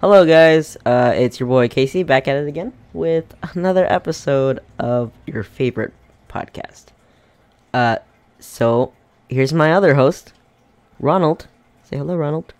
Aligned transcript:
Hello, 0.00 0.24
guys. 0.24 0.76
Uh, 0.86 1.12
it's 1.16 1.40
your 1.40 1.48
boy 1.48 1.66
Kaycee 1.66 2.06
back 2.06 2.28
at 2.28 2.36
it 2.36 2.46
again 2.46 2.72
with 2.92 3.34
another 3.54 3.84
episode 3.92 4.60
of 4.78 5.10
your 5.26 5.42
favorite 5.42 5.92
podcast. 6.28 6.86
Uh, 7.74 7.96
so 8.38 8.92
here's 9.28 9.52
my 9.52 9.72
other 9.72 9.94
host, 9.94 10.32
Ronald. 11.00 11.48
Say 11.82 11.96
hello, 11.96 12.16
Ronald. 12.16 12.54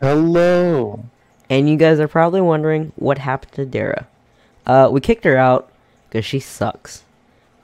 Hello. 0.00 1.04
And 1.50 1.68
you 1.68 1.76
guys 1.76 1.98
are 1.98 2.06
probably 2.06 2.40
wondering 2.40 2.92
what 2.94 3.18
happened 3.18 3.52
to 3.54 3.66
Dara. 3.66 4.06
Uh, 4.64 4.88
we 4.92 5.00
kicked 5.00 5.24
her 5.24 5.36
out 5.36 5.72
because 6.08 6.24
she 6.24 6.38
sucks. 6.38 7.02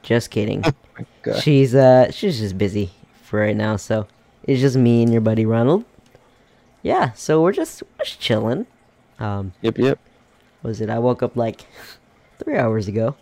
Just 0.03 0.33
kidding. 0.33 0.65
God. 1.23 1.41
she's 1.41 1.73
uh, 1.73 2.11
she's 2.11 2.41
just 2.41 2.59
busy 2.59 2.91
for 3.23 3.39
right 3.39 3.57
now, 3.57 3.77
so 3.77 4.09
it's 4.43 4.61
just 4.61 4.77
me 4.77 5.05
and 5.05 5.13
your 5.13 5.21
buddy 5.21 5.47
Ronald. 5.47 5.85
Yeah, 6.83 7.13
so 7.13 7.41
we're 7.41 7.53
just, 7.53 7.83
we're 7.83 8.05
just 8.05 8.19
chilling. 8.21 8.67
Um, 9.19 9.53
Yep, 9.63 9.79
yep. 9.79 9.99
was 10.63 10.81
it? 10.81 10.91
I 10.91 10.99
woke 10.99 11.23
up 11.23 11.37
like 11.37 11.63
three 12.39 12.57
hours 12.57 12.89
ago. 12.89 13.17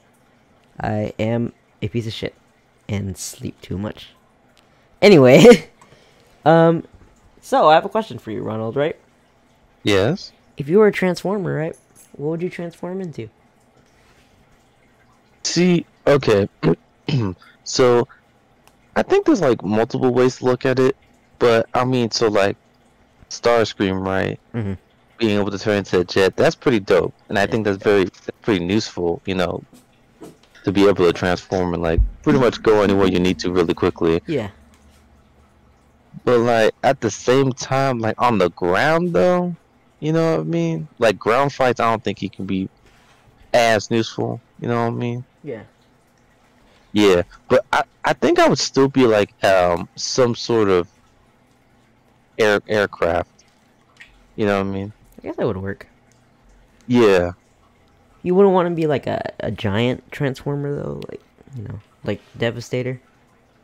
I 0.80 1.12
am 1.18 1.52
a 1.82 1.88
piece 1.88 2.06
of 2.06 2.12
shit 2.12 2.34
and 2.88 3.16
sleep 3.16 3.60
too 3.60 3.78
much. 3.78 4.08
Anyway, 5.00 5.68
um, 6.44 6.84
so 7.40 7.68
I 7.68 7.74
have 7.74 7.84
a 7.84 7.88
question 7.90 8.18
for 8.18 8.30
you, 8.30 8.42
Ronald. 8.42 8.76
Right? 8.76 8.96
Yes. 9.82 10.32
If 10.56 10.68
you 10.68 10.78
were 10.78 10.86
a 10.86 10.92
transformer, 10.92 11.54
right? 11.54 11.76
What 12.12 12.28
would 12.30 12.42
you 12.42 12.50
transform 12.50 13.00
into? 13.00 13.28
See, 15.44 15.84
okay. 16.06 16.48
so, 17.64 18.06
I 18.96 19.02
think 19.02 19.26
there's 19.26 19.40
like 19.40 19.62
multiple 19.64 20.12
ways 20.12 20.36
to 20.38 20.44
look 20.44 20.64
at 20.64 20.78
it, 20.78 20.96
but 21.38 21.68
I 21.74 21.84
mean, 21.84 22.10
so 22.10 22.28
like 22.28 22.56
Starscream, 23.30 24.04
right? 24.06 24.38
Mhm. 24.54 24.78
Being 25.22 25.38
able 25.38 25.52
to 25.52 25.58
turn 25.58 25.78
into 25.78 26.00
a 26.00 26.04
jet, 26.04 26.34
that's 26.34 26.56
pretty 26.56 26.80
dope, 26.80 27.14
and 27.28 27.38
I 27.38 27.46
think 27.46 27.64
that's 27.64 27.80
very, 27.80 28.08
pretty 28.42 28.64
useful, 28.64 29.22
you 29.24 29.36
know, 29.36 29.62
to 30.64 30.72
be 30.72 30.82
able 30.88 31.06
to 31.06 31.12
transform 31.12 31.74
and 31.74 31.82
like 31.82 32.00
pretty 32.22 32.40
much 32.40 32.60
go 32.60 32.82
anywhere 32.82 33.06
you 33.06 33.20
need 33.20 33.38
to 33.38 33.52
really 33.52 33.72
quickly. 33.72 34.20
Yeah. 34.26 34.50
But 36.24 36.40
like 36.40 36.74
at 36.82 37.00
the 37.00 37.10
same 37.10 37.52
time, 37.52 38.00
like 38.00 38.20
on 38.20 38.38
the 38.38 38.50
ground 38.50 39.12
though, 39.12 39.54
you 40.00 40.12
know 40.12 40.38
what 40.38 40.40
I 40.40 40.42
mean? 40.42 40.88
Like 40.98 41.20
ground 41.20 41.52
fights, 41.52 41.78
I 41.78 41.88
don't 41.88 42.02
think 42.02 42.18
he 42.18 42.28
can 42.28 42.44
be 42.44 42.68
as 43.54 43.88
useful. 43.92 44.40
You 44.60 44.66
know 44.66 44.82
what 44.82 44.92
I 44.92 44.96
mean? 44.96 45.24
Yeah. 45.44 45.62
Yeah, 46.92 47.22
but 47.48 47.64
I, 47.72 47.84
I 48.04 48.12
think 48.12 48.40
I 48.40 48.48
would 48.48 48.58
still 48.58 48.88
be 48.88 49.06
like 49.06 49.32
um 49.44 49.88
some 49.94 50.34
sort 50.34 50.68
of 50.68 50.88
air 52.40 52.60
aircraft. 52.66 53.30
You 54.34 54.46
know 54.46 54.58
what 54.58 54.66
I 54.66 54.70
mean? 54.70 54.92
I 55.22 55.26
guess 55.28 55.36
that 55.36 55.46
would 55.46 55.56
work. 55.56 55.86
Yeah. 56.86 57.32
You 58.22 58.34
wouldn't 58.34 58.54
want 58.54 58.68
to 58.68 58.74
be 58.74 58.86
like 58.86 59.06
a, 59.06 59.32
a 59.40 59.50
giant 59.50 60.10
transformer 60.12 60.74
though, 60.74 61.00
like 61.08 61.20
you 61.56 61.62
know, 61.64 61.80
like 62.04 62.20
Devastator, 62.38 63.00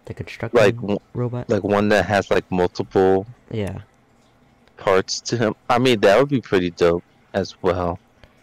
the 0.06 0.15
construction 0.15 0.59
Like 0.59 1.00
robot. 1.15 1.48
like 1.48 1.62
one 1.65 1.89
that 1.91 2.06
has 2.06 2.31
like 2.31 2.50
multiple 2.50 3.27
yeah. 3.50 3.81
parts 4.77 5.20
to 5.23 5.37
him. 5.37 5.55
I 5.69 5.78
mean 5.78 6.00
that 6.00 6.19
would 6.19 6.28
be 6.28 6.41
pretty 6.41 6.70
dope 6.70 7.05
as 7.34 7.61
well. 7.62 7.98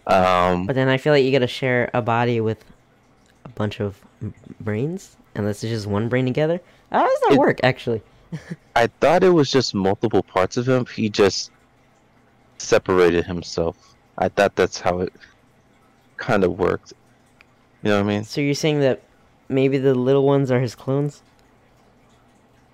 Um 0.07 0.65
But 0.67 0.75
then 0.75 0.87
I 0.89 0.97
feel 0.97 1.13
like 1.13 1.23
you 1.25 1.31
gotta 1.31 1.47
share 1.47 1.89
a 1.93 2.01
body 2.01 2.39
with 2.41 2.63
a 3.43 3.49
bunch 3.49 3.79
of 3.79 3.99
m- 4.21 4.33
brains, 4.59 5.17
unless 5.35 5.63
it's 5.63 5.71
just 5.71 5.87
one 5.87 6.09
brain 6.09 6.25
together. 6.25 6.59
How 6.91 7.07
does 7.07 7.19
that 7.21 7.33
It- 7.33 7.39
work, 7.39 7.59
actually? 7.63 8.01
I 8.75 8.87
thought 8.87 9.23
it 9.23 9.29
was 9.29 9.49
just 9.51 9.73
multiple 9.73 10.23
parts 10.23 10.57
of 10.57 10.67
him. 10.67 10.85
He 10.87 11.09
just 11.09 11.51
separated 12.57 13.25
himself. 13.25 13.95
I 14.17 14.29
thought 14.29 14.55
that's 14.55 14.79
how 14.79 14.99
it 15.01 15.13
kind 16.17 16.43
of 16.43 16.57
worked. 16.57 16.93
You 17.83 17.89
know 17.91 17.97
what 18.03 18.05
I 18.11 18.15
mean? 18.15 18.23
So 18.23 18.41
you're 18.41 18.53
saying 18.53 18.79
that 18.79 19.01
maybe 19.49 19.77
the 19.77 19.93
little 19.93 20.25
ones 20.25 20.49
are 20.51 20.59
his 20.59 20.75
clones? 20.75 21.21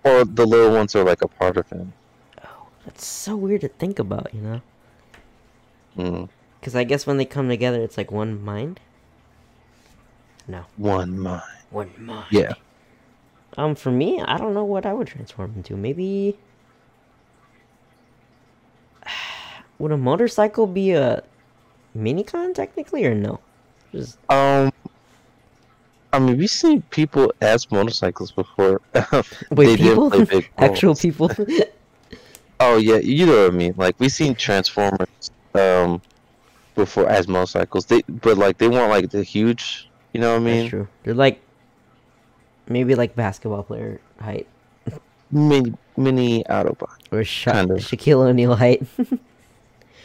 Or 0.04 0.24
the 0.26 0.46
little 0.46 0.74
ones 0.74 0.96
are 0.96 1.04
like 1.04 1.22
a 1.22 1.28
part 1.28 1.58
of 1.58 1.70
him. 1.70 1.94
Oh, 2.44 2.68
that's 2.86 3.06
so 3.06 3.36
weird 3.36 3.62
to 3.62 3.68
think 3.68 4.00
about, 4.00 4.34
you 4.34 4.42
know? 4.42 4.62
Mm. 5.98 6.30
Because 6.60 6.76
I 6.76 6.84
guess 6.84 7.06
when 7.06 7.18
they 7.18 7.26
come 7.26 7.50
together, 7.50 7.82
it's 7.82 7.98
like 7.98 8.12
one 8.12 8.42
mind. 8.44 8.80
No, 10.48 10.66
One 10.78 11.20
mind. 11.20 11.44
one 11.70 11.92
mind. 11.98 12.26
Yeah. 12.32 12.54
Um, 13.58 13.76
for 13.76 13.92
me, 13.92 14.22
I 14.22 14.38
don't 14.38 14.54
know 14.54 14.64
what 14.64 14.86
I 14.86 14.94
would 14.94 15.08
transform 15.08 15.54
into. 15.56 15.76
Maybe. 15.76 16.38
Would 19.82 19.92
a 19.92 19.98
motorcycle 19.98 20.68
be 20.68 20.92
a 20.92 21.24
minicon 21.98 22.54
technically, 22.54 23.04
or 23.06 23.16
no? 23.16 23.40
Just 23.92 24.18
Um. 24.30 24.72
I 26.14 26.20
mean, 26.20 26.38
we've 26.38 26.50
seen 26.52 26.82
people 26.92 27.34
as 27.42 27.72
motorcycles 27.72 28.32
before. 28.32 28.82
wait, 29.52 29.80
people, 29.80 30.12
actual 30.58 30.96
people. 30.96 31.32
Oh 32.64 32.78
yeah, 32.78 32.98
you 32.98 33.26
know 33.26 33.46
what 33.46 33.54
I 33.54 33.56
mean. 33.58 33.74
Like 33.76 33.96
we've 34.00 34.12
seen 34.12 34.36
Transformers 34.36 35.32
um 35.56 36.00
before 36.76 37.10
as 37.10 37.28
motorcycles. 37.28 37.88
They 37.88 38.04
but 38.08 38.38
like 38.38 38.60
they 38.60 38.70
weren't 38.70 38.92
like 38.92 39.10
the 39.10 39.24
huge. 39.24 39.90
You 40.14 40.22
know 40.22 40.34
what 40.34 40.42
I 40.42 40.46
mean? 40.46 40.58
That's 40.60 40.70
true. 40.70 40.88
They're 41.04 41.16
like 41.16 41.42
maybe 42.68 42.94
like 42.94 43.16
basketball 43.16 43.64
player 43.64 44.00
height 44.20 44.46
Mini 45.32 45.74
mini 45.98 46.44
Autobot. 46.44 46.94
or 47.12 47.24
Sha- 47.24 47.54
Kind 47.54 47.72
of. 47.72 47.78
Shaquille 47.80 48.28
O'Neal 48.30 48.56
height. 48.56 48.86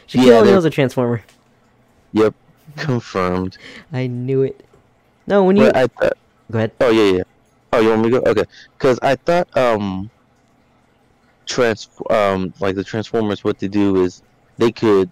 Shaquille 0.09 0.27
Yeah, 0.27 0.41
O'Neal's 0.41 0.65
a 0.65 0.71
transformer. 0.71 1.22
Yep, 2.12 2.34
confirmed. 2.77 3.59
I 3.93 4.06
knew 4.06 4.43
it. 4.43 4.65
No, 5.27 5.44
when 5.44 5.56
you 5.56 5.67
I 5.75 5.87
thought. 5.87 6.17
go 6.50 6.59
ahead. 6.59 6.72
Oh 6.81 6.91
yeah, 6.91 7.19
yeah. 7.19 7.22
Oh, 7.72 7.81
you 7.81 7.91
want 7.91 8.03
me 8.03 8.11
to 8.11 8.21
go? 8.21 8.31
Okay, 8.31 8.44
because 8.78 8.99
I 9.03 9.17
thought 9.17 9.55
um. 9.56 10.11
Trans 11.47 11.89
um 12.11 12.53
like 12.59 12.75
the 12.75 12.83
Transformers, 12.83 13.44
what 13.44 13.61
they 13.61 13.69
do 13.69 14.03
is 14.03 14.21
they 14.59 14.72
could 14.72 15.09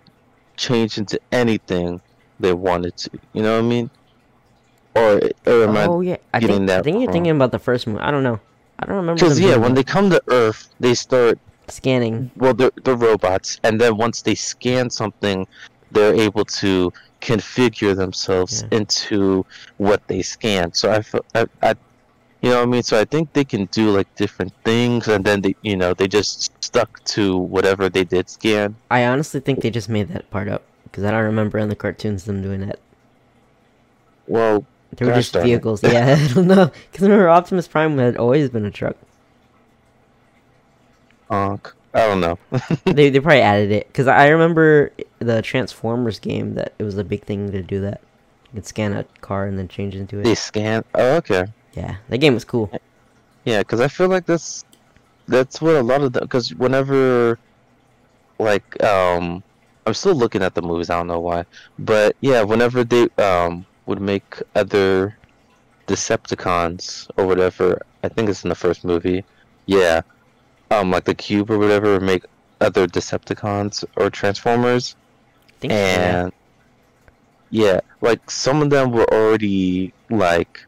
change 0.57 0.99
into 0.99 1.21
anything 1.31 2.01
they 2.41 2.53
wanted 2.53 2.97
to. 2.97 3.11
You 3.33 3.43
know 3.43 3.57
what 3.57 3.65
I 3.65 3.69
mean? 3.69 3.91
Or 4.97 5.21
or 5.47 5.65
am 5.69 5.77
I 5.77 5.87
Oh 5.87 6.01
yeah, 6.01 6.17
I 6.33 6.41
getting 6.41 6.57
think 6.57 6.71
I 6.71 6.75
that 6.75 6.85
think 6.85 7.01
you're 7.01 7.13
thinking 7.13 7.31
about 7.31 7.53
the 7.53 7.61
first 7.61 7.87
movie. 7.87 8.01
I 8.01 8.11
don't 8.11 8.25
know. 8.25 8.41
I 8.81 8.87
don't 8.87 8.97
remember. 8.97 9.15
Because 9.15 9.39
yeah, 9.39 9.55
when 9.55 9.75
that. 9.75 9.87
they 9.87 9.93
come 9.93 10.11
to 10.11 10.21
Earth, 10.29 10.75
they 10.81 10.95
start 10.95 11.39
scanning. 11.69 12.31
well, 12.37 12.55
they're, 12.55 12.73
they're 12.85 12.97
robots, 12.97 13.59
and 13.63 13.81
then 13.81 13.97
once 13.97 14.23
they 14.23 14.35
scan 14.35 14.91
something, 14.91 15.47
they're 15.91 16.15
able 16.15 16.45
to 16.45 16.93
configure 17.21 17.95
themselves 17.97 18.63
Yeah. 18.71 18.79
into 18.79 19.47
what 19.79 20.07
they 20.09 20.23
scan. 20.23 20.73
So 20.75 20.93
I, 20.93 21.03
I, 21.41 21.47
I, 21.63 21.75
you 22.43 22.51
know 22.51 22.57
what 22.57 22.63
I 22.63 22.67
mean. 22.67 22.83
So 22.83 23.01
I 23.01 23.05
think 23.07 23.33
they 23.33 23.45
can 23.45 23.65
do 23.67 23.91
like 23.91 24.13
different 24.17 24.53
things, 24.65 25.09
and 25.09 25.25
then 25.25 25.41
they, 25.41 25.55
you 25.63 25.77
know, 25.77 25.95
they 25.95 26.07
just 26.09 26.53
stuck 26.63 27.03
to 27.05 27.37
whatever 27.39 27.89
they 27.89 28.05
did 28.05 28.29
scan. 28.29 28.77
I 28.91 29.07
honestly 29.07 29.41
think 29.41 29.61
they 29.63 29.71
just 29.71 29.89
made 29.89 30.09
that 30.09 30.31
part 30.31 30.49
up 30.49 30.63
because 30.85 31.05
I 31.05 31.11
don't 31.11 31.25
remember 31.25 31.59
in 31.59 31.69
the 31.69 31.77
cartoons 31.77 32.25
them 32.25 32.43
doing 32.43 32.61
that. 32.67 32.79
Well, 34.27 34.65
They 34.97 35.07
were 35.07 35.15
just 35.15 35.33
vehicles. 35.35 35.83
Yeah, 35.83 36.17
I 36.31 36.35
don't 36.35 36.47
know. 36.47 36.71
Because 36.91 37.03
remember, 37.03 37.29
Optimus 37.29 37.69
Prime 37.69 37.97
had 37.99 38.17
always 38.17 38.51
been 38.51 38.65
a 38.65 38.71
truck. 38.71 38.97
Uh, 41.31 41.57
I 41.95 42.07
don't 42.07 42.21
know. 42.21 42.39
they 42.85 43.11
they 43.11 43.21
probably 43.21 43.41
added 43.41 43.71
it 43.71 43.87
because 43.89 44.09
I 44.09 44.29
remember 44.29 44.93
the 45.21 45.43
Transformers 45.43 46.19
game 46.19 46.55
that 46.55 46.75
it 46.79 46.83
was 46.83 46.99
a 46.99 47.05
big 47.05 47.25
thing 47.25 47.53
to 47.53 47.63
do 47.63 47.81
that. 47.83 48.01
You 48.53 48.61
could 48.61 48.67
scan 48.67 48.93
a 48.93 49.05
car 49.21 49.47
and 49.47 49.59
then 49.59 49.69
change 49.69 49.95
into 49.95 50.19
it. 50.19 50.25
they 50.25 50.35
scan. 50.35 50.85
Oh, 50.95 51.17
okay. 51.17 51.47
Yeah, 51.75 51.97
that 52.09 52.19
game 52.19 52.35
was 52.35 52.45
cool. 52.45 52.71
Yeah, 53.45 53.61
because 53.61 53.81
I 53.81 53.89
feel 53.89 54.09
like 54.09 54.27
that's 54.27 54.65
that's 55.29 55.61
what 55.61 55.77
a 55.77 55.83
lot 55.83 56.03
of 56.03 56.13
the 56.13 56.21
because 56.21 56.55
whenever 56.55 57.39
like 58.39 58.83
um 58.83 59.43
I'm 59.87 59.95
still 59.95 60.15
looking 60.15 60.43
at 60.43 60.55
the 60.55 60.63
movies. 60.63 60.91
I 60.91 60.97
don't 60.97 61.07
know 61.07 61.21
why, 61.21 61.45
but 61.79 62.17
yeah, 62.21 62.43
whenever 62.43 62.85
they 62.85 63.09
um 63.19 63.67
would 63.87 64.01
make 64.01 64.43
other 64.55 65.17
Decepticons 65.87 67.09
or 67.17 67.27
whatever, 67.27 67.83
I 68.03 68.09
think 68.09 68.29
it's 68.31 68.43
in 68.45 68.49
the 68.49 68.55
first 68.55 68.85
movie. 68.85 69.25
Yeah, 69.67 70.03
um 70.71 70.91
like 70.91 71.05
the 71.05 71.15
cube 71.15 71.51
or 71.51 71.59
whatever 71.59 72.01
make 72.01 72.25
other 72.61 72.87
Decepticons 72.87 73.85
or 73.97 74.11
Transformers, 74.11 74.97
I 75.49 75.53
think 75.61 75.73
so, 75.73 75.77
yeah. 75.79 76.23
and 76.25 76.33
yeah, 77.51 77.81
like 78.01 78.31
some 78.31 78.63
of 78.63 78.71
them 78.71 78.91
were 78.91 79.07
already 79.13 79.93
like 80.11 80.65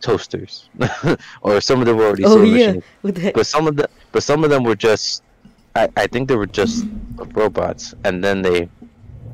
toasters, 0.00 0.68
or 1.42 1.60
some 1.60 1.80
of 1.80 1.86
them 1.86 1.96
were 1.96 2.06
already 2.06 2.24
Oh 2.24 2.42
yeah, 2.42 2.66
machines. 2.66 2.84
what 3.02 3.14
the? 3.14 3.32
But 3.34 3.46
some 3.46 3.66
of 3.66 3.76
the 3.76 3.88
but 4.12 4.22
some 4.22 4.44
of 4.44 4.50
them 4.50 4.64
were 4.64 4.76
just 4.76 5.22
I, 5.76 5.88
I 5.96 6.06
think 6.06 6.28
they 6.28 6.36
were 6.36 6.46
just 6.46 6.86
robots 7.34 7.94
and 8.04 8.22
then 8.22 8.42
they 8.42 8.68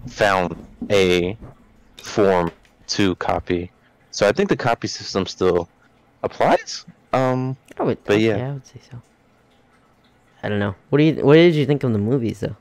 found 0.06 0.56
a 0.90 1.36
form 1.98 2.50
to 2.88 3.14
copy. 3.16 3.70
So 4.10 4.26
I 4.28 4.32
think 4.32 4.48
the 4.48 4.56
copy 4.56 4.88
system 4.88 5.26
still 5.26 5.68
applies. 6.22 6.84
Um 7.12 7.56
I 7.78 7.82
would, 7.84 8.02
but 8.04 8.14
okay, 8.14 8.26
yeah. 8.26 8.48
I 8.50 8.52
would 8.52 8.66
say 8.66 8.80
so. 8.90 9.00
I 10.42 10.48
don't 10.48 10.58
know. 10.58 10.74
What 10.88 10.98
do 10.98 11.04
you? 11.04 11.24
What 11.24 11.34
did 11.34 11.54
you 11.54 11.66
think 11.66 11.84
of 11.84 11.92
the 11.92 11.98
movies 11.98 12.40
though? 12.40 12.56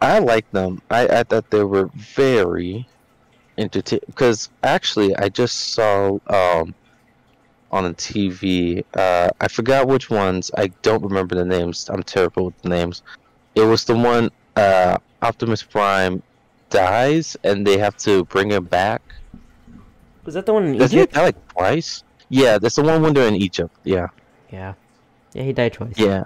I 0.00 0.18
like 0.18 0.50
them. 0.50 0.82
I, 0.90 1.06
I 1.08 1.22
thought 1.22 1.50
they 1.50 1.64
were 1.64 1.90
very 1.94 2.86
entertaining 3.56 4.04
because 4.06 4.50
actually 4.62 5.16
I 5.16 5.28
just 5.28 5.72
saw 5.74 6.18
um 6.28 6.74
on 7.72 7.84
the 7.84 7.94
TV. 7.94 8.84
Uh, 8.94 9.30
I 9.40 9.48
forgot 9.48 9.88
which 9.88 10.08
ones. 10.08 10.50
I 10.56 10.68
don't 10.82 11.02
remember 11.02 11.34
the 11.34 11.44
names. 11.44 11.90
I'm 11.92 12.04
terrible 12.04 12.46
with 12.46 12.62
the 12.62 12.68
names. 12.68 13.02
It 13.56 13.62
was 13.62 13.84
the 13.84 13.96
one 13.96 14.30
uh, 14.54 14.98
Optimus 15.22 15.62
Prime 15.62 16.22
dies 16.70 17.36
and 17.42 17.66
they 17.66 17.76
have 17.78 17.96
to 17.98 18.24
bring 18.26 18.50
him 18.50 18.64
back. 18.64 19.02
Was 20.24 20.34
that 20.34 20.46
the 20.46 20.52
one 20.52 20.66
in 20.66 20.78
Does 20.78 20.92
he 20.92 21.04
die 21.04 21.24
like 21.24 21.48
twice? 21.48 22.04
Yeah, 22.28 22.58
that's 22.58 22.76
the 22.76 22.82
one 22.82 23.02
when 23.02 23.12
they're 23.12 23.28
in 23.28 23.34
Egypt. 23.34 23.74
Yeah, 23.84 24.08
Yeah. 24.50 24.74
Yeah, 25.32 25.42
he 25.42 25.52
died 25.52 25.72
twice. 25.72 25.98
yeah. 25.98 26.24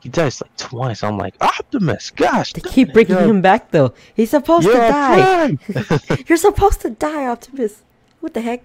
He 0.00 0.08
dies 0.08 0.40
like 0.40 0.56
twice. 0.56 1.02
I'm 1.02 1.18
like 1.18 1.34
Optimus. 1.40 2.10
Gosh, 2.10 2.52
They 2.52 2.60
keep 2.60 2.92
bringing 2.92 3.16
him 3.18 3.40
back 3.42 3.70
though. 3.72 3.94
He's 4.14 4.30
supposed 4.30 4.66
to 4.66 4.72
die. 4.74 5.58
You're 6.28 6.38
supposed 6.38 6.80
to 6.82 6.90
die, 6.90 7.26
Optimus. 7.26 7.82
What 8.20 8.34
the 8.34 8.40
heck? 8.40 8.62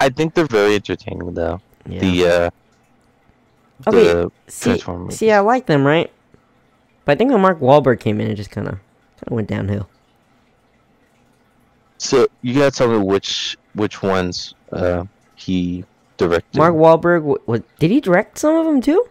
I 0.00 0.08
think 0.08 0.34
they're 0.34 0.46
very 0.46 0.74
entertaining 0.74 1.34
though. 1.34 1.60
Yeah. 1.86 2.00
The 2.00 2.26
uh, 2.26 2.50
Okay, 3.86 4.04
the 4.04 4.32
see, 4.48 4.70
Transformers. 4.70 5.16
see, 5.16 5.30
I 5.30 5.38
like 5.38 5.66
them, 5.66 5.86
right? 5.86 6.10
But 7.04 7.12
I 7.12 7.14
think 7.16 7.30
when 7.30 7.40
Mark 7.40 7.60
Wahlberg 7.60 8.00
came 8.00 8.20
in, 8.20 8.28
it 8.28 8.34
just 8.34 8.50
kind 8.50 8.66
of, 8.66 8.74
kind 8.74 9.28
of 9.28 9.32
went 9.32 9.48
downhill. 9.48 9.88
So 11.98 12.26
you 12.42 12.54
gotta 12.54 12.70
tell 12.70 12.88
me 12.88 12.98
which 12.98 13.56
which 13.74 14.02
ones 14.02 14.54
uh 14.72 15.04
he 15.36 15.84
directed. 16.16 16.58
Mark 16.58 16.74
Wahlberg, 16.74 17.22
what, 17.22 17.46
what? 17.46 17.78
Did 17.78 17.90
he 17.90 18.00
direct 18.00 18.38
some 18.38 18.56
of 18.56 18.66
them 18.66 18.80
too? 18.80 19.08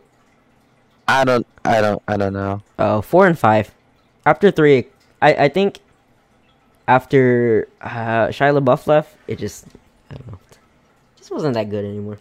I 1.08 1.24
don't 1.24 1.48
I 1.64 1.82
don't 1.82 2.02
I 2.08 2.18
don't 2.18 2.34
know. 2.34 2.62
Oh, 2.78 3.02
four 3.02 3.28
and 3.28 3.38
five. 3.38 3.74
After 4.26 4.52
three, 4.52 4.88
I 5.22 5.46
I 5.46 5.50
think 5.50 5.80
after 6.88 7.68
uh, 7.82 8.28
Shia 8.28 8.58
LaBeouf 8.58 8.88
left, 8.88 9.16
it 9.28 9.40
just 9.40 9.66
I 10.12 10.16
don't 10.16 10.32
know, 10.32 10.40
just 11.18 11.32
wasn't 11.32 11.54
that 11.56 11.70
good 11.70 11.86
anymore. 11.86 12.18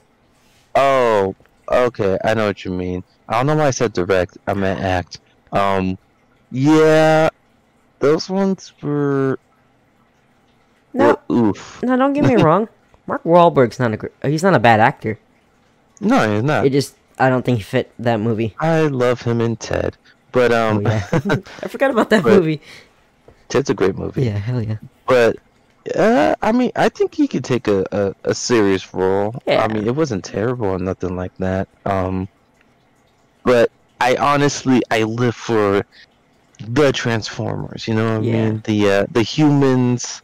Oh, 0.75 1.35
okay. 1.71 2.19
I 2.23 2.35
know 2.35 2.47
what 2.47 2.65
you 2.65 2.71
mean. 2.71 3.03
I 3.29 3.38
don't 3.38 3.47
know 3.47 3.56
why 3.56 3.69
I 3.69 3.71
said 3.71 3.93
direct. 3.93 4.38
I 4.47 4.55
meant 4.55 4.81
act. 4.81 5.21
Um, 5.53 5.99
yeah, 6.50 7.31
those 7.99 8.29
ones 8.29 8.73
were. 8.83 9.38
No, 10.93 11.19
were 11.29 11.37
oof. 11.37 11.83
no, 11.83 11.97
don't 11.97 12.12
get 12.12 12.25
me 12.25 12.37
wrong. 12.43 12.69
Mark 13.06 13.23
Wahlberg's 13.25 13.79
not 13.79 13.94
a 13.94 14.29
he's 14.29 14.43
not 14.43 14.55
a 14.55 14.59
bad 14.59 14.81
actor. 14.81 15.19
No, 16.00 16.35
he's 16.35 16.43
not. 16.43 16.67
It 16.67 16.71
just 16.71 16.97
I 17.18 17.28
don't 17.28 17.44
think 17.44 17.58
he 17.58 17.64
fit 17.64 17.90
that 17.98 18.20
movie. 18.20 18.54
I 18.60 18.82
love 18.82 19.22
him 19.22 19.40
in 19.40 19.56
Ted, 19.56 19.96
but 20.32 20.52
Oh 20.52 20.70
um, 20.70 20.82
yeah, 20.82 21.06
I 21.12 21.68
forgot 21.68 21.90
about 21.90 22.10
that 22.10 22.24
movie. 22.24 22.60
Ted's 23.48 23.70
a 23.70 23.74
great 23.74 23.96
movie. 23.96 24.24
Yeah, 24.24 24.38
hell 24.38 24.62
yeah. 24.62 24.76
But 25.06 25.36
uh, 25.94 26.34
I 26.42 26.52
mean, 26.52 26.72
I 26.76 26.88
think 26.88 27.14
he 27.14 27.28
could 27.28 27.44
take 27.44 27.68
a, 27.68 27.84
a, 27.92 28.14
a 28.24 28.34
serious 28.34 28.92
role. 28.92 29.40
Yeah. 29.46 29.62
I 29.64 29.68
mean, 29.72 29.86
it 29.86 29.94
wasn't 29.94 30.24
terrible 30.24 30.66
or 30.66 30.78
nothing 30.78 31.14
like 31.16 31.34
that. 31.38 31.68
Um, 31.84 32.28
but 33.44 33.70
I 34.00 34.16
honestly, 34.16 34.82
I 34.90 35.04
live 35.04 35.34
for 35.36 35.84
the 36.60 36.92
Transformers. 36.92 37.86
You 37.86 37.94
know 37.94 38.16
what 38.16 38.24
Yeah. 38.24 38.34
I 38.36 38.50
mean? 38.50 38.62
The 38.64 38.90
uh, 38.90 39.06
the 39.10 39.22
humans. 39.22 40.22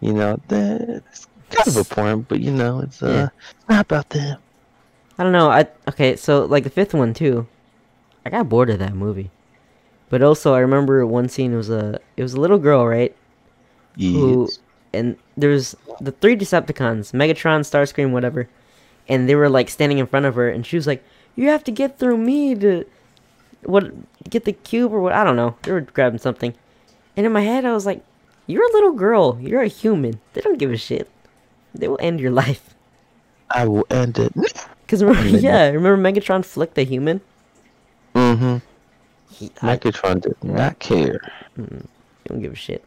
You 0.00 0.12
know, 0.12 0.38
the, 0.46 1.02
it's 1.10 1.26
kind 1.50 1.66
of 1.66 1.76
important, 1.76 2.28
but 2.28 2.38
you 2.40 2.52
know, 2.52 2.80
it's 2.80 3.02
uh, 3.02 3.08
Yeah. 3.08 3.28
not 3.68 3.80
about 3.86 4.08
them. 4.10 4.38
I 5.18 5.24
don't 5.24 5.32
know. 5.32 5.50
I 5.50 5.66
okay, 5.88 6.16
so 6.16 6.44
like 6.44 6.64
the 6.64 6.70
fifth 6.70 6.94
one 6.94 7.12
too. 7.14 7.46
I 8.24 8.30
got 8.30 8.48
bored 8.48 8.70
of 8.70 8.78
that 8.78 8.94
movie. 8.94 9.30
But 10.10 10.22
also 10.22 10.54
I 10.54 10.60
remember 10.60 11.04
one 11.06 11.28
scene 11.28 11.52
it 11.52 11.56
was 11.56 11.70
a 11.70 12.00
it 12.16 12.22
was 12.22 12.34
a 12.34 12.40
little 12.40 12.58
girl, 12.58 12.86
right? 12.86 13.14
Who 14.12 14.42
Yes. 14.42 14.58
and 14.92 15.16
there's 15.36 15.74
the 16.00 16.12
three 16.12 16.36
Decepticons, 16.36 17.12
Megatron, 17.12 17.60
Starscream, 17.60 18.12
whatever. 18.12 18.48
And 19.08 19.28
they 19.28 19.34
were 19.34 19.48
like 19.48 19.68
standing 19.68 19.98
in 19.98 20.06
front 20.06 20.26
of 20.26 20.34
her 20.36 20.48
and 20.48 20.64
she 20.64 20.76
was 20.76 20.86
like, 20.86 21.02
You 21.34 21.48
have 21.48 21.64
to 21.64 21.72
get 21.72 21.98
through 21.98 22.18
me 22.18 22.54
to 22.56 22.84
what 23.64 23.92
get 24.30 24.44
the 24.44 24.52
cube 24.52 24.92
or 24.92 25.00
what 25.00 25.12
I 25.14 25.24
don't 25.24 25.36
know. 25.36 25.56
They 25.62 25.72
were 25.72 25.80
grabbing 25.80 26.20
something. 26.20 26.54
And 27.16 27.26
in 27.26 27.32
my 27.32 27.40
head 27.42 27.64
I 27.64 27.72
was 27.72 27.86
like, 27.86 28.04
You're 28.46 28.68
a 28.68 28.72
little 28.72 28.92
girl, 28.92 29.38
you're 29.40 29.62
a 29.62 29.68
human. 29.68 30.20
They 30.32 30.40
don't 30.42 30.58
give 30.58 30.70
a 30.70 30.76
shit. 30.76 31.10
They 31.74 31.88
will 31.88 31.98
end 32.00 32.20
your 32.20 32.30
life. 32.44 32.74
I 33.50 33.66
will 33.66 33.86
end 33.90 34.18
it. 34.18 34.32
Cause 34.88 35.04
remember, 35.04 35.28
yeah, 35.38 35.66
remember 35.68 35.96
Megatron 35.96 36.44
flicked 36.44 36.74
the 36.74 36.82
human. 36.82 37.20
Mm-hmm. 38.14 38.56
He, 39.30 39.50
I, 39.60 39.76
Megatron 39.76 40.22
did 40.22 40.42
not 40.42 40.78
care. 40.78 41.20
He 41.56 41.62
don't 42.24 42.40
give 42.40 42.54
a 42.54 42.56
shit. 42.56 42.84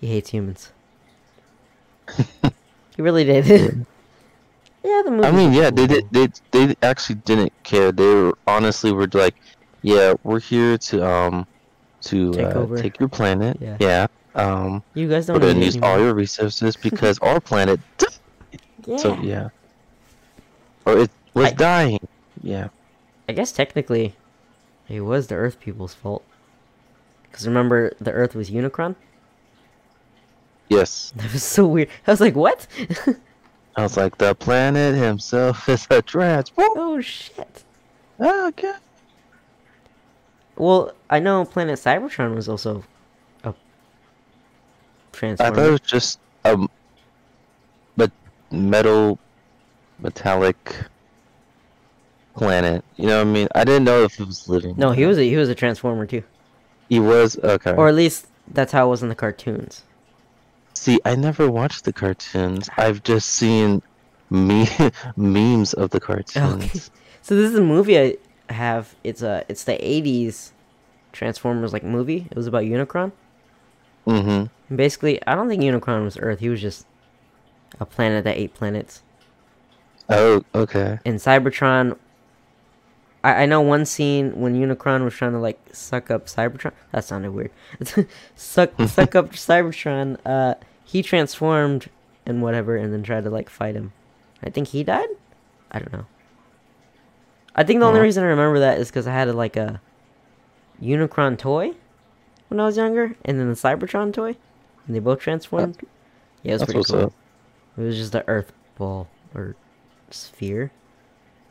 He 0.00 0.08
hates 0.08 0.30
humans. 0.30 0.72
he 2.42 3.02
really 3.02 3.24
did. 3.24 3.46
yeah, 4.84 5.02
the 5.04 5.10
movie. 5.10 5.26
I 5.26 5.30
mean, 5.30 5.52
yeah, 5.52 5.70
they 5.70 5.86
did. 5.86 6.04
They 6.10 6.28
they 6.50 6.74
actually 6.82 7.16
didn't 7.24 7.52
care. 7.62 7.92
They 7.92 8.06
were 8.06 8.38
honestly 8.46 8.92
were 8.92 9.08
like, 9.12 9.36
yeah, 9.82 10.14
we're 10.24 10.40
here 10.40 10.76
to 10.76 11.06
um 11.06 11.46
to 12.02 12.32
Take 12.32 12.46
uh, 12.46 12.66
take 12.76 13.00
your 13.00 13.08
planet. 13.08 13.56
Yeah. 13.60 13.76
Yeah. 13.80 14.06
Um, 14.34 14.82
You 14.94 15.08
guys 15.08 15.26
don't. 15.26 15.34
we're 15.34 15.40
gonna 15.40 15.54
need 15.54 15.66
use 15.66 15.78
all 15.82 15.98
your 15.98 16.14
resources 16.14 16.76
because 16.76 17.18
our 17.20 17.40
planet. 17.40 17.80
Yeah. 18.86 18.98
So 18.98 19.16
yeah. 19.22 19.48
Or 20.86 20.98
it 20.98 21.10
was 21.34 21.46
I- 21.46 21.52
dying. 21.52 22.08
Yeah. 22.42 22.68
I 23.28 23.32
guess 23.32 23.52
technically, 23.52 24.14
it 24.88 25.00
was 25.00 25.28
the 25.28 25.34
Earth 25.36 25.58
people's 25.60 25.94
fault. 25.94 26.22
Because 27.22 27.46
remember, 27.46 27.92
the 28.00 28.12
Earth 28.12 28.34
was 28.34 28.50
Unicron. 28.50 28.96
Yes. 30.68 31.12
That 31.16 31.32
was 31.32 31.42
so 31.42 31.66
weird. 31.66 31.88
I 32.06 32.10
was 32.10 32.20
like, 32.20 32.34
what? 32.36 32.66
I 33.76 33.82
was 33.82 33.96
like, 33.96 34.18
the 34.18 34.34
planet 34.34 34.94
himself 34.94 35.68
is 35.68 35.86
a 35.90 36.02
transform. 36.02 36.68
oh 36.76 37.00
shit. 37.00 37.64
Oh, 38.20 38.48
okay. 38.48 38.74
Well, 40.56 40.92
I 41.10 41.18
know 41.18 41.44
Planet 41.44 41.78
Cybertron 41.80 42.36
was 42.36 42.48
also 42.48 42.84
a 43.42 43.52
transformer. 45.12 45.52
I 45.52 45.54
thought 45.54 45.66
it 45.66 45.70
was 45.72 45.80
just 45.80 46.20
a 46.44 46.68
but 47.96 48.12
metal, 48.52 49.18
metallic 49.98 50.76
planet. 52.34 52.84
You 52.96 53.06
know 53.06 53.18
what 53.18 53.26
I 53.28 53.30
mean? 53.30 53.48
I 53.54 53.64
didn't 53.64 53.84
know 53.84 54.02
if 54.02 54.18
it 54.20 54.26
was 54.26 54.48
living. 54.48 54.74
no, 54.76 54.92
he 54.92 55.06
was 55.06 55.18
a 55.18 55.22
he 55.22 55.36
was 55.36 55.48
a 55.48 55.54
transformer 55.54 56.06
too, 56.06 56.22
He 56.88 56.98
was 57.00 57.38
okay. 57.38 57.72
or 57.74 57.88
at 57.88 57.94
least 57.94 58.26
that's 58.48 58.72
how 58.72 58.86
it 58.86 58.90
was 58.90 59.02
in 59.02 59.08
the 59.08 59.14
cartoons. 59.14 59.84
See, 60.74 61.00
I 61.04 61.14
never 61.14 61.50
watched 61.50 61.84
the 61.84 61.92
cartoons. 61.92 62.68
I've 62.76 63.02
just 63.04 63.28
seen 63.30 63.80
me 64.30 64.66
memes 65.16 65.72
of 65.74 65.90
the 65.90 66.00
cartoons. 66.00 66.64
Okay. 66.64 66.78
So 67.22 67.36
this 67.36 67.50
is 67.52 67.58
a 67.58 67.62
movie 67.62 67.98
I 67.98 68.16
have. 68.52 68.94
It's 69.04 69.22
a 69.22 69.44
it's 69.48 69.64
the 69.64 69.74
'80s 69.74 70.50
Transformers 71.12 71.72
like 71.72 71.84
movie. 71.84 72.26
It 72.30 72.36
was 72.36 72.46
about 72.46 72.64
Unicron. 72.64 73.12
Mm-hmm. 74.06 74.46
And 74.68 74.76
basically, 74.76 75.24
I 75.26 75.34
don't 75.34 75.48
think 75.48 75.62
Unicron 75.62 76.04
was 76.04 76.18
Earth. 76.18 76.40
He 76.40 76.48
was 76.48 76.60
just 76.60 76.86
a 77.80 77.86
planet 77.86 78.24
that 78.24 78.36
ate 78.36 78.52
planets. 78.52 79.02
Oh, 80.08 80.44
okay. 80.54 80.98
In 81.04 81.16
Cybertron. 81.16 81.96
I, 83.22 83.42
I 83.42 83.46
know 83.46 83.60
one 83.60 83.86
scene 83.86 84.38
when 84.38 84.54
Unicron 84.54 85.04
was 85.04 85.14
trying 85.14 85.32
to 85.32 85.38
like 85.38 85.58
suck 85.72 86.10
up 86.10 86.26
Cybertron. 86.26 86.72
That 86.92 87.04
sounded 87.04 87.32
weird. 87.32 87.50
suck 88.36 88.70
suck 88.86 89.14
up 89.14 89.30
Cybertron. 89.32 90.18
Uh, 90.24 90.54
he 90.84 91.02
transformed 91.02 91.88
and 92.26 92.42
whatever, 92.42 92.76
and 92.76 92.92
then 92.92 93.02
tried 93.02 93.24
to 93.24 93.30
like 93.30 93.48
fight 93.48 93.74
him. 93.74 93.92
I 94.42 94.50
think 94.50 94.68
he 94.68 94.84
died. 94.84 95.08
I 95.70 95.78
don't 95.78 95.92
know. 95.92 96.06
I 97.56 97.64
think 97.64 97.80
the 97.80 97.86
only 97.86 98.00
reason 98.00 98.24
I 98.24 98.28
remember 98.28 98.58
that 98.60 98.78
is 98.80 98.88
because 98.88 99.06
I 99.06 99.12
had 99.12 99.32
like 99.34 99.56
a 99.56 99.80
Unicron 100.82 101.38
toy 101.38 101.72
when 102.48 102.60
I 102.60 102.66
was 102.66 102.76
younger, 102.76 103.16
and 103.24 103.38
then 103.38 103.48
the 103.48 103.54
Cybertron 103.54 104.12
toy, 104.12 104.36
and 104.86 104.94
they 104.94 104.98
both 104.98 105.20
transformed. 105.20 105.78
Yeah, 106.42 106.50
it 106.50 106.54
was 106.54 106.60
That's 106.60 106.72
pretty 106.72 106.92
cool. 106.92 107.04
up. 107.06 107.12
It 107.78 107.80
was 107.82 107.96
just 107.96 108.12
the 108.12 108.26
Earth 108.28 108.52
ball 108.76 109.08
or 109.34 109.56
sphere 110.10 110.70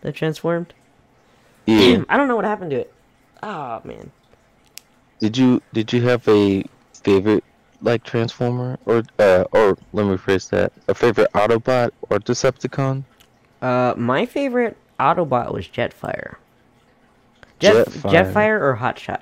that 0.01 0.15
transformed. 0.15 0.73
Yeah. 1.65 2.03
I 2.09 2.17
don't 2.17 2.27
know 2.27 2.35
what 2.35 2.45
happened 2.45 2.71
to 2.71 2.77
it. 2.81 2.93
Oh 3.41 3.81
man. 3.83 4.11
Did 5.19 5.37
you 5.37 5.61
did 5.73 5.91
you 5.93 6.01
have 6.03 6.27
a 6.27 6.63
favorite 6.93 7.43
like 7.81 8.03
Transformer 8.03 8.77
or 8.85 9.03
uh 9.19 9.43
or 9.51 9.77
let 9.93 10.05
me 10.05 10.15
rephrase 10.15 10.49
that 10.49 10.71
a 10.87 10.93
favorite 10.93 11.31
Autobot 11.33 11.91
or 12.09 12.19
Decepticon? 12.19 13.03
Uh, 13.61 13.93
my 13.97 14.25
favorite 14.25 14.75
Autobot 14.99 15.53
was 15.53 15.67
Jetfire. 15.67 16.35
Jet 17.59 17.87
Jetfire. 17.87 18.11
Jetfire 18.33 18.61
or 18.61 18.77
Hotshot. 18.79 19.21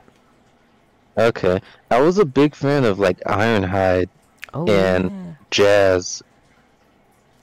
Okay, 1.18 1.60
I 1.92 2.00
was 2.02 2.18
a 2.18 2.26
big 2.26 2.56
fan 2.56 2.84
of 2.86 2.98
like 2.98 3.20
Ironhide, 3.22 4.10
Oh 4.54 4.66
And- 4.68 5.12
yeah. 5.12 5.18
Jazz. 5.52 6.24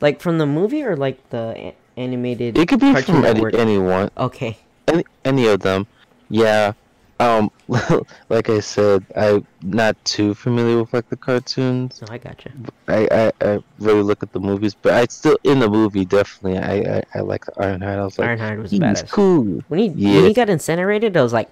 Like 0.01 0.21
from 0.21 0.39
the 0.39 0.47
movie 0.47 0.83
or 0.85 0.97
like 0.97 1.29
the 1.31 1.55
a- 1.57 1.77
animated 1.97 2.57
It 2.57 2.69
could 2.69 2.81
be 2.81 2.95
from 3.03 3.25
any, 3.25 3.43
anyone, 3.57 4.11
Okay. 4.17 4.57
any 4.87 5.05
any 5.25 5.47
of 5.49 5.61
them. 5.61 5.87
Yeah, 6.31 6.73
Um, 7.21 7.51
like 8.29 8.49
I 8.49 8.61
said, 8.61 9.05
I'm 9.17 9.45
not 9.63 9.97
too 10.05 10.35
familiar 10.35 10.79
with 10.81 10.93
like 10.93 11.09
the 11.09 11.17
cartoons. 11.17 12.01
No, 12.01 12.07
I 12.15 12.19
gotcha. 12.19 12.51
I, 12.87 13.09
I, 13.11 13.33
I 13.41 13.59
really 13.81 14.03
look 14.03 14.23
at 14.23 14.33
the 14.33 14.39
movies, 14.39 14.75
but 14.75 14.93
I 14.95 15.07
still 15.07 15.37
in 15.43 15.59
the 15.59 15.69
movie 15.69 16.05
definitely 16.05 16.59
I 16.59 16.99
I, 16.99 17.03
I 17.17 17.21
like 17.21 17.45
Ironhide. 17.57 17.99
I 17.99 18.05
was 18.05 18.19
like, 18.19 18.29
Ironhide 18.39 18.63
was 18.63 18.73
badass. 18.73 19.11
cool. 19.11 19.63
When 19.69 19.81
he 19.81 19.87
Yeah. 19.89 20.15
when 20.21 20.25
he 20.27 20.35
got 20.35 20.49
incinerated, 20.49 21.17
I 21.17 21.23
was 21.23 21.33
like, 21.33 21.49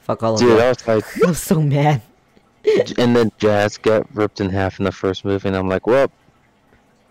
"Fuck 0.00 0.22
all 0.24 0.34
of 0.34 0.40
Dude, 0.40 0.58
I 0.58 0.68
was 0.70 0.86
like, 0.88 1.04
I 1.24 1.28
was 1.28 1.38
so 1.40 1.62
mad. 1.62 2.02
and 2.98 3.14
then 3.14 3.30
Jazz 3.38 3.76
got 3.78 4.06
ripped 4.14 4.40
in 4.40 4.48
half 4.50 4.78
in 4.80 4.84
the 4.84 4.92
first 4.92 5.24
movie, 5.24 5.46
and 5.48 5.56
I'm 5.56 5.68
like, 5.68 5.86
well, 5.86 6.10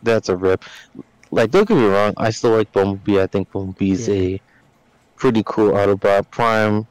that's 0.04 0.30
a 0.30 0.38
rip. 0.38 0.64
Like, 1.32 1.52
don't 1.52 1.68
get 1.68 1.78
me 1.78 1.86
wrong, 1.86 2.14
I 2.18 2.30
still 2.32 2.52
like 2.58 2.72
Bumblebee. 2.72 3.20
I 3.22 3.28
think 3.28 3.52
Bumblebee's 3.52 4.08
Yeah. 4.08 4.10
a 4.10 4.42
pretty 5.18 5.44
cool 5.46 5.72
Autobot. 5.72 6.30
Prime 6.32 6.88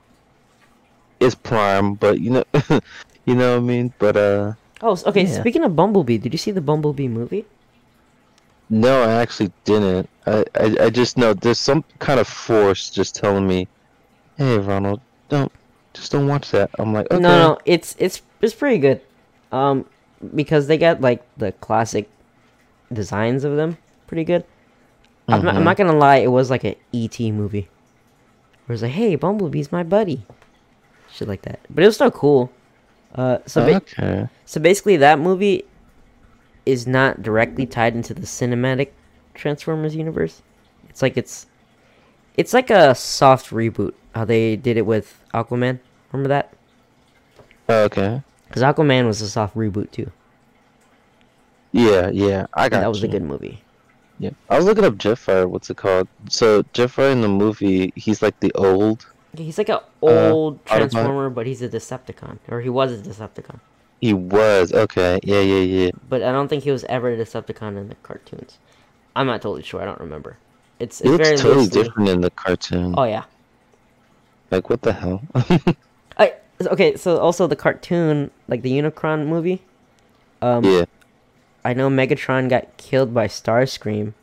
is 1.21 1.35
Prime, 1.35 1.95
but 1.95 2.21
you 2.21 2.31
know, 2.31 2.45
you 3.25 3.35
know 3.35 3.53
what 3.53 3.59
I 3.59 3.67
mean. 3.67 3.93
But 3.99 4.17
uh, 4.17 4.53
Oh, 4.83 4.97
okay. 5.07 5.25
Yeah. 5.27 5.41
Speaking 5.41 5.63
of 5.65 5.77
Bumblebee, 5.77 6.19
did 6.19 6.33
you 6.33 6.39
see 6.39 6.51
the 6.53 6.61
Bumblebee 6.63 7.09
movie? 7.09 7.47
no, 8.69 9.03
I 9.03 9.13
actually 9.21 9.53
didn't. 9.65 10.09
I, 10.27 10.45
I, 10.55 10.77
I 10.87 10.91
just 10.91 11.17
know 11.19 11.35
there's 11.35 11.59
some 11.59 11.85
kind 11.99 12.21
of 12.21 12.29
force 12.29 12.89
just 12.91 13.17
telling 13.17 13.47
me, 13.47 13.69
hey, 14.37 14.59
Ronald, 14.59 15.01
don't, 15.29 15.51
just 15.93 16.13
don't 16.13 16.29
watch 16.29 16.51
that. 16.53 16.71
I'm 16.79 16.93
like, 16.93 17.11
okay. 17.11 17.21
No, 17.21 17.37
no, 17.55 17.59
it's 17.65 17.97
it's 17.99 18.23
it's 18.41 18.55
pretty 18.55 18.79
good. 18.79 19.01
Um, 19.53 19.87
because 20.35 20.67
they 20.69 20.79
got 20.79 21.01
like 21.01 21.23
the 21.37 21.53
classic 21.53 22.09
designs 22.93 23.45
of 23.45 23.57
them, 23.57 23.77
pretty 24.07 24.25
good. 24.25 24.45
I'm, 25.29 25.45
not, 25.45 25.55
I'm 25.55 25.63
Mhm. 25.63 25.65
not 25.65 25.77
gonna 25.77 25.97
lie, 25.97 26.17
it 26.17 26.31
was 26.31 26.51
like 26.51 26.65
a 26.65 26.77
ET 26.93 27.19
movie. 27.33 27.69
Where 28.67 28.75
it's 28.75 28.83
like, 28.83 28.93
hey, 28.93 29.17
Bumblebee's 29.17 29.71
my 29.73 29.83
buddy, 29.83 30.23
shit 31.13 31.29
like 31.29 31.43
that. 31.43 31.61
But 31.71 31.85
it 31.85 31.87
was 31.87 31.95
still 31.97 32.11
cool. 32.11 32.51
Uh, 33.15 33.39
so 33.47 33.65
ba- 33.97 34.31
so 34.45 34.61
basically, 34.61 34.97
that 34.99 35.19
movie 35.19 35.65
is 36.67 36.87
not 36.87 37.23
directly 37.23 37.67
tied 37.67 37.95
into 37.97 38.15
the 38.15 38.21
cinematic 38.23 38.91
Transformers 39.35 39.97
universe. 39.97 40.43
It's 40.89 41.03
like 41.03 41.17
it's 41.17 41.47
it's 42.37 42.53
like 42.55 42.71
a 42.71 42.95
soft 42.95 43.51
reboot. 43.51 43.93
How 44.15 44.25
they 44.25 44.55
did 44.57 44.77
it 44.77 44.87
with 44.87 45.21
Aquaman. 45.35 45.79
Remember 46.13 46.29
that? 46.29 46.53
Okay. 47.69 48.23
Because 48.49 48.63
Aquaman 48.63 49.07
was 49.07 49.21
a 49.21 49.29
soft 49.29 49.57
reboot 49.57 49.91
too. 49.91 50.11
Yeah, 51.73 52.11
yeah, 52.11 52.47
I 52.55 52.69
got 52.69 52.77
And 52.79 52.85
that 52.85 52.89
was 52.89 53.03
a 53.03 53.09
good 53.09 53.23
movie. 53.23 53.63
Yeah, 54.19 54.31
I 54.49 54.57
was 54.57 54.67
looking 54.67 54.85
up 54.85 54.95
Jetfire. 54.95 55.49
What's 55.49 55.71
it 55.71 55.77
called? 55.77 56.09
So 56.29 56.63
Jetfire 56.75 57.13
in 57.13 57.21
the 57.21 57.29
movie, 57.29 57.93
he's 57.97 58.21
like 58.23 58.39
the 58.41 58.53
old. 58.53 59.07
He's 59.37 59.57
like 59.59 59.69
an 59.69 59.79
old 60.03 60.65
Autobot? 60.65 60.77
Transformer, 60.77 61.31
but 61.31 61.47
he's 61.47 61.63
a 61.63 61.69
Decepticon, 61.69 62.39
or 62.49 62.61
he 62.61 62.69
was 62.69 62.93
a 62.93 62.99
Decepticon. 62.99 63.61
He 64.01 64.13
was 64.13 64.73
okay. 64.73 65.21
Yeah, 65.23 65.41
yeah, 65.41 65.61
yeah. 65.61 65.91
But 66.09 66.23
I 66.23 66.33
don't 66.33 66.49
think 66.49 66.65
he 66.65 66.71
was 66.71 66.85
ever 66.85 67.13
a 67.13 67.17
Decepticon 67.17 67.77
in 67.77 67.89
the 67.89 67.95
cartoons. 67.97 68.59
I'm 69.15 69.27
not 69.27 69.43
totally 69.43 69.63
sure. 69.63 69.81
I 69.81 69.85
don't 69.85 70.01
remember. 70.01 70.37
It's, 70.79 71.01
it's 71.01 71.17
very 71.17 71.37
totally 71.37 71.65
loosely- 71.67 71.83
different 71.83 72.09
in 72.09 72.21
the 72.23 72.31
cartoon. 72.31 72.95
Oh 72.97 73.05
yeah. 73.05 73.25
Like 74.51 74.69
what 74.69 74.83
the 74.83 74.93
hell? 74.93 75.23
I 76.19 76.35
okay. 76.63 76.97
So 76.97 77.19
also 77.19 77.47
the 77.47 77.57
cartoon, 77.57 78.31
like 78.49 78.63
the 78.63 78.73
Unicron 78.73 79.27
movie. 79.27 79.63
Um, 80.43 80.65
yeah. 80.65 80.85
I 81.65 81.75
know 81.75 81.91
Megatron 81.91 82.49
got 82.49 82.77
killed 82.77 83.13
by 83.13 83.27
Starscream, 83.29 84.15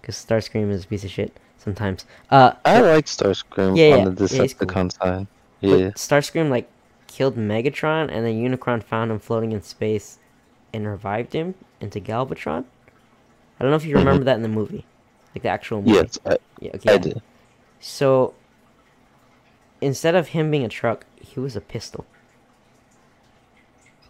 because 0.00 0.16
Starscream 0.16 0.70
is 0.70 0.84
a 0.84 0.88
piece 0.88 1.04
of 1.04 1.10
shit 1.10 1.38
sometimes. 1.58 2.06
Uh, 2.30 2.52
I 2.64 2.80
like 2.80 3.06
Starscream 3.06 3.76
Yeah, 3.76 3.96
on 3.96 3.98
yeah, 4.04 4.08
the 4.10 4.24
yeah, 4.34 4.42
he's 4.42 4.54
cool. 4.54 4.66
Decepticon 4.68 4.92
side. 4.92 5.26
but 5.60 5.68
Yeah. 5.68 5.90
Starscream 5.90 6.48
like 6.50 6.68
killed 7.06 7.36
Megatron, 7.36 8.08
and 8.10 8.24
then 8.26 8.34
Unicron 8.34 8.82
found 8.82 9.10
him 9.10 9.18
floating 9.18 9.52
in 9.52 9.62
space, 9.62 10.18
and 10.72 10.86
revived 10.86 11.34
him 11.34 11.54
into 11.80 12.00
Galvatron. 12.00 12.64
I 13.58 13.62
don't 13.62 13.70
know 13.70 13.76
if 13.76 13.84
you 13.84 13.96
remember 13.96 14.24
that 14.24 14.36
in 14.36 14.42
the 14.42 14.48
movie, 14.48 14.86
like 15.34 15.42
the 15.42 15.48
actual 15.50 15.82
movie. 15.82 15.92
Yes, 15.92 16.18
I, 16.26 16.38
Yeah, 16.58 16.70
okay. 16.76 16.90
I 16.90 16.92
yeah. 16.94 16.98
did. 16.98 17.22
So 17.80 18.34
instead 19.80 20.14
of 20.14 20.28
him 20.28 20.50
being 20.50 20.64
a 20.64 20.68
truck, 20.68 21.04
he 21.20 21.38
was 21.38 21.54
a 21.56 21.60
pistol. 21.60 22.06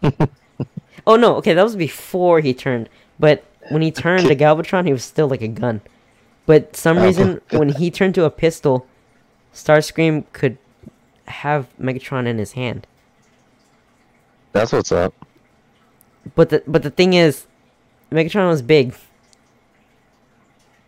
oh 1.06 1.16
no, 1.16 1.36
okay, 1.36 1.54
that 1.54 1.62
was 1.62 1.76
before 1.76 2.40
he 2.40 2.54
turned. 2.54 2.88
But 3.18 3.44
when 3.70 3.82
he 3.82 3.90
turned 3.90 4.26
to 4.28 4.36
Galvatron, 4.36 4.86
he 4.86 4.92
was 4.92 5.04
still 5.04 5.28
like 5.28 5.42
a 5.42 5.48
gun. 5.48 5.80
But 6.46 6.76
some 6.76 6.98
Oh. 6.98 7.04
reason 7.06 7.40
when 7.50 7.68
he 7.70 7.90
turned 7.90 8.14
to 8.16 8.24
a 8.24 8.30
pistol, 8.30 8.86
Starscream 9.54 10.24
could 10.32 10.58
have 11.26 11.68
Megatron 11.80 12.26
in 12.26 12.38
his 12.38 12.52
hand. 12.52 12.86
That's 14.52 14.72
what's 14.72 14.92
up. 14.92 15.14
But 16.34 16.50
the 16.50 16.62
but 16.66 16.82
the 16.82 16.90
thing 16.90 17.14
is, 17.14 17.46
Megatron 18.10 18.48
was 18.48 18.62
big. 18.62 18.94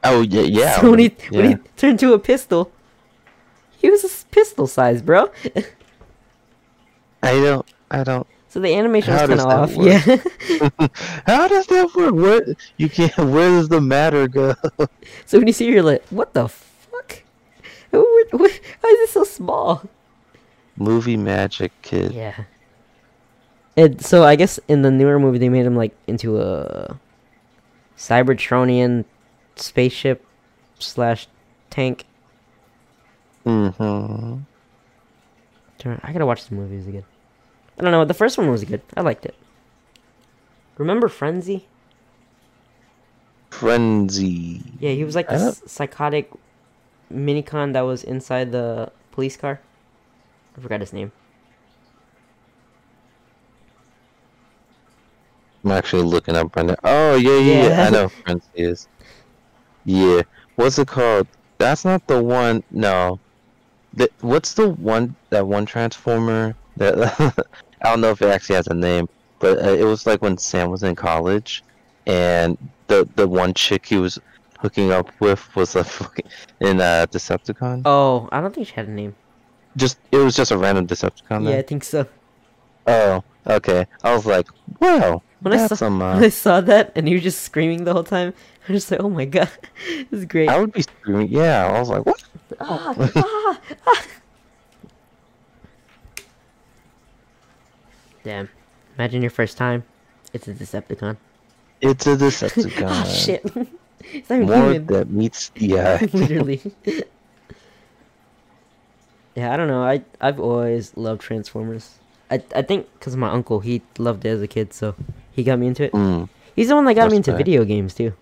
Oh 0.03 0.21
yeah, 0.21 0.43
yeah. 0.43 0.77
so 0.81 0.91
when 0.91 0.99
he 0.99 1.15
when 1.31 1.49
he 1.49 1.55
turned 1.77 1.99
to 2.01 2.13
a 2.13 2.19
pistol, 2.19 2.71
he 3.77 3.91
was 3.91 4.05
a 4.05 4.27
pistol 4.27 4.67
size, 4.67 5.01
bro. 5.03 5.31
I 7.23 7.33
don't. 7.41 7.67
I 7.91 8.05
don't. 8.05 8.27
So 8.55 8.61
the 8.61 8.73
animation 8.73 9.13
was 9.13 9.23
kind 9.23 9.41
of 9.41 9.47
off. 9.47 9.75
Yeah. 9.75 9.99
How 11.27 11.49
does 11.49 11.67
that 11.67 11.91
work? 11.93 12.15
Where 12.15 12.55
you 12.77 12.89
can't? 12.89 13.17
Where 13.19 13.49
does 13.51 13.69
the 13.69 13.81
matter 13.81 14.29
go? 14.29 14.55
So 15.27 15.39
when 15.39 15.49
you 15.49 15.53
see, 15.53 15.67
it, 15.67 15.73
you're 15.73 15.83
like, 15.83 16.05
what 16.11 16.35
the 16.35 16.47
fuck? 16.47 17.23
Why 17.91 17.99
is 18.39 18.61
it 18.81 19.09
so 19.09 19.25
small? 19.25 19.83
Movie 20.77 21.17
magic, 21.17 21.73
kid. 21.83 22.13
Yeah. 22.13 22.45
And 23.77 24.01
so 24.01 24.23
I 24.23 24.37
guess 24.37 24.61
in 24.69 24.83
the 24.83 24.91
newer 24.93 25.19
movie 25.19 25.39
they 25.39 25.49
made 25.49 25.67
him 25.67 25.75
like 25.75 25.97
into 26.07 26.41
a 26.41 26.97
Cybertronian 27.99 29.05
spaceship 29.57 30.25
slash 30.79 31.27
tank. 31.71 32.05
Mm-hmm. 33.45 34.43
I 36.05 36.13
gotta 36.13 36.27
watch 36.27 36.47
the 36.47 36.55
movies 36.55 36.87
again. 36.87 37.05
I 37.79 37.83
don't 37.83 37.91
know. 37.93 38.05
The 38.05 38.15
first 38.15 38.39
one 38.39 38.51
was 38.51 38.65
good. 38.65 38.83
I 38.97 39.01
liked 39.01 39.27
it. 39.27 39.35
Remember 40.79 41.09
Frenzy? 41.09 41.67
Frenzy. 43.51 44.63
Yeah, 44.81 44.91
he 44.91 45.05
was 45.05 45.15
like 45.15 45.29
this 45.29 45.63
psychotic 45.67 46.31
minicon 47.13 47.73
that 47.73 47.83
was 47.83 48.03
inside 48.03 48.51
the 48.53 48.91
police 49.13 49.37
car. 49.37 49.61
I 50.57 50.61
forgot 50.61 50.81
his 50.81 50.93
name. 50.93 51.13
I'm 55.65 55.71
actually 55.71 56.03
looking 56.03 56.37
up 56.37 56.55
right 56.57 56.67
now. 56.67 56.77
Oh 56.85 57.15
yeah, 57.15 57.39
yeah, 57.39 57.39
yeah. 57.39 57.69
Yeah. 57.69 57.87
I 57.87 57.91
know 57.91 58.09
Frenzy 58.09 58.49
is. 58.57 58.89
Yeah. 59.85 60.23
What's 60.57 60.79
it 60.79 60.89
called? 60.89 61.27
That's 61.59 61.85
not 61.85 62.07
the 62.07 62.23
one. 62.23 62.63
No. 62.71 63.21
The, 63.95 64.11
what's 64.21 64.55
the 64.55 64.69
one? 64.69 65.15
That 65.31 65.47
one 65.47 65.67
Transformer 65.67 66.57
I 66.81 67.33
don't 67.83 68.01
know 68.01 68.11
if 68.11 68.23
it 68.23 68.29
actually 68.29 68.57
has 68.57 68.67
a 68.69 68.75
name, 68.75 69.09
but 69.39 69.59
uh, 69.63 69.71
it 69.71 69.85
was 69.85 70.07
like 70.07 70.23
when 70.23 70.37
Sam 70.39 70.71
was 70.71 70.83
in 70.83 70.95
college, 70.95 71.63
and 72.07 72.57
the 72.89 73.09
the 73.17 73.27
one 73.29 73.55
chick 73.55 73.87
he 73.87 73.97
was 73.97 74.19
hooking 74.59 74.91
up 74.93 75.11
with 75.21 75.55
was 75.57 75.77
a 75.77 75.85
fucking 75.97 76.27
in 76.61 76.81
a 76.81 77.07
Decepticon. 77.11 77.83
Oh, 77.85 78.29
I 78.33 78.41
don't 78.41 78.55
think 78.55 78.69
she 78.69 78.75
had 78.75 78.89
a 78.89 78.91
name. 78.91 79.15
Just 79.77 79.99
it 80.13 80.19
was 80.19 80.35
just 80.37 80.51
a 80.51 80.57
random 80.59 80.87
Decepticon. 80.87 81.49
Yeah, 81.51 81.59
I 81.59 81.63
think 81.63 81.85
so. 81.85 82.07
Oh, 82.87 83.25
okay. 83.47 83.87
I 84.03 84.15
was 84.15 84.27
like, 84.27 84.47
wow, 84.81 85.23
When 85.41 85.53
I 85.55 85.67
saw 85.67 85.75
some. 85.75 85.99
when 86.01 86.09
Uh, 86.09 86.21
I 86.21 86.29
saw 86.29 86.61
that 86.61 86.93
and 86.97 87.09
you 87.09 87.17
were 87.17 87.23
just 87.23 87.43
screaming 87.43 87.85
the 87.85 87.93
whole 87.93 88.05
time, 88.05 88.33
I 88.69 88.73
was 88.73 88.83
just 88.83 88.91
like, 88.91 89.01
oh 89.01 89.11
my 89.11 89.25
god, 89.25 89.51
this 90.11 90.21
is 90.21 90.25
great. 90.27 90.49
I 90.49 90.59
would 90.61 90.73
be 90.73 90.83
screaming. 90.83 91.29
Yeah, 91.29 91.67
I 91.67 91.79
was 91.81 91.89
like, 91.89 92.05
what? 92.07 92.23
Ah, 92.61 92.95
ah, 92.99 93.61
ah. 93.87 94.07
Damn. 98.25 98.49
Imagine 98.99 99.23
your 99.23 99.31
first 99.31 99.57
time. 99.57 99.85
It's 100.33 100.49
a 100.49 100.55
Decepticon. 100.55 101.17
It's 101.81 102.07
a 102.07 102.17
Decepticon. 102.17 102.89
Ah, 102.89 103.05
shit. 103.05 103.45
it's 104.13 104.29
not 104.31 104.41
More 104.41 104.57
human. 104.73 104.87
that 104.87 105.11
meets 105.11 105.51
the 105.51 105.79
eye. 105.81 106.09
Literally. 106.13 106.61
yeah, 109.35 109.53
I 109.53 109.57
don't 109.57 109.69
know. 109.69 109.83
I 109.83 110.03
I've 110.21 110.41
always 110.41 110.97
loved 110.97 111.21
Transformers. 111.21 111.99
I 112.31 112.43
I 112.55 112.63
think 112.63 112.89
because 112.99 113.17
my 113.17 113.29
uncle 113.31 113.61
he 113.61 113.83
loved 113.99 114.25
it 114.25 114.31
as 114.31 114.43
a 114.43 114.47
kid, 114.49 114.73
so 114.73 114.95
he 115.33 115.43
got 115.43 115.59
me 115.59 115.67
into 115.67 115.85
it. 115.85 115.93
Mm, 115.93 116.29
He's 116.57 116.69
the 116.69 116.75
one 116.77 116.85
that 116.87 116.95
got 116.95 117.11
me 117.11 117.17
into 117.19 117.37
video 117.37 117.65
games 117.65 117.95
too. 117.95 118.13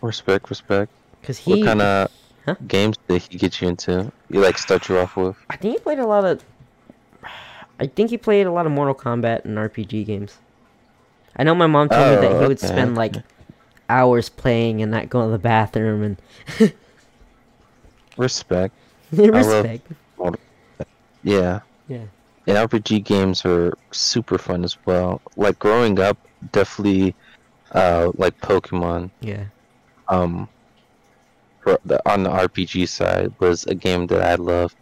respect, 0.00 0.48
respect. 0.50 0.90
Cause 1.22 1.38
he, 1.38 1.50
what 1.50 1.64
kind 1.64 1.82
of 1.82 2.10
Huh? 2.44 2.56
games 2.66 2.96
did 3.06 3.22
he 3.22 3.38
get 3.38 3.60
you 3.60 3.68
into? 3.68 4.10
You 4.28 4.40
like 4.40 4.58
start 4.58 4.88
you 4.88 4.98
off 4.98 5.16
with? 5.16 5.36
I 5.48 5.56
think 5.56 5.74
he 5.74 5.80
played 5.80 6.00
a 6.00 6.06
lot 6.06 6.24
of. 6.24 6.42
I 7.80 7.86
think 7.86 8.10
he 8.10 8.16
played 8.18 8.46
a 8.46 8.52
lot 8.52 8.66
of 8.66 8.72
Mortal 8.72 8.94
Kombat 8.94 9.44
and 9.44 9.56
RPG 9.58 10.06
games. 10.06 10.38
I 11.36 11.44
know 11.44 11.54
my 11.54 11.66
mom 11.66 11.88
told 11.88 12.08
me 12.08 12.14
that 12.16 12.32
Oh, 12.32 12.40
he 12.42 12.46
would 12.48 12.58
okay, 12.58 12.66
spend 12.66 12.94
like 12.94 13.14
hours 13.88 14.28
playing 14.28 14.82
and 14.82 14.90
not 14.92 15.08
go 15.08 15.24
to 15.24 15.30
the 15.32 15.38
bathroom 15.38 16.02
and 16.02 16.72
Respect. 18.16 18.74
love- 19.12 19.34
respect. 19.34 19.88
Yeah. 21.22 21.60
Yeah. 21.88 22.04
And 22.46 22.56
RPG 22.70 23.04
games 23.04 23.44
are 23.44 23.72
super 23.92 24.36
fun 24.38 24.64
as 24.64 24.76
well. 24.84 25.20
Like 25.36 25.58
growing 25.58 25.98
up, 26.00 26.18
definitely, 26.50 27.14
uh, 27.72 28.10
like 28.16 28.38
Pokemon. 28.40 29.10
Yeah. 29.20 29.44
Um, 30.08 30.48
for 31.62 31.78
the, 31.84 32.00
on 32.10 32.24
the 32.24 32.30
RPG 32.30 32.88
side 32.88 33.32
was 33.38 33.64
a 33.66 33.74
game 33.74 34.08
that 34.08 34.20
I 34.20 34.34
loved 34.34 34.74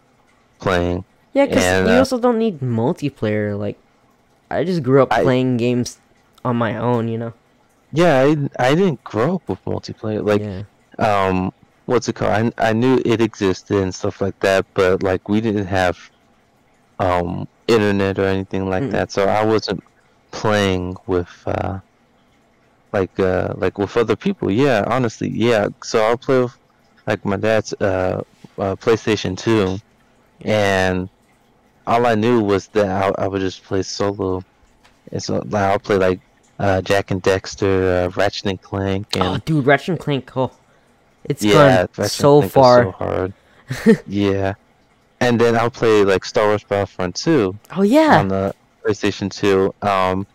playing. 0.59 1.05
Yeah, 1.33 1.45
because 1.45 1.63
you 1.87 1.95
uh, 1.95 1.99
also 1.99 2.19
don't 2.19 2.37
need 2.37 2.59
multiplayer. 2.59 3.57
Like, 3.57 3.77
I 4.49 4.63
just 4.63 4.83
grew 4.83 5.01
up 5.01 5.11
I- 5.11 5.23
playing 5.23 5.57
games 5.57 5.99
on 6.43 6.57
my 6.57 6.77
own. 6.77 7.07
You 7.07 7.17
know. 7.17 7.33
Yeah, 7.93 8.21
I 8.21 8.69
I 8.71 8.75
didn't 8.75 9.03
grow 9.03 9.35
up 9.35 9.49
with 9.49 9.63
multiplayer. 9.65 10.25
Like, 10.25 10.41
yeah. 10.41 10.63
um, 10.99 11.51
what's 11.85 12.07
it 12.07 12.15
called? 12.15 12.53
I 12.57 12.69
I 12.69 12.73
knew 12.73 13.01
it 13.05 13.21
existed 13.21 13.77
and 13.77 13.93
stuff 13.93 14.21
like 14.21 14.39
that, 14.39 14.65
but 14.73 15.03
like 15.03 15.27
we 15.29 15.41
didn't 15.41 15.67
have, 15.67 15.97
um, 16.99 17.47
internet 17.67 18.19
or 18.19 18.25
anything 18.25 18.69
like 18.69 18.83
Mm. 18.83 18.91
that, 18.91 19.11
so 19.11 19.25
I 19.27 19.43
wasn't 19.43 19.83
playing 20.31 20.95
with 21.07 21.31
uh, 21.45 21.79
like 22.93 23.17
uh, 23.19 23.53
like 23.57 23.77
with 23.77 23.95
other 23.97 24.15
people. 24.15 24.51
Yeah, 24.51 24.83
honestly, 24.87 25.29
yeah. 25.29 25.67
So 25.83 26.03
I'll 26.03 26.17
play 26.17 26.41
with 26.43 26.57
like 27.07 27.23
my 27.25 27.37
dad's 27.37 27.73
uh, 27.73 28.23
uh 28.57 28.75
PlayStation 28.75 29.37
Two, 29.37 29.79
and 30.41 31.09
all 31.91 32.05
I 32.05 32.15
knew 32.15 32.41
was 32.41 32.67
that 32.69 32.87
I, 33.17 33.23
I 33.23 33.27
would 33.27 33.41
just 33.41 33.63
play 33.63 33.83
solo. 33.83 34.43
And 35.11 35.21
so 35.21 35.41
like, 35.45 35.63
I'll 35.63 35.79
play 35.79 35.97
like 35.97 36.19
uh, 36.59 36.81
Jak 36.81 37.11
and 37.11 37.21
Daxter, 37.21 38.05
uh, 38.05 38.09
Ratchet 38.11 38.45
and 38.45 38.61
Clank, 38.61 39.15
and 39.15 39.23
Oh, 39.23 39.37
dude, 39.43 39.65
Ratchet 39.65 39.89
and 39.89 39.99
Clank. 39.99 40.31
Oh, 40.37 40.51
it's 41.25 41.43
yeah, 41.43 41.87
gone 41.95 42.07
so 42.07 42.41
far. 42.41 42.83
so 42.83 42.91
hard. 42.91 43.33
yeah, 44.07 44.53
and 45.19 45.39
then 45.39 45.55
I'll 45.55 45.69
play 45.69 46.03
like 46.03 46.23
Star 46.25 46.47
Wars 46.47 46.63
Battlefront 46.63 47.15
2 47.15 47.57
oh 47.77 47.81
yeah. 47.83 48.19
on 48.19 48.27
the 48.27 48.53
PlayStation 48.83 49.29
2. 49.31 49.73
Um, 49.87 50.25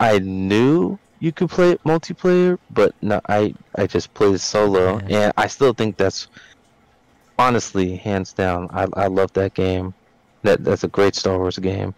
I 0.00 0.18
knew 0.18 0.98
you 1.20 1.32
could 1.32 1.50
play 1.50 1.72
it 1.72 1.82
multiplayer, 1.84 2.58
but 2.70 2.94
no, 3.02 3.20
I 3.28 3.54
I 3.76 3.86
just 3.86 4.12
played 4.14 4.40
solo, 4.40 5.00
Yeah. 5.06 5.20
and 5.24 5.32
I 5.36 5.46
still 5.48 5.72
think 5.72 5.96
that's 5.96 6.28
honestly 7.38 7.96
hands 7.96 8.32
down. 8.32 8.68
I 8.72 8.86
I 8.94 9.06
love 9.06 9.32
that 9.34 9.54
game. 9.54 9.94
That 10.42 10.64
that's 10.64 10.84
a 10.84 10.88
great 10.88 11.14
Star 11.14 11.38
Wars 11.38 11.58
game. 11.58 11.94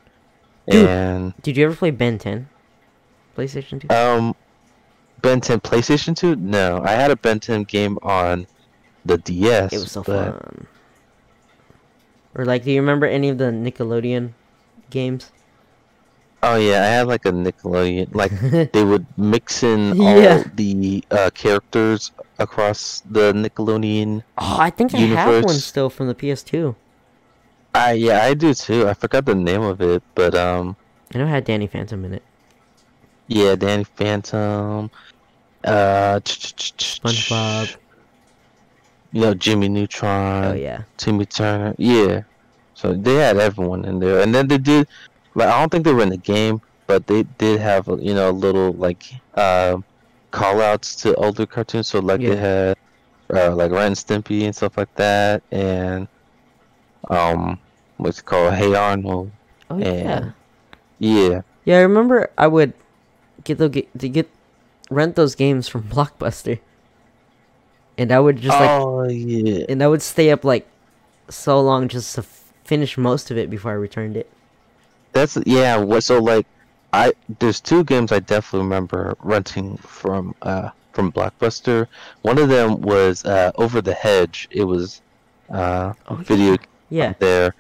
Dude. 0.69 0.87
And 0.89 1.35
Did 1.43 1.57
you 1.57 1.65
ever 1.67 1.75
play 1.75 1.91
Ben 1.91 2.19
10? 2.19 2.49
PlayStation 3.37 3.81
2? 3.81 3.95
um, 3.95 4.35
Ben 5.23 5.41
10 5.41 5.61
PlayStation 5.61 6.15
2? 6.17 6.37
No, 6.37 6.83
I 6.85 6.93
had 6.93 7.11
a 7.11 7.17
Ben 7.17 7.41
10 7.41 7.65
game 7.65 7.99
on 8.03 8.47
the 9.05 9.19
DS. 9.19 9.73
it 9.73 9.79
was 9.79 9.93
so 9.93 10.03
but 10.03 10.33
fun. 10.43 10.67
Or 12.35 12.45
like, 12.45 12.65
do 12.65 12.71
you 12.71 12.81
remember 12.81 13.07
any 13.07 13.29
of 13.29 13.39
the 13.39 13.45
Nickelodeon 13.51 14.33
games? 14.91 15.33
Oh 16.43 16.57
yeah, 16.57 16.83
I 16.83 16.87
had 16.87 17.07
like 17.07 17.27
a 17.27 17.33
Nickelodeon. 17.33 18.15
Like 18.15 18.33
they 18.73 18.85
would 18.85 19.07
mix 19.19 19.63
in 19.63 20.01
all 20.01 20.21
Yeah. 20.23 20.45
the 20.55 21.05
uh, 21.11 21.31
characters 21.35 22.13
across 22.39 23.03
the 23.11 23.33
Nickelodeon. 23.33 24.23
Oh, 24.39 24.57
I 24.61 24.71
think 24.71 24.95
I 24.95 24.99
have 24.99 25.45
one 25.45 25.55
still 25.57 25.91
from 25.91 26.07
the 26.07 26.15
PS2. 26.15 26.75
I 27.75 27.93
yeah, 27.93 28.25
I 28.25 28.35
do 28.35 28.53
too. 28.55 28.89
I 28.89 28.95
forgot 28.95 29.25
the 29.27 29.35
name 29.35 29.63
of 29.63 29.81
it, 29.81 30.03
but 30.15 30.35
um, 30.35 30.77
I 31.15 31.19
know 31.19 31.25
it 31.25 31.29
had 31.29 31.45
Danny 31.45 31.67
Phantom 31.67 32.05
in 32.05 32.15
it. 32.15 32.23
yeah, 33.29 33.55
Danny 33.55 33.85
Phantom, 33.85 34.91
uh, 35.65 36.21
SpongeBob. 36.25 37.77
You 39.13 39.21
know 39.23 39.35
Jimmy 39.35 39.69
Neutron. 39.69 40.45
Oh 40.45 40.55
yeah. 40.55 40.83
Timmy 40.97 41.27
Turner. 41.27 41.75
Yeah. 41.79 42.23
So 42.75 42.93
they 42.93 43.15
had 43.17 43.37
everyone 43.39 43.85
in 43.85 43.99
there, 43.99 44.21
and 44.21 44.35
then 44.35 44.49
they 44.49 44.59
did. 44.59 44.87
Like 45.35 45.49
I 45.49 45.59
don't 45.61 45.71
think 45.71 45.85
they 45.85 45.93
were 45.93 46.03
in 46.03 46.11
the 46.11 46.17
game, 46.17 46.61
but 46.87 47.07
they 47.07 47.25
did 47.39 47.61
have 47.61 47.87
you 48.01 48.15
know 48.15 48.31
little 48.31 48.73
like 48.73 49.03
uh, 49.35 49.79
call 50.31 50.61
outs 50.61 50.95
to 51.03 51.15
older 51.17 51.47
cartoons. 51.47 51.89
So 51.89 51.99
like 52.01 52.21
Yeah. 52.21 52.29
they 52.31 52.37
had 52.37 52.77
uh, 53.35 53.55
like 53.57 53.71
Ren 53.73 53.89
and 53.89 53.97
Stimpy 53.97 54.43
and 54.45 54.55
stuff 54.55 54.77
like 54.79 54.95
that, 54.97 55.43
and 55.51 56.07
um, 57.09 57.59
what's 57.97 58.19
it 58.21 58.25
called? 58.27 58.55
Hey 58.55 58.75
Arnold. 58.75 59.31
Oh 59.71 59.79
yeah. 59.79 60.33
Yeah. 60.99 61.43
Yeah, 61.65 61.79
I 61.79 61.83
remember 61.83 62.31
I 62.39 62.47
would 62.47 62.73
get 63.45 63.59
the 63.59 63.69
ga- 63.69 63.89
to 63.99 64.09
get 64.09 64.29
rent 64.91 65.17
those 65.17 65.35
games 65.35 65.69
from 65.69 65.83
Blockbuster, 65.89 66.61
and 67.99 68.13
I 68.13 68.21
would 68.21 68.39
just 68.39 68.61
like, 68.61 68.71
oh 68.71 69.05
yeah. 69.05 69.65
and 69.69 69.83
I 69.83 69.89
would 69.89 70.03
stay 70.03 70.31
up 70.31 70.45
like 70.45 70.67
so 71.29 71.61
long 71.61 71.89
just 71.89 72.15
to 72.17 72.23
f- 72.23 72.53
finish 72.65 72.97
most 72.99 73.31
of 73.31 73.39
it 73.39 73.51
before 73.51 73.73
I 73.73 73.75
returned 73.75 74.17
it. 74.17 74.31
That's 75.13 75.37
yeah. 75.47 75.77
What 75.77 76.03
so 76.05 76.19
like, 76.21 76.47
I 76.93 77.13
there's 77.39 77.61
two 77.61 77.85
games 77.85 78.13
I 78.13 78.21
definitely 78.21 78.65
remember 78.65 79.17
renting 79.21 79.77
from 79.79 80.35
uh 80.43 80.71
from 80.93 81.13
Blockbuster. 81.13 81.87
One 82.23 82.39
of 82.39 82.49
them 82.49 82.81
was 82.81 83.25
uh 83.25 83.53
Over 83.57 83.81
the 83.83 83.95
Hedge. 83.95 84.49
It 84.51 84.65
was 84.65 85.03
uh 85.51 85.95
Oh, 86.09 86.17
video 86.17 86.57
Yeah. 86.57 86.57
There, 87.19 87.55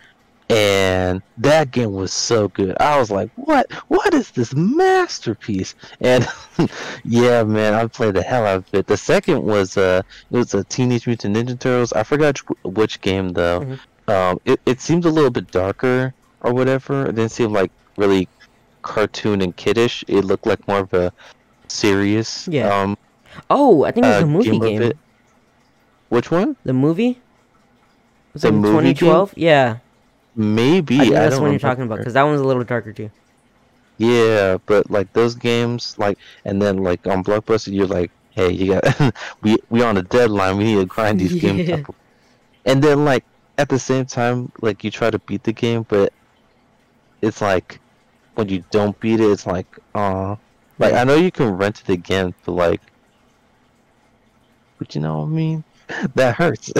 and 0.48 1.22
that 1.38 1.70
game 1.70 1.92
was 1.92 2.12
so 2.12 2.48
good. 2.48 2.76
I 2.80 2.98
was 2.98 3.10
like, 3.10 3.30
what? 3.36 3.70
What 3.88 4.12
is 4.14 4.30
this 4.32 4.54
masterpiece? 4.54 5.74
And 6.00 6.26
yeah, 7.04 7.42
man, 7.44 7.74
I 7.74 7.86
played 7.86 8.14
the 8.14 8.22
hell 8.22 8.44
out 8.46 8.56
of 8.58 8.74
it. 8.74 8.86
The 8.86 8.96
second 8.96 9.42
was 9.42 9.76
uh 9.76 10.02
it 10.30 10.36
was 10.36 10.52
a 10.54 10.64
Teenage 10.64 11.06
Mutant 11.06 11.36
Ninja 11.36 11.58
Turtles. 11.58 11.92
I 11.92 12.02
forgot 12.02 12.38
which 12.64 13.00
game 13.00 13.30
though. 13.30 13.60
Mhm. 13.60 13.78
Um, 14.08 14.40
it 14.44 14.60
it 14.66 14.80
seemed 14.80 15.04
a 15.04 15.10
little 15.10 15.30
bit 15.30 15.50
darker 15.52 16.12
or 16.42 16.52
whatever. 16.52 17.06
It 17.06 17.14
didn't 17.14 17.30
seem 17.30 17.52
like 17.52 17.70
really 17.96 18.28
cartoon 18.82 19.42
and 19.42 19.54
kiddish. 19.56 20.04
It 20.08 20.24
looked 20.24 20.46
like 20.46 20.66
more 20.66 20.80
of 20.80 20.92
a 20.94 21.12
serious 21.68 22.48
Yeah. 22.48 22.74
um 22.74 22.96
Oh, 23.48 23.84
I 23.84 23.92
think 23.92 24.06
it 24.06 24.08
was 24.08 24.16
uh, 24.16 24.20
the 24.20 24.26
movie 24.26 24.58
game 24.58 24.80
game. 24.80 24.92
Which 26.08 26.32
one? 26.32 26.56
The 26.64 26.72
movie. 26.72 27.20
Was 28.32 28.42
The 28.42 28.52
movie 28.52 28.92
game? 28.94 28.96
2012? 28.96 29.34
Yeah, 29.36 29.78
Maybe 30.34 30.98
I 30.98 31.04
think 31.04 31.14
that's 31.14 31.32
don't 31.32 31.42
what 31.42 31.50
you're 31.50 31.58
talking 31.58 31.84
about 31.84 31.98
because 32.00 32.14
that 32.14 32.22
one's 32.24 32.40
a 32.40 32.44
little 32.44 32.64
darker 32.64 32.92
too. 32.92 33.10
Yeah, 33.98 34.56
but 34.66 34.90
like 34.90 35.12
those 35.12 35.34
games, 35.34 35.94
like, 35.98 36.18
and 36.44 36.60
then 36.60 36.78
like 36.78 37.06
on 37.06 37.22
Blockbuster, 37.22 37.72
you're 37.72 37.86
like, 37.86 38.10
hey, 38.30 38.50
you 38.52 38.72
got, 38.80 39.14
we 39.42 39.56
we 39.68 39.82
on 39.82 39.96
a 39.98 40.02
deadline. 40.02 40.56
We 40.56 40.64
need 40.64 40.76
to 40.76 40.86
grind 40.86 41.20
these 41.20 41.34
games 41.36 41.62
Yeah. 41.68 41.76
up. 41.86 41.94
And 42.66 42.82
then 42.82 43.04
like 43.04 43.24
at 43.58 43.68
the 43.68 43.78
same 43.78 44.06
time, 44.06 44.50
like 44.62 44.84
you 44.84 44.90
try 44.90 45.10
to 45.10 45.20
beat 45.20 45.44
the 45.44 45.52
game, 45.52 45.84
but 45.88 46.12
it's 47.22 47.40
like 47.40 47.80
when 48.34 48.48
you 48.48 48.64
don't 48.70 48.98
beat 49.00 49.20
it, 49.20 49.30
it's 49.30 49.46
like, 49.46 49.68
uh, 49.94 50.36
like 50.78 50.94
I 50.94 51.04
know 51.04 51.16
you 51.16 51.32
can 51.32 51.50
rent 51.52 51.82
it 51.82 51.92
again, 51.92 52.34
but 52.44 52.52
like, 52.52 52.82
but 54.78 54.94
you 54.94 55.00
know 55.00 55.18
what 55.18 55.24
I 55.26 55.28
mean? 55.28 55.64
That 56.14 56.36
hurts. 56.36 56.72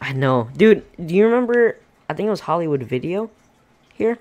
I 0.00 0.12
know, 0.12 0.48
dude. 0.56 0.84
Do 1.04 1.14
you 1.14 1.24
remember? 1.24 1.76
I 2.08 2.14
think 2.14 2.26
it 2.26 2.30
was 2.30 2.40
Hollywood 2.40 2.82
Video. 2.82 3.30
Here, 3.92 4.18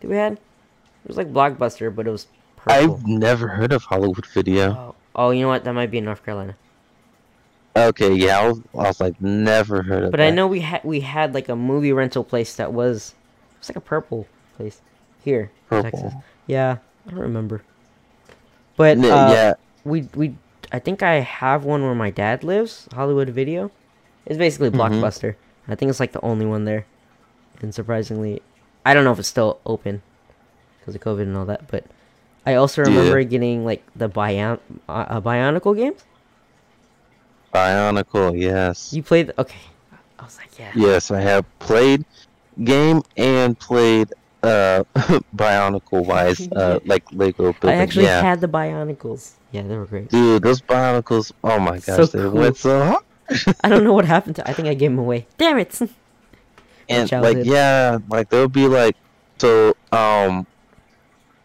that 0.00 0.08
we 0.08 0.16
had. 0.16 0.32
It 0.34 1.08
was 1.08 1.16
like 1.16 1.32
Blockbuster, 1.32 1.94
but 1.94 2.06
it 2.06 2.10
was 2.10 2.26
purple. 2.56 2.94
I've 2.94 3.06
never 3.06 3.48
heard 3.48 3.72
of 3.72 3.84
Hollywood 3.84 4.26
Video. 4.26 4.70
Oh, 4.72 4.94
oh, 5.14 5.30
you 5.30 5.42
know 5.42 5.48
what? 5.48 5.64
That 5.64 5.74
might 5.74 5.90
be 5.90 5.98
in 5.98 6.04
North 6.04 6.24
Carolina. 6.24 6.56
Okay, 7.76 8.12
yeah, 8.14 8.40
I 8.40 8.48
was, 8.48 8.60
I 8.74 8.88
was 8.88 9.00
like, 9.00 9.20
never 9.20 9.82
heard 9.82 10.04
of 10.04 10.10
But 10.10 10.18
that. 10.18 10.26
I 10.26 10.30
know 10.30 10.46
we 10.46 10.60
had 10.60 10.82
we 10.84 11.00
had 11.00 11.34
like 11.34 11.48
a 11.48 11.56
movie 11.56 11.92
rental 11.92 12.24
place 12.24 12.56
that 12.56 12.72
was 12.72 13.14
it 13.52 13.58
was 13.58 13.68
like 13.68 13.76
a 13.76 13.80
purple 13.80 14.26
place 14.56 14.80
here 15.22 15.50
in 15.70 15.82
Texas. 15.82 16.14
Yeah, 16.46 16.78
I 17.06 17.10
don't 17.10 17.20
remember. 17.20 17.62
But 18.76 18.98
uh, 18.98 19.02
yeah, 19.04 19.54
we 19.84 20.08
we 20.14 20.36
I 20.72 20.78
think 20.78 21.02
I 21.02 21.16
have 21.20 21.64
one 21.64 21.82
where 21.82 21.94
my 21.94 22.10
dad 22.10 22.42
lives. 22.42 22.88
Hollywood 22.92 23.28
Video. 23.28 23.70
It's 24.28 24.38
basically 24.38 24.70
Mhm. 24.70 24.76
Blockbuster. 24.78 25.34
I 25.66 25.74
think 25.74 25.90
it's 25.90 26.00
like 26.00 26.12
the 26.12 26.24
only 26.24 26.46
one 26.46 26.64
there. 26.64 26.86
And 27.60 27.74
surprisingly, 27.74 28.42
I 28.86 28.94
don't 28.94 29.04
know 29.04 29.12
if 29.12 29.18
it's 29.18 29.28
still 29.28 29.58
open 29.66 30.02
because 30.78 30.94
of 30.94 31.00
COVID 31.02 31.22
and 31.22 31.36
all 31.36 31.46
that. 31.46 31.66
But 31.68 31.84
I 32.46 32.54
also 32.54 32.82
Yeah. 32.82 32.88
remember 32.88 33.22
getting 33.24 33.64
like 33.64 33.82
the 33.96 34.08
Bion 34.08 34.60
uh, 34.88 34.92
uh, 34.92 35.20
Bionicle 35.20 35.74
games. 35.76 36.04
Bionicle, 37.54 38.38
yes. 38.38 38.92
You 38.92 39.02
played? 39.02 39.32
Okay, 39.38 39.58
I 40.18 40.24
was 40.24 40.38
like, 40.38 40.58
yeah. 40.58 40.72
Yes, 40.76 41.10
I 41.10 41.20
have 41.20 41.44
played 41.58 42.04
game 42.64 43.02
and 43.16 43.58
played 43.58 44.12
uh 44.42 44.84
Bionicle 45.34 46.06
wise, 46.06 46.48
uh 46.56 46.78
like 46.84 47.04
Lego 47.12 47.48
I 47.48 47.52
building. 47.60 47.80
actually 47.80 48.04
yeah. 48.04 48.20
had 48.22 48.40
the 48.40 48.48
Bionicles. 48.48 49.32
Yeah, 49.52 49.62
they 49.62 49.76
were 49.76 49.86
great. 49.86 50.10
Dude, 50.10 50.42
those 50.42 50.60
Bionicles, 50.62 51.32
oh 51.42 51.58
my 51.58 51.78
So 51.78 52.06
gosh, 52.06 52.10
they 52.12 52.18
cool. 52.20 52.30
went 52.30 52.56
so 52.56 52.84
hard. 52.84 53.04
I 53.62 53.68
don't 53.68 53.84
know 53.84 53.92
what 53.92 54.04
happened 54.04 54.36
to. 54.36 54.48
I 54.48 54.52
think 54.52 54.68
I 54.68 54.74
gave 54.74 54.90
him 54.90 54.98
away. 54.98 55.26
Damn 55.36 55.58
it! 55.58 55.78
And 56.90 57.12
like 57.12 57.44
yeah, 57.44 57.98
like 58.08 58.30
they 58.30 58.40
would 58.40 58.52
be 58.52 58.66
like 58.66 58.96
so 59.36 59.76
um 59.92 60.46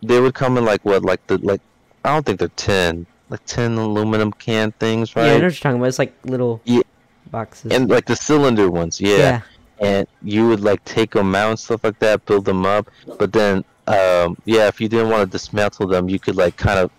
they 0.02 0.22
would 0.22 0.34
come 0.34 0.58
in 0.58 0.64
like 0.64 0.84
what, 0.86 1.04
like 1.04 1.26
the 1.28 1.38
like 1.40 1.60
I 2.06 2.14
don't 2.14 2.26
think 2.26 2.40
they're 2.40 2.48
tin. 2.56 3.06
Like 3.30 3.44
tin 3.46 3.78
aluminum 3.78 4.32
can 4.32 4.72
things, 4.74 5.16
right? 5.18 5.26
Yeah, 5.26 5.32
I 5.34 5.38
know 5.40 5.44
what 5.46 5.54
you're 5.54 5.60
talking 5.60 5.78
about. 5.78 5.88
It's 5.88 6.00
like 6.00 6.14
little 6.24 6.62
Yeah. 6.64 6.82
boxes. 7.30 7.72
and 7.74 7.90
like 7.90 8.06
the 8.06 8.16
cylinder 8.16 8.70
ones, 8.70 9.02
yeah. 9.02 9.18
yeah. 9.18 9.42
and 9.80 10.08
you 10.22 10.48
would 10.48 10.62
like 10.62 10.84
take 10.86 11.12
them 11.12 11.36
out 11.36 11.50
and 11.50 11.60
stuff 11.60 11.84
like 11.84 12.00
that, 12.00 12.26
build 12.26 12.46
them 12.46 12.66
up. 12.66 12.90
But 13.18 13.34
then, 13.34 13.66
um, 13.88 14.38
yeah, 14.46 14.68
if 14.68 14.80
you 14.80 14.88
didn't 14.88 15.10
want 15.10 15.30
to 15.30 15.32
dismantle 15.32 15.88
them, 15.88 16.08
you 16.10 16.20
could 16.20 16.36
like 16.38 16.56
kind 16.56 16.80
of 16.80 16.92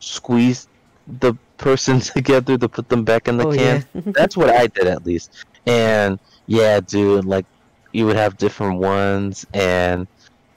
squeeze 0.00 0.68
the 1.20 1.34
person 1.58 2.00
together 2.14 2.58
to 2.58 2.68
put 2.68 2.88
them 2.88 3.04
back 3.04 3.28
in 3.28 3.36
the 3.38 3.46
Oh, 3.46 3.52
can. 3.52 3.84
yeah. 3.94 4.02
That's 4.06 4.36
what 4.36 4.50
I 4.50 4.66
did 4.68 4.86
at 4.86 5.04
least. 5.06 5.44
And 5.66 6.18
yeah, 6.46 6.80
dude, 6.80 7.24
like 7.26 7.46
you 7.92 8.06
would 8.06 8.16
have 8.16 8.36
different 8.38 8.80
ones, 8.80 9.46
and 9.54 10.06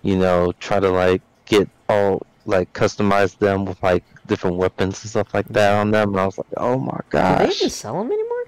you 0.03 0.17
know, 0.17 0.53
try 0.59 0.79
to 0.79 0.89
like 0.89 1.21
get 1.45 1.69
all 1.89 2.25
like 2.45 2.73
customize 2.73 3.37
them 3.37 3.65
with 3.65 3.81
like 3.83 4.03
different 4.27 4.57
weapons 4.57 5.01
and 5.03 5.09
stuff 5.11 5.33
like 5.33 5.47
that 5.49 5.73
on 5.73 5.91
them. 5.91 6.11
And 6.11 6.19
I 6.19 6.25
was 6.25 6.37
like, 6.37 6.47
oh 6.57 6.79
my 6.79 6.99
Do 7.27 7.35
they 7.35 7.47
gosh, 7.47 7.55
even 7.57 7.69
sell 7.69 7.97
them 7.99 8.11
anymore? 8.11 8.45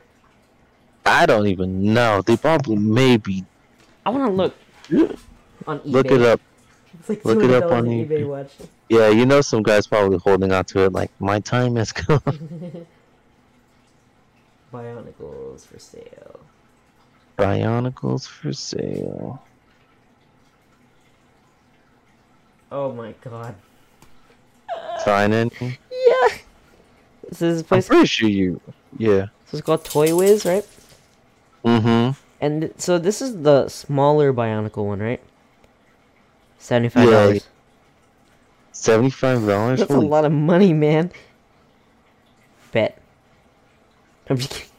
I 1.06 1.26
don't 1.26 1.48
even 1.48 1.94
know. 1.94 2.22
They 2.22 2.38
probably 2.38 2.78
maybe 2.78 3.46
I 4.06 4.10
want 4.10 4.26
to 4.26 4.32
look 4.32 4.56
on 5.68 5.80
eBay. 5.80 5.86
look 5.86 6.12
it 6.12 6.22
up. 6.22 6.42
It's 7.04 7.10
like 7.10 7.26
look 7.26 7.44
it 7.44 7.52
up 7.52 7.70
on 7.70 7.84
eBay 7.84 8.08
eBay. 8.08 8.28
Watch. 8.28 8.54
Yeah, 8.88 9.10
you 9.10 9.26
know, 9.26 9.42
some 9.42 9.62
guys 9.62 9.86
probably 9.88 10.20
holding 10.20 10.54
on 10.54 10.64
to 10.66 10.86
it 10.86 10.94
like 10.94 11.12
my 11.20 11.42
time 11.42 11.76
has 11.76 11.92
come. 11.92 12.22
Bionicles 14.74 15.68
for 15.68 15.80
sale. 15.80 16.40
Bionicles 17.38 18.26
for 18.26 18.54
sale. 18.54 19.44
Oh 22.72 22.94
my 22.94 23.14
god. 23.20 23.56
Sign 25.04 25.34
in. 25.34 25.52
Yeah. 25.60 26.38
This 27.28 27.42
is 27.42 27.60
a 27.60 27.64
I'm 27.64 27.66
place. 27.66 27.88
pretty 27.90 28.06
sure 28.06 28.30
you. 28.30 28.62
Yeah. 28.98 29.26
So 29.48 29.58
it's 29.58 29.62
called 29.66 29.84
Toy 29.84 30.16
Wiz, 30.16 30.46
right? 30.46 30.66
Mm-hmm. 31.66 32.18
And 32.40 32.74
so 32.78 32.98
this 32.98 33.22
is 33.22 33.42
the 33.42 33.68
smaller 33.68 34.32
Bionicle 34.32 34.86
one, 34.86 35.00
right? 35.00 35.22
Seventy-five 36.64 37.10
dollars. 37.10 37.48
Seventy-five 38.72 39.46
dollars. 39.46 39.80
That's 39.80 39.92
a 39.92 40.00
lot 40.00 40.24
of 40.24 40.32
money, 40.32 40.72
man. 40.72 41.12
Bet. 42.72 42.98
I'm 44.30 44.38
just 44.38 44.52
kidding. 44.52 44.70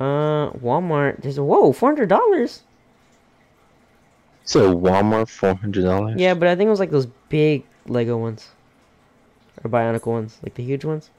Uh, 0.00 0.50
Walmart. 0.52 1.20
There's 1.20 1.36
a 1.36 1.44
whoa, 1.44 1.74
four 1.74 1.90
hundred 1.90 2.08
dollars. 2.08 2.62
So 4.44 4.74
Walmart 4.74 5.28
four 5.28 5.54
hundred 5.54 5.84
dollars. 5.84 6.18
Yeah, 6.18 6.32
but 6.32 6.48
I 6.48 6.56
think 6.56 6.68
it 6.68 6.70
was 6.70 6.80
like 6.80 6.90
those 6.90 7.06
big 7.28 7.64
Lego 7.86 8.16
ones, 8.16 8.48
or 9.62 9.68
Bionicle 9.68 10.06
ones, 10.06 10.38
like 10.42 10.54
the 10.54 10.62
huge 10.62 10.86
ones. 10.86 11.10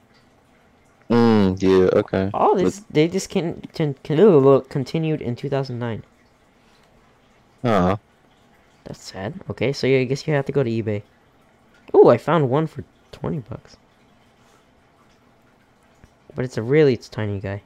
Mm. 1.08 1.62
Yeah. 1.62 2.00
Okay. 2.00 2.28
Oh, 2.34 2.58
this 2.58 2.82
they 2.90 3.06
just 3.06 3.30
can, 3.30 3.60
can, 3.72 3.94
can 4.02 4.62
continued 4.62 5.22
in 5.22 5.36
two 5.36 5.48
thousand 5.48 5.78
nine. 5.78 6.02
Uh. 7.66 7.96
That's 8.84 9.02
sad. 9.02 9.34
Okay, 9.50 9.72
so 9.72 9.86
yeah, 9.86 9.98
I 9.98 10.04
guess 10.04 10.26
you 10.26 10.34
have 10.34 10.46
to 10.46 10.52
go 10.52 10.62
to 10.62 10.70
eBay. 10.70 11.02
Oh, 11.92 12.08
I 12.08 12.18
found 12.18 12.48
one 12.48 12.66
for 12.66 12.84
twenty 13.10 13.38
bucks. 13.38 13.76
But 16.34 16.44
it's 16.44 16.56
a 16.56 16.62
really 16.62 16.94
it's 16.94 17.08
tiny 17.08 17.40
guy. 17.40 17.62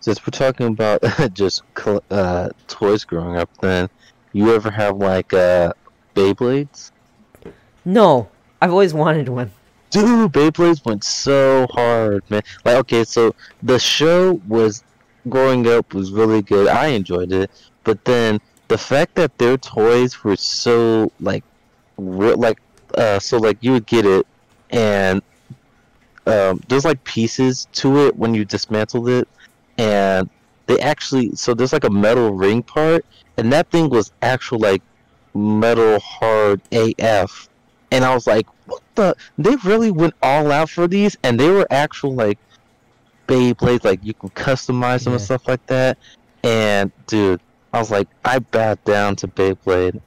Since 0.00 0.24
we're 0.26 0.30
talking 0.30 0.66
about 0.66 1.02
just 1.32 1.62
uh 2.10 2.50
toys 2.66 3.04
growing 3.04 3.36
up, 3.36 3.48
then 3.60 3.88
you 4.32 4.54
ever 4.54 4.70
have 4.70 4.98
like 4.98 5.32
uh 5.32 5.72
Beyblades? 6.14 6.90
No, 7.84 8.28
I've 8.60 8.72
always 8.72 8.92
wanted 8.92 9.28
one. 9.30 9.50
Dude, 9.90 10.32
Beyblades 10.32 10.84
went 10.84 11.04
so 11.04 11.66
hard, 11.70 12.22
man. 12.28 12.42
Like, 12.64 12.76
okay, 12.76 13.04
so 13.04 13.34
the 13.62 13.78
show 13.78 14.40
was 14.46 14.84
growing 15.28 15.66
up 15.66 15.94
was 15.94 16.12
really 16.12 16.42
good. 16.42 16.68
I 16.68 16.88
enjoyed 16.88 17.32
it, 17.32 17.50
but 17.88 18.04
then 18.04 18.38
the 18.68 18.76
fact 18.76 19.14
that 19.14 19.38
their 19.38 19.56
toys 19.56 20.22
were 20.22 20.36
so 20.36 21.10
like, 21.20 21.42
real, 21.96 22.36
like, 22.36 22.60
uh, 22.98 23.18
so 23.18 23.38
like 23.38 23.56
you 23.62 23.72
would 23.72 23.86
get 23.86 24.04
it, 24.04 24.26
and 24.68 25.22
um, 26.26 26.60
there's 26.68 26.84
like 26.84 27.02
pieces 27.04 27.66
to 27.72 28.06
it 28.06 28.14
when 28.14 28.34
you 28.34 28.44
dismantled 28.44 29.08
it, 29.08 29.26
and 29.78 30.28
they 30.66 30.78
actually 30.80 31.34
so 31.34 31.54
there's 31.54 31.72
like 31.72 31.84
a 31.84 31.90
metal 31.90 32.34
ring 32.34 32.62
part, 32.62 33.06
and 33.38 33.50
that 33.54 33.70
thing 33.70 33.88
was 33.88 34.12
actual 34.20 34.58
like 34.58 34.82
metal 35.32 35.98
hard 36.00 36.60
AF, 36.70 37.48
and 37.90 38.04
I 38.04 38.12
was 38.12 38.26
like, 38.26 38.46
what 38.66 38.82
the? 38.96 39.16
They 39.38 39.56
really 39.64 39.90
went 39.90 40.12
all 40.22 40.52
out 40.52 40.68
for 40.68 40.86
these, 40.86 41.16
and 41.22 41.40
they 41.40 41.48
were 41.48 41.66
actual 41.70 42.14
like 42.14 42.38
Beyblades, 43.26 43.84
like 43.84 44.00
you 44.02 44.12
can 44.12 44.28
customize 44.28 45.04
them 45.04 45.14
and 45.14 45.22
stuff 45.22 45.48
like 45.48 45.64
that. 45.68 45.96
And 46.44 46.92
dude, 47.06 47.40
I 47.72 47.78
was 47.78 47.90
like, 47.90 48.08
I 48.24 48.38
bowed 48.38 48.82
down 48.84 49.16
to 49.16 49.28
Beyblade 49.28 50.00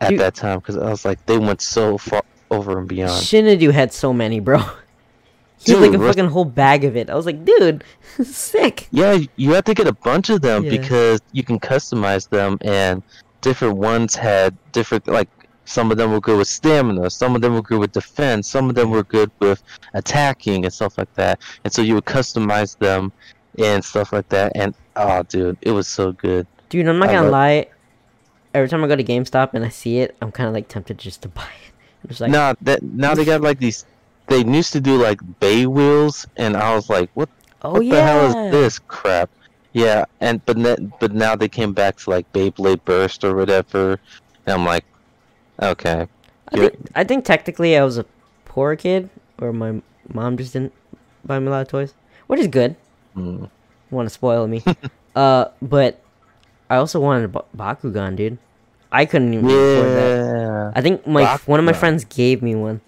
at 0.00 0.10
Dude. 0.10 0.20
that 0.20 0.34
time 0.34 0.58
because 0.60 0.76
I 0.76 0.88
was 0.90 1.04
like, 1.04 1.24
they 1.26 1.38
went 1.38 1.60
so 1.60 1.98
far 1.98 2.22
over 2.50 2.78
and 2.78 2.88
beyond. 2.88 3.12
Shinadu 3.22 3.72
had 3.72 3.92
so 3.92 4.12
many, 4.12 4.40
bro. 4.40 4.62
He 5.62 5.72
had 5.72 5.82
like 5.82 5.90
a 5.90 5.98
Dude, 5.98 6.06
fucking 6.06 6.30
whole 6.30 6.46
bag 6.46 6.84
of 6.84 6.96
it. 6.96 7.10
I 7.10 7.14
was 7.14 7.26
like, 7.26 7.44
dude, 7.44 7.84
sick. 8.24 8.88
Yeah, 8.92 9.18
you 9.36 9.52
have 9.52 9.64
to 9.64 9.74
get 9.74 9.86
a 9.86 9.92
bunch 9.92 10.30
of 10.30 10.40
them 10.40 10.64
Yeah. 10.64 10.70
because 10.70 11.20
you 11.32 11.42
can 11.42 11.60
customize 11.60 12.26
them, 12.30 12.56
and 12.62 13.02
different 13.42 13.76
ones 13.76 14.14
had 14.14 14.56
different 14.72 15.06
like. 15.06 15.28
Some 15.66 15.90
of 15.92 15.98
them 15.98 16.12
were 16.12 16.20
good 16.20 16.38
with 16.38 16.48
stamina. 16.48 17.10
Some 17.10 17.36
of 17.36 17.42
them 17.42 17.52
were 17.54 17.60
good 17.62 17.78
with 17.78 17.92
defense. 17.92 18.48
Some 18.48 18.70
of 18.70 18.74
them 18.74 18.90
were 18.90 19.04
good 19.04 19.30
with 19.38 19.62
attacking 19.92 20.64
and 20.64 20.72
stuff 20.72 20.96
like 20.96 21.12
that. 21.14 21.40
And 21.62 21.72
so 21.72 21.82
you 21.82 21.94
would 21.94 22.06
customize 22.06 22.76
them 22.78 23.12
and 23.58 23.84
stuff 23.84 24.12
like 24.14 24.28
that. 24.30 24.50
And 24.56 24.74
oh, 24.96 25.22
dude, 25.24 25.58
it 25.60 25.70
was 25.70 25.86
so 25.86 26.10
good. 26.12 26.46
Dude, 26.70 26.86
I'm 26.88 26.98
not 26.98 27.10
I 27.10 27.12
gonna 27.12 27.22
love- 27.24 27.32
lie. 27.32 27.66
Every 28.52 28.68
time 28.68 28.82
I 28.82 28.88
go 28.88 28.96
to 28.96 29.04
GameStop 29.04 29.50
and 29.54 29.64
I 29.64 29.68
see 29.68 29.98
it, 29.98 30.16
I'm 30.20 30.32
kind 30.32 30.48
of 30.48 30.54
like 30.54 30.66
tempted 30.66 30.98
just 30.98 31.22
to 31.22 31.28
buy 31.40 31.42
it. 31.42 31.72
I'm 32.02 32.08
just 32.08 32.20
like, 32.20 32.30
nah, 32.32 32.54
that 32.62 32.82
now 32.82 33.14
they 33.14 33.24
got 33.24 33.42
like 33.42 33.58
these. 33.58 33.84
They 34.28 34.44
used 34.44 34.72
to 34.72 34.80
do 34.80 34.96
like 34.96 35.18
Beywheelz, 35.40 36.26
and 36.36 36.56
I 36.56 36.74
was 36.74 36.88
like, 36.88 37.10
what 37.14 37.28
oh 37.62 37.72
what 37.74 37.84
yeah. 37.84 37.94
the 37.94 38.02
hell 38.02 38.26
is 38.46 38.52
this 38.52 38.78
crap? 38.78 39.28
Yeah, 39.72 40.04
and 40.20 40.44
but 40.46 40.56
ne- 40.56 40.90
but 40.98 41.12
now 41.12 41.36
they 41.36 41.48
came 41.48 41.72
back 41.72 41.96
to 41.98 42.10
like 42.10 42.32
Beyblade 42.32 42.84
Burst 42.84 43.22
or 43.24 43.34
whatever, 43.36 43.98
and 44.46 44.54
I'm 44.54 44.64
like, 44.64 44.84
okay, 45.62 46.06
I 46.52 46.56
think, 46.56 46.74
I 46.96 47.04
think 47.04 47.24
technically 47.24 47.76
I 47.76 47.84
was 47.84 47.98
a 47.98 48.06
poor 48.46 48.74
kid, 48.76 49.10
or 49.40 49.52
my 49.52 49.80
mom 50.12 50.36
just 50.36 50.52
didn't 50.54 50.72
buy 51.24 51.38
me 51.38 51.46
a 51.46 51.50
lot 51.50 51.62
of 51.62 51.68
toys, 51.68 51.94
which 52.26 52.40
is 52.40 52.48
good. 52.48 52.74
mm, 53.16 53.48
Want 53.90 54.06
to 54.06 54.10
spoil 54.14 54.46
me? 54.48 54.64
uh, 55.16 55.46
but 55.62 56.00
I 56.70 56.76
also 56.76 57.00
wanted 57.00 57.24
a 57.24 57.28
Ba- 57.28 57.44
Bakugan, 57.56 58.14
dude. 58.16 58.38
I 58.92 59.04
couldn't 59.04 59.34
even 59.34 59.44
afford 59.46 59.86
that. 59.86 60.36
yeah, 60.36 60.72
I 60.74 60.80
think 60.80 61.06
my 61.06 61.36
one 61.46 61.58
of 61.58 61.66
my 61.66 61.72
friends 61.72 62.04
gave 62.04 62.42
me 62.42 62.54
one. 62.54 62.80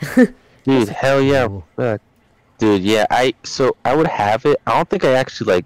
dude, 0.64 0.88
hell 0.88 1.20
yeah, 1.20 1.46
fuck. 1.76 2.00
dude, 2.58 2.82
yeah. 2.82 3.06
I 3.10 3.34
so 3.42 3.76
I 3.84 3.94
would 3.94 4.06
have 4.06 4.46
it. 4.46 4.60
I 4.66 4.74
don't 4.74 4.88
think 4.88 5.04
I 5.04 5.12
actually 5.12 5.52
like 5.52 5.64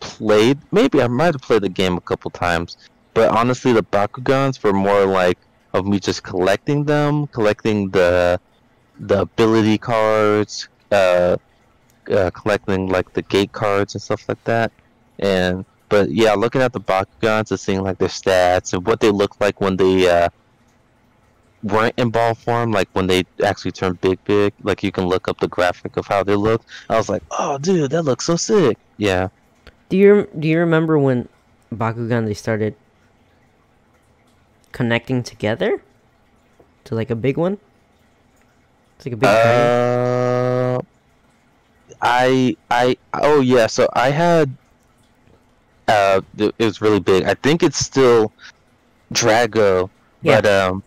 played. 0.00 0.58
Maybe 0.70 1.00
I 1.00 1.06
might 1.08 1.34
have 1.34 1.42
played 1.42 1.62
the 1.62 1.68
game 1.68 1.96
a 1.96 2.00
couple 2.00 2.30
times, 2.30 2.76
but 3.14 3.30
honestly, 3.30 3.72
the 3.72 3.82
Bakugans 3.82 4.62
were 4.62 4.72
more 4.72 5.06
like 5.06 5.38
of 5.72 5.86
me 5.86 5.98
just 5.98 6.22
collecting 6.22 6.84
them, 6.84 7.26
collecting 7.28 7.90
the 7.90 8.40
the 9.00 9.22
ability 9.22 9.78
cards, 9.78 10.68
uh, 10.92 11.36
uh, 12.10 12.30
collecting 12.30 12.88
like 12.88 13.12
the 13.14 13.22
gate 13.22 13.52
cards 13.52 13.94
and 13.94 14.02
stuff 14.02 14.28
like 14.28 14.42
that. 14.44 14.70
And 15.18 15.64
but 15.92 16.10
yeah, 16.10 16.32
looking 16.32 16.62
at 16.62 16.72
the 16.72 16.80
Bakugans 16.80 17.50
and 17.50 17.60
seeing 17.60 17.82
like 17.82 17.98
their 17.98 18.08
stats 18.08 18.72
and 18.72 18.86
what 18.86 19.00
they 19.00 19.10
look 19.10 19.38
like 19.42 19.60
when 19.60 19.76
they 19.76 20.08
uh, 20.08 20.30
weren't 21.62 21.92
in 21.98 22.08
ball 22.08 22.34
form, 22.34 22.72
like 22.72 22.88
when 22.94 23.08
they 23.08 23.26
actually 23.44 23.72
turned 23.72 24.00
big, 24.00 24.18
big. 24.24 24.54
Like 24.62 24.82
you 24.82 24.90
can 24.90 25.04
look 25.04 25.28
up 25.28 25.38
the 25.38 25.48
graphic 25.48 25.98
of 25.98 26.06
how 26.06 26.24
they 26.24 26.34
look. 26.34 26.62
I 26.88 26.96
was 26.96 27.10
like, 27.10 27.22
oh, 27.30 27.58
dude, 27.58 27.90
that 27.90 28.04
looks 28.04 28.24
so 28.24 28.36
sick. 28.36 28.78
Yeah. 28.96 29.28
Do 29.90 29.98
you 29.98 30.30
do 30.38 30.48
you 30.48 30.60
remember 30.60 30.98
when 30.98 31.28
Bakugan 31.70 32.24
they 32.24 32.32
started 32.32 32.74
connecting 34.72 35.22
together 35.22 35.82
to 36.84 36.94
like 36.94 37.10
a 37.10 37.16
big 37.16 37.36
one? 37.36 37.58
It's 38.96 39.04
like 39.04 39.12
a 39.12 39.16
big. 39.18 39.28
Uh, 39.28 40.80
I 42.00 42.56
I 42.70 42.96
oh 43.12 43.42
yeah. 43.42 43.66
So 43.66 43.90
I 43.92 44.08
had 44.08 44.56
uh, 45.92 46.20
it 46.38 46.54
was 46.58 46.80
really 46.80 47.00
big. 47.00 47.24
I 47.24 47.34
think 47.34 47.62
it's 47.62 47.78
still 47.78 48.32
Drago, 49.12 49.90
Yeah. 50.22 50.40
but 50.40 50.46
um, 50.50 50.82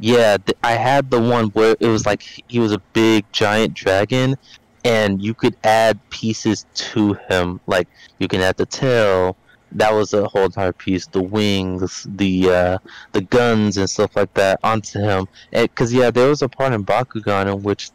yeah, 0.00 0.36
th- 0.36 0.56
I 0.62 0.72
had 0.72 1.10
the 1.10 1.20
one 1.20 1.46
where 1.56 1.76
it 1.80 1.88
was 1.88 2.06
like 2.06 2.22
he 2.48 2.58
was 2.58 2.72
a 2.72 2.78
big 2.92 3.24
giant 3.32 3.74
dragon, 3.74 4.36
and 4.84 5.10
you 5.26 5.34
could 5.34 5.56
add 5.64 5.98
pieces 6.10 6.66
to 6.92 7.14
him. 7.28 7.60
Like 7.66 7.88
you 8.18 8.28
can 8.28 8.40
add 8.40 8.56
the 8.56 8.66
tail. 8.66 9.36
That 9.72 9.92
was 9.92 10.14
a 10.14 10.26
whole 10.28 10.44
entire 10.46 10.72
piece. 10.72 11.06
The 11.06 11.22
wings, 11.22 12.06
the 12.08 12.34
uh, 12.50 12.78
the 13.12 13.22
guns, 13.22 13.76
and 13.76 13.88
stuff 13.90 14.16
like 14.16 14.32
that 14.34 14.60
onto 14.62 14.98
him. 15.00 15.26
Because 15.52 15.92
yeah, 15.92 16.10
there 16.10 16.28
was 16.28 16.42
a 16.42 16.48
part 16.48 16.72
in 16.72 16.84
Bakugan 16.84 17.52
in 17.52 17.62
which 17.62 17.90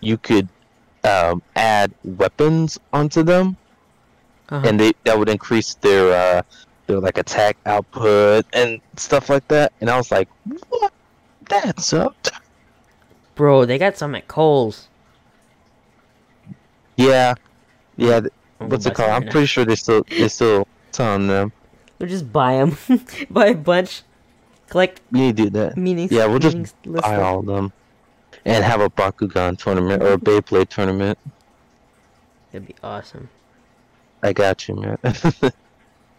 you 0.00 0.16
could 0.16 0.48
um, 1.04 1.42
add 1.56 1.92
weapons 2.04 2.78
onto 2.92 3.22
them, 3.22 3.56
Uh-huh. 4.50 4.66
and 4.68 4.80
they 4.80 4.92
that 5.04 5.18
would 5.18 5.28
increase 5.28 5.74
their 5.74 6.12
uh, 6.12 6.42
their 6.86 6.98
like 7.00 7.18
attack 7.18 7.56
output 7.66 8.44
and 8.52 8.80
stuff 8.96 9.28
like 9.30 9.46
that. 9.48 9.72
And 9.80 9.88
I 9.88 9.96
was 9.96 10.10
like, 10.10 10.28
what? 10.68 10.92
That's 11.48 11.92
up. 11.92 12.16
Bro, 13.36 13.66
they 13.66 13.78
got 13.78 13.96
some 13.96 14.14
at 14.14 14.26
Kohl's. 14.28 14.88
Yeah, 16.96 17.34
yeah. 17.96 18.20
th- 18.20 18.32
What's 18.58 18.84
it 18.86 18.94
called? 18.94 19.10
I'm 19.10 19.28
pretty 19.28 19.46
sure 19.46 19.64
they 19.64 19.74
still 19.76 20.02
they 20.08 20.28
still 20.28 20.66
selling 20.90 21.28
them. 21.28 21.52
We'll 21.98 22.08
just 22.08 22.30
buy 22.32 22.56
them. 22.56 22.76
buy 23.30 23.46
a 23.46 23.54
bunch. 23.54 24.02
Collect 24.68 25.00
to 25.14 25.32
do 25.32 25.50
that. 25.50 25.76
meanings. 25.76 26.12
Yeah, 26.12 26.26
we'll 26.26 26.38
just 26.38 26.56
buy 26.84 27.16
them. 27.16 27.24
all 27.24 27.38
of 27.40 27.46
them, 27.46 27.72
and 28.44 28.62
have 28.64 28.80
a 28.80 28.90
Bakugan 28.90 29.58
tournament 29.58 30.02
or 30.02 30.12
a 30.12 30.18
Beyblade 30.18 30.68
tournament. 30.68 31.18
That'd 32.52 32.68
be 32.68 32.74
awesome. 32.82 33.28
I 34.22 34.32
got 34.32 34.68
you, 34.68 34.76
man. 34.76 34.98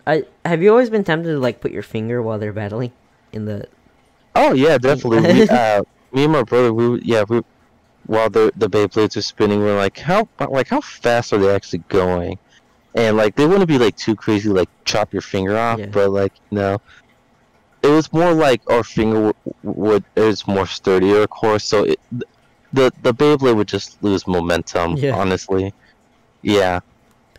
I 0.07 0.23
have 0.45 0.61
you 0.63 0.71
always 0.71 0.89
been 0.89 1.03
tempted 1.03 1.29
to 1.29 1.39
like 1.39 1.61
put 1.61 1.71
your 1.71 1.83
finger 1.83 2.21
while 2.21 2.39
they're 2.39 2.53
battling 2.53 2.91
in 3.33 3.45
the 3.45 3.67
oh 4.35 4.53
yeah, 4.53 4.77
definitely. 4.77 5.33
we, 5.33 5.47
uh, 5.49 5.81
me 6.11 6.23
and 6.23 6.33
my 6.33 6.43
brother, 6.43 6.73
we 6.73 6.99
yeah, 7.01 7.23
we 7.27 7.41
while 8.07 8.29
the 8.29 8.51
the 8.55 8.69
Beyblades 8.69 9.15
are 9.15 9.21
spinning, 9.21 9.59
we're 9.59 9.77
like, 9.77 9.97
how 9.97 10.27
like 10.49 10.67
how 10.67 10.81
fast 10.81 11.33
are 11.33 11.37
they 11.37 11.53
actually 11.53 11.83
going? 11.89 12.37
And 12.95 13.15
like 13.15 13.35
they 13.35 13.45
wouldn't 13.45 13.67
be 13.67 13.77
like 13.77 13.95
too 13.95 14.15
crazy, 14.15 14.49
like 14.49 14.69
chop 14.85 15.13
your 15.13 15.21
finger 15.21 15.57
off, 15.57 15.79
Yeah. 15.79 15.85
but 15.87 16.09
like 16.09 16.33
know, 16.49 16.79
it 17.83 17.87
was 17.87 18.11
more 18.11 18.33
like 18.33 18.61
our 18.69 18.83
finger 18.83 19.33
would 19.63 20.03
it 20.15 20.21
was 20.21 20.47
more 20.47 20.65
sturdier, 20.65 21.21
of 21.21 21.29
course. 21.29 21.63
So 21.63 21.83
it, 21.85 21.99
the 22.73 22.91
the 23.03 23.13
Beyblade 23.13 23.55
would 23.55 23.67
just 23.67 24.01
lose 24.03 24.25
momentum, 24.27 24.97
Yeah. 24.97 25.15
honestly. 25.15 25.73
Yeah, 26.41 26.79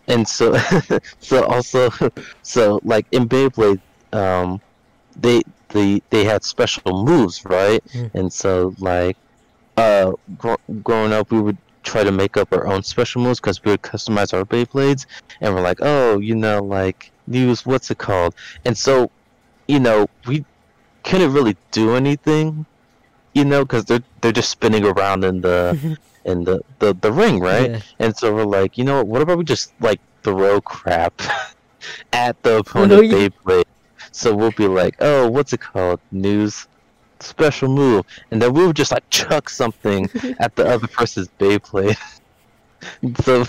and 0.07 0.27
so 0.27 0.57
so 1.19 1.45
also 1.45 1.89
so 2.41 2.79
like 2.83 3.05
in 3.11 3.27
Beyblade, 3.27 3.81
um, 4.11 4.61
they 5.15 5.41
they 5.69 6.01
they 6.09 6.23
had 6.23 6.43
special 6.43 7.03
moves, 7.03 7.43
right? 7.45 7.83
Mm. 7.93 8.11
And 8.13 8.33
so 8.33 8.73
like 8.79 9.17
uh 9.77 10.13
gr- 10.37 10.55
growing 10.83 11.13
up, 11.13 11.31
we 11.31 11.41
would 11.41 11.57
try 11.83 12.03
to 12.03 12.11
make 12.11 12.37
up 12.37 12.53
our 12.53 12.65
own 12.65 12.83
special 12.83 13.21
moves 13.21 13.39
because 13.39 13.63
we 13.63 13.71
would 13.71 13.81
customize 13.81 14.33
our 14.33 14.45
Beyblades, 14.45 15.05
and 15.41 15.53
we're 15.53 15.61
like, 15.61 15.79
oh, 15.81 16.19
you 16.19 16.35
know, 16.35 16.63
like 16.63 17.11
use 17.27 17.65
what's 17.65 17.91
it 17.91 17.97
called? 17.97 18.35
And 18.65 18.77
so, 18.77 19.09
you 19.67 19.79
know, 19.79 20.07
we 20.27 20.45
couldn't 21.03 21.33
really 21.33 21.57
do 21.71 21.95
anything, 21.95 22.65
you 23.33 23.45
know, 23.45 23.63
because 23.63 23.85
they're 23.85 24.03
they're 24.21 24.31
just 24.31 24.49
spinning 24.49 24.85
around 24.85 25.23
in 25.23 25.41
the 25.41 25.97
in 26.25 26.43
the, 26.43 26.61
the 26.79 26.93
the 26.93 27.11
ring, 27.11 27.39
right? 27.39 27.71
Yeah. 27.71 27.79
And 27.99 28.15
so 28.15 28.33
we're 28.33 28.45
like, 28.45 28.77
you 28.77 28.83
know 28.83 28.97
what? 28.97 29.07
What 29.07 29.21
about 29.21 29.37
we 29.37 29.43
just 29.43 29.73
like 29.81 29.99
throw 30.23 30.61
crap 30.61 31.21
at 32.13 32.41
the 32.43 32.51
No, 32.51 32.57
opponent 32.59 33.05
you- 33.05 33.29
Beyblade? 33.29 33.65
So 34.11 34.35
we'll 34.35 34.51
be 34.51 34.67
like, 34.67 34.95
oh, 34.99 35.27
what's 35.29 35.53
it 35.53 35.61
called? 35.61 35.99
News 36.11 36.67
special 37.19 37.69
move, 37.69 38.05
and 38.31 38.41
then 38.41 38.53
we 38.53 38.65
would 38.67 38.75
just 38.75 38.91
like 38.91 39.09
chuck 39.09 39.49
something 39.49 40.09
at 40.39 40.55
the 40.55 40.67
other 40.67 40.87
person's 40.87 41.29
Beyblade. 41.39 41.97
so, 43.23 43.45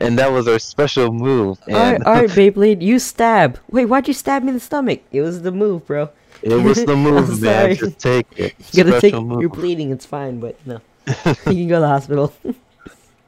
and 0.00 0.18
that 0.18 0.30
was 0.32 0.48
our 0.48 0.58
special 0.58 1.12
move. 1.12 1.58
And 1.68 2.04
Alright, 2.04 2.30
Beyblade, 2.30 2.82
you 2.82 2.98
stab. 2.98 3.58
Wait, 3.70 3.86
why'd 3.86 4.08
you 4.08 4.14
stab 4.14 4.42
me 4.42 4.48
in 4.48 4.54
the 4.54 4.60
stomach? 4.60 5.00
It 5.12 5.20
was 5.22 5.42
the 5.42 5.52
move, 5.52 5.86
bro. 5.86 6.10
it 6.42 6.54
was 6.54 6.84
the 6.84 6.96
move, 6.96 7.40
man. 7.40 7.76
sorry. 7.76 7.76
Just 7.76 7.98
take 8.00 8.26
it. 8.36 8.54
You 8.72 8.84
gotta 8.84 8.98
special 8.98 9.20
take 9.20 9.26
move. 9.26 9.40
you're 9.40 9.50
bleeding, 9.50 9.92
it's 9.92 10.04
fine, 10.06 10.40
but 10.40 10.58
no. 10.66 10.80
you 11.26 11.34
can 11.34 11.68
go 11.68 11.76
to 11.76 11.80
the 11.80 11.88
hospital. 11.88 12.32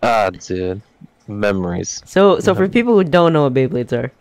Ah, 0.02 0.30
dude, 0.30 0.82
memories. 1.26 2.02
So 2.04 2.38
so 2.38 2.54
for 2.54 2.68
people 2.68 2.94
who 2.94 3.02
don't 3.02 3.32
know 3.32 3.44
what 3.44 3.54
Beyblades 3.54 3.92
are, 3.92 4.12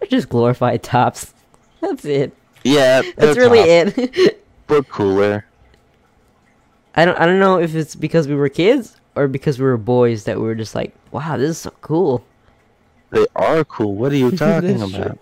they're 0.00 0.08
just 0.08 0.28
glorified 0.28 0.82
tops. 0.82 1.32
That's 1.80 2.04
it. 2.04 2.36
Yeah, 2.64 3.00
That's 3.16 3.38
really 3.38 3.90
top, 3.92 3.96
it. 3.96 4.44
But 4.66 4.88
cooler. 4.88 5.46
I 6.96 7.04
don't 7.04 7.18
I 7.18 7.26
don't 7.26 7.38
know 7.38 7.58
if 7.60 7.74
it's 7.74 7.94
because 7.94 8.26
we 8.28 8.34
were 8.34 8.48
kids 8.48 8.96
or 9.14 9.28
because 9.28 9.58
we 9.58 9.64
were 9.64 9.78
boys 9.78 10.24
that 10.24 10.36
we 10.36 10.42
were 10.42 10.56
just 10.56 10.74
like, 10.74 10.92
wow, 11.12 11.36
this 11.36 11.50
is 11.50 11.58
so 11.58 11.70
cool. 11.80 12.24
They 13.10 13.26
are 13.36 13.64
cool. 13.64 13.94
What 13.94 14.12
are 14.12 14.16
you 14.16 14.32
talking 14.32 14.78
That's 14.78 14.92
true. 14.92 15.02
about? 15.02 15.18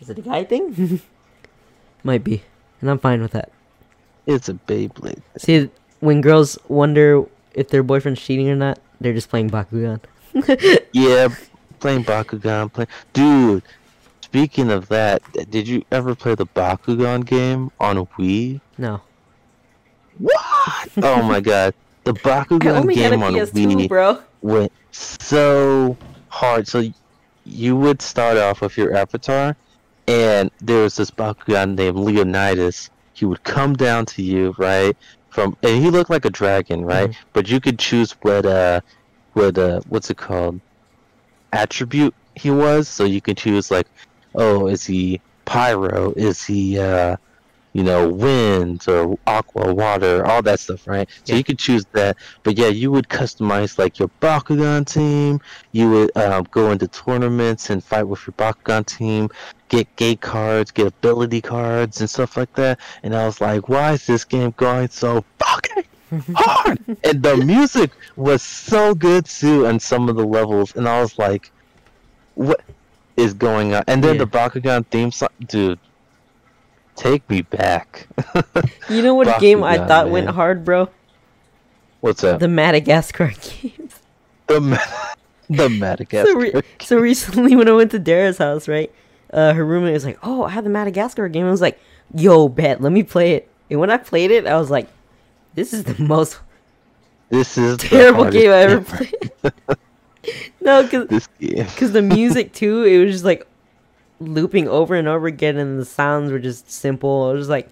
Is 0.00 0.10
it 0.10 0.18
a 0.18 0.22
guy 0.22 0.44
thing? 0.44 1.00
Might 2.04 2.22
be. 2.22 2.42
And 2.80 2.90
I'm 2.90 2.98
fine 2.98 3.22
with 3.22 3.32
that. 3.32 3.50
It's 4.26 4.48
a 4.48 4.54
Beyblade. 4.54 5.22
See, 5.38 5.70
when 6.02 6.20
girls 6.20 6.58
wonder 6.68 7.24
if 7.54 7.68
their 7.68 7.82
boyfriend's 7.84 8.20
cheating 8.20 8.48
or 8.50 8.56
not, 8.56 8.78
they're 9.00 9.12
just 9.14 9.28
playing 9.30 9.50
Bakugan. 9.50 10.00
Yeah, 10.92 11.28
playing 11.78 12.04
Bakugan. 12.04 12.72
Play, 12.72 12.86
dude. 13.12 13.62
Speaking 14.22 14.70
of 14.70 14.88
that, 14.88 15.22
did 15.50 15.68
you 15.68 15.84
ever 15.92 16.14
play 16.14 16.34
the 16.34 16.46
Bakugan 16.46 17.24
game 17.24 17.70
on 17.78 18.04
Wii? 18.18 18.60
no. 18.78 19.00
What? 20.18 20.88
oh 21.02 21.22
my 21.22 21.40
god, 21.52 21.74
the 22.04 22.12
Bakugan 22.14 22.80
only 22.80 22.96
had 22.96 23.12
a 23.12 23.16
game 23.16 23.22
on 23.22 23.32
PS2, 23.34 23.74
Wii 23.74 23.88
bro. 23.88 24.18
went 24.42 24.72
so 24.90 25.96
hard. 26.28 26.66
So 26.66 26.82
you 27.44 27.76
would 27.76 28.02
start 28.02 28.36
off 28.38 28.60
with 28.60 28.76
your 28.76 28.94
avatar, 28.96 29.54
and 30.08 30.50
there 30.60 30.82
was 30.82 30.96
this 30.96 31.10
Bakugan 31.10 31.76
named 31.76 31.96
Leonidas. 31.96 32.90
He 33.14 33.24
would 33.24 33.42
come 33.44 33.74
down 33.74 34.06
to 34.06 34.22
you, 34.22 34.54
right? 34.58 34.96
From 35.32 35.56
and 35.62 35.82
he 35.82 35.90
looked 35.90 36.10
like 36.10 36.26
a 36.26 36.30
dragon, 36.30 36.84
right? 36.84 37.08
Mhm. 37.08 37.16
But 37.32 37.48
you 37.48 37.58
could 37.58 37.78
choose 37.78 38.12
what 38.20 38.44
uh, 38.44 38.80
what 39.32 39.56
uh, 39.56 39.80
what's 39.88 40.10
it 40.10 40.18
called? 40.18 40.60
Attribute 41.54 42.14
he 42.34 42.50
was. 42.50 42.86
So 42.86 43.04
you 43.04 43.20
could 43.22 43.38
choose 43.38 43.70
like, 43.70 43.86
oh, 44.34 44.66
is 44.66 44.84
he 44.84 45.20
pyro? 45.46 46.12
Is 46.16 46.44
he 46.44 46.78
uh, 46.78 47.16
you 47.74 47.82
know, 47.82 48.08
wind 48.08 48.82
or 48.88 49.16
aqua, 49.26 49.72
water, 49.74 50.24
all 50.26 50.42
that 50.42 50.60
stuff, 50.60 50.86
right? 50.86 51.08
So 51.24 51.32
Yeah. 51.32 51.38
you 51.38 51.44
could 51.44 51.58
choose 51.58 51.84
that. 51.94 52.16
But 52.44 52.58
yeah, 52.58 52.68
you 52.68 52.90
would 52.92 53.08
customize 53.08 53.78
like 53.78 53.98
your 53.98 54.10
Bakugan 54.20 54.84
team. 54.86 55.38
You 55.72 55.90
would 55.90 56.16
um, 56.16 56.44
go 56.50 56.70
into 56.70 56.88
tournaments 56.88 57.70
and 57.70 57.82
fight 57.82 58.04
with 58.04 58.20
your 58.26 58.34
Bakugan 58.34 58.84
team, 58.86 59.28
get 59.70 59.88
gate 59.96 60.20
cards, 60.20 60.70
get 60.70 60.86
ability 60.88 61.40
cards, 61.40 62.00
and 62.00 62.10
stuff 62.10 62.36
like 62.36 62.52
that. 62.54 62.78
And 63.02 63.14
I 63.14 63.24
was 63.26 63.40
like, 63.40 63.68
why 63.68 63.92
is 63.92 64.04
this 64.06 64.24
game 64.24 64.52
going 64.56 64.88
so 64.90 65.24
fucking 65.38 65.84
hard? 66.34 66.78
and 67.04 67.22
the 67.22 67.36
music 67.38 67.92
was 68.16 68.42
so 68.42 68.94
good 68.94 69.24
too 69.26 69.66
on 69.66 69.80
some 69.80 70.08
of 70.10 70.16
the 70.16 70.26
levels. 70.26 70.72
And 70.74 70.86
I 70.88 71.00
was 71.00 71.16
like, 71.18 71.50
what 72.34 72.60
is 73.16 73.34
going 73.34 73.74
on? 73.74 73.82
And 73.88 74.02
then 74.04 74.16
Yeah. 74.16 74.24
the 74.24 74.26
Bakugan 74.26 74.86
theme 74.90 75.10
song, 75.10 75.28
dude. 75.46 75.78
Take 76.96 77.28
me 77.30 77.42
back. 77.42 78.06
You 78.88 79.02
know 79.02 79.14
what 79.14 79.40
game 79.40 79.62
I 79.64 79.78
thought 79.78 80.10
went 80.10 80.28
hard, 80.28 80.64
bro? 80.64 80.88
What's 82.00 82.20
that? 82.22 82.40
The 82.40 82.48
Madagascar 82.48 83.28
games. 83.60 84.00
The 84.48 84.60
Ma- 84.60 84.76
the 85.48 85.68
Madagascar. 85.68 86.32
So, 86.32 86.36
re- 86.36 86.62
so 86.80 86.96
recently, 87.00 87.56
when 87.56 87.68
I 87.68 87.72
went 87.72 87.92
to 87.92 87.98
Dara's 87.98 88.38
house, 88.38 88.68
right, 88.68 88.92
uh, 89.32 89.52
her 89.54 89.64
roommate 89.64 89.94
was 89.94 90.04
like, 90.04 90.18
"Oh, 90.22 90.42
I 90.42 90.50
have 90.50 90.64
the 90.64 90.70
Madagascar 90.70 91.28
game." 91.28 91.46
I 91.46 91.50
was 91.50 91.60
like, 91.60 91.80
"Yo, 92.14 92.48
bet, 92.48 92.80
let 92.80 92.92
me 92.92 93.02
play 93.02 93.32
it." 93.34 93.48
And 93.70 93.78
when 93.80 93.90
I 93.90 93.96
played 93.96 94.30
it, 94.30 94.46
I 94.46 94.56
was 94.58 94.68
like, 94.68 94.88
"This 95.54 95.72
is 95.72 95.84
the 95.84 96.02
most 96.02 96.38
this 97.30 97.56
is 97.56 97.78
terrible 97.78 98.30
game 98.30 98.50
I 98.50 98.62
ever 98.62 98.80
played." 98.80 99.30
no, 100.60 100.82
because 100.82 101.92
the 101.92 102.02
music 102.02 102.52
too, 102.52 102.82
it 102.84 102.98
was 103.04 103.12
just 103.12 103.24
like 103.24 103.46
looping 104.26 104.68
over 104.68 104.94
and 104.94 105.08
over 105.08 105.26
again, 105.26 105.56
and 105.56 105.78
the 105.78 105.84
sounds 105.84 106.30
were 106.32 106.38
just 106.38 106.70
simple. 106.70 107.30
It 107.30 107.34
was 107.34 107.48
like, 107.48 107.68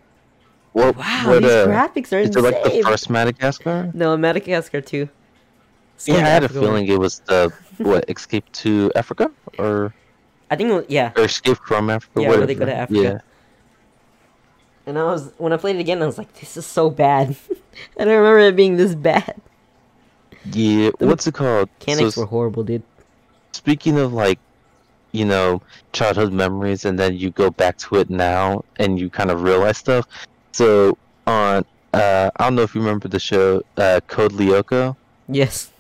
What, 0.73 0.97
"Wow, 0.97 1.25
what, 1.27 1.43
these 1.43 1.51
uh, 1.51 1.67
graphics 1.67 2.13
are 2.13 2.19
is 2.21 2.35
it 2.37 2.41
like 2.41 2.63
the 2.65 2.83
first 2.83 3.11
Madagascar? 3.11 3.91
No, 3.95 4.17
Madagascar 4.17 4.81
too. 4.81 5.09
Yeah, 6.07 6.17
I 6.17 6.21
had 6.21 6.45
a 6.45 6.49
feeling 6.49 6.87
it 6.89 6.99
was 6.99 7.21
the 7.27 7.53
what 7.79 8.09
Escape 8.09 8.51
to 8.65 8.91
Africa 8.97 9.31
or 9.59 9.93
I 10.51 10.57
think 10.57 10.71
was, 10.73 10.85
yeah. 10.89 11.13
or 11.17 11.25
Escape 11.25 11.59
from 11.67 11.91
Africa. 11.91 12.23
Yeah, 12.23 12.29
where 12.29 12.47
they 12.47 12.55
go 12.55 12.65
to 12.67 12.75
Africa. 12.75 13.01
Yeah, 13.03 13.19
And 14.87 14.99
I 14.99 15.05
was 15.05 15.33
when 15.39 15.53
I 15.53 15.57
played 15.59 15.77
it 15.77 15.81
again, 15.81 16.03
I 16.03 16.07
was 16.07 16.17
like, 16.19 16.33
"This 16.41 16.57
is 16.57 16.65
so 16.67 16.89
bad." 16.91 17.37
I 17.99 18.05
don't 18.05 18.17
remember 18.17 18.41
it 18.41 18.57
being 18.57 18.77
this 18.77 18.95
bad. 18.95 19.35
yeah. 20.53 20.91
The 20.99 21.07
What's 21.07 21.27
it 21.27 21.35
called? 21.35 21.69
Mechanics 21.81 22.15
So, 22.15 22.23
were 22.23 22.27
horrible, 22.27 22.65
dude. 22.65 22.83
speaking 23.53 23.99
of 23.99 24.13
like, 24.13 24.39
you 25.13 25.25
know, 25.25 25.61
childhood 25.93 26.33
memories, 26.33 26.85
and 26.85 26.99
then 26.99 27.17
you 27.17 27.31
go 27.31 27.51
back 27.51 27.79
to 27.79 27.97
it 27.97 28.11
now, 28.11 28.65
and 28.77 28.99
you 28.99 29.11
kind 29.11 29.31
of 29.31 29.43
realize 29.43 29.79
stuff. 29.79 30.07
So 30.53 30.97
on, 31.27 31.65
uh, 31.93 32.31
I 32.37 32.45
don't 32.45 32.55
know 32.55 32.63
if 32.63 32.75
you 32.75 32.81
remember 32.81 33.09
the 33.09 33.21
show, 33.21 33.63
uh, 33.77 34.01
Code 34.07 34.33
Lyoko. 34.33 34.97
Yes. 35.29 35.71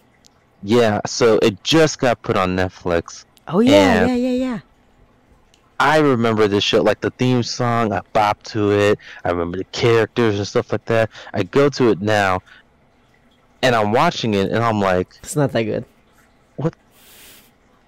Yeah, 0.62 1.00
so 1.06 1.38
it 1.42 1.62
just 1.64 1.98
got 1.98 2.20
put 2.22 2.36
on 2.36 2.56
Netflix. 2.56 3.24
Oh 3.48 3.60
yeah, 3.60 4.06
yeah, 4.06 4.14
yeah, 4.14 4.30
yeah. 4.30 4.58
I 5.78 5.98
remember 5.98 6.46
this 6.46 6.62
show, 6.62 6.82
like 6.82 7.00
the 7.00 7.10
theme 7.10 7.42
song, 7.42 7.92
I 7.92 8.02
bop 8.12 8.42
to 8.44 8.70
it. 8.72 8.98
I 9.24 9.30
remember 9.30 9.56
the 9.56 9.64
characters 9.64 10.36
and 10.36 10.46
stuff 10.46 10.70
like 10.72 10.84
that. 10.84 11.08
I 11.32 11.42
go 11.44 11.70
to 11.70 11.88
it 11.90 12.02
now. 12.02 12.42
and 13.62 13.74
I'm 13.74 13.92
watching 13.92 14.34
it, 14.34 14.50
and 14.50 14.62
I'm 14.62 14.80
like, 14.80 15.08
It's 15.22 15.36
not 15.36 15.52
that 15.52 15.62
good. 15.62 15.84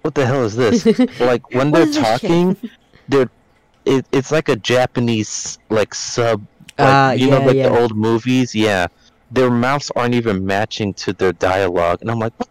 What 0.03 0.15
the 0.15 0.25
hell 0.25 0.43
is 0.45 0.55
this? 0.55 0.85
like 1.19 1.41
when 1.51 1.71
they're 1.71 1.83
is 1.83 1.95
this 1.95 2.07
shit? 2.21 2.21
talking, 2.21 2.57
they're 3.07 3.27
it, 3.85 4.07
it's 4.13 4.31
like 4.31 4.49
a 4.49 4.55
Japanese 4.57 5.57
like 5.69 5.93
sub. 5.95 6.45
Like, 6.79 6.87
Ah, 6.87 7.11
you 7.13 7.29
know, 7.29 7.39
like 7.39 7.57
yeah. 7.57 7.69
the 7.69 7.79
old 7.79 7.95
movies. 7.97 8.55
Yeah, 8.55 8.87
their 9.31 9.51
mouths 9.51 9.91
aren't 9.95 10.15
even 10.15 10.45
matching 10.45 10.93
to 10.95 11.13
their 11.13 11.33
dialogue, 11.33 11.99
and 12.01 12.09
I'm 12.11 12.19
like, 12.19 12.33
what 12.37 12.49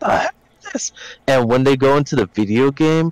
the 0.00 0.10
heck 0.18 0.34
is 0.64 0.72
this? 0.72 0.92
And 1.28 1.48
when 1.48 1.64
they 1.64 1.76
go 1.76 1.96
into 1.96 2.16
the 2.16 2.28
video 2.34 2.70
game, 2.70 3.10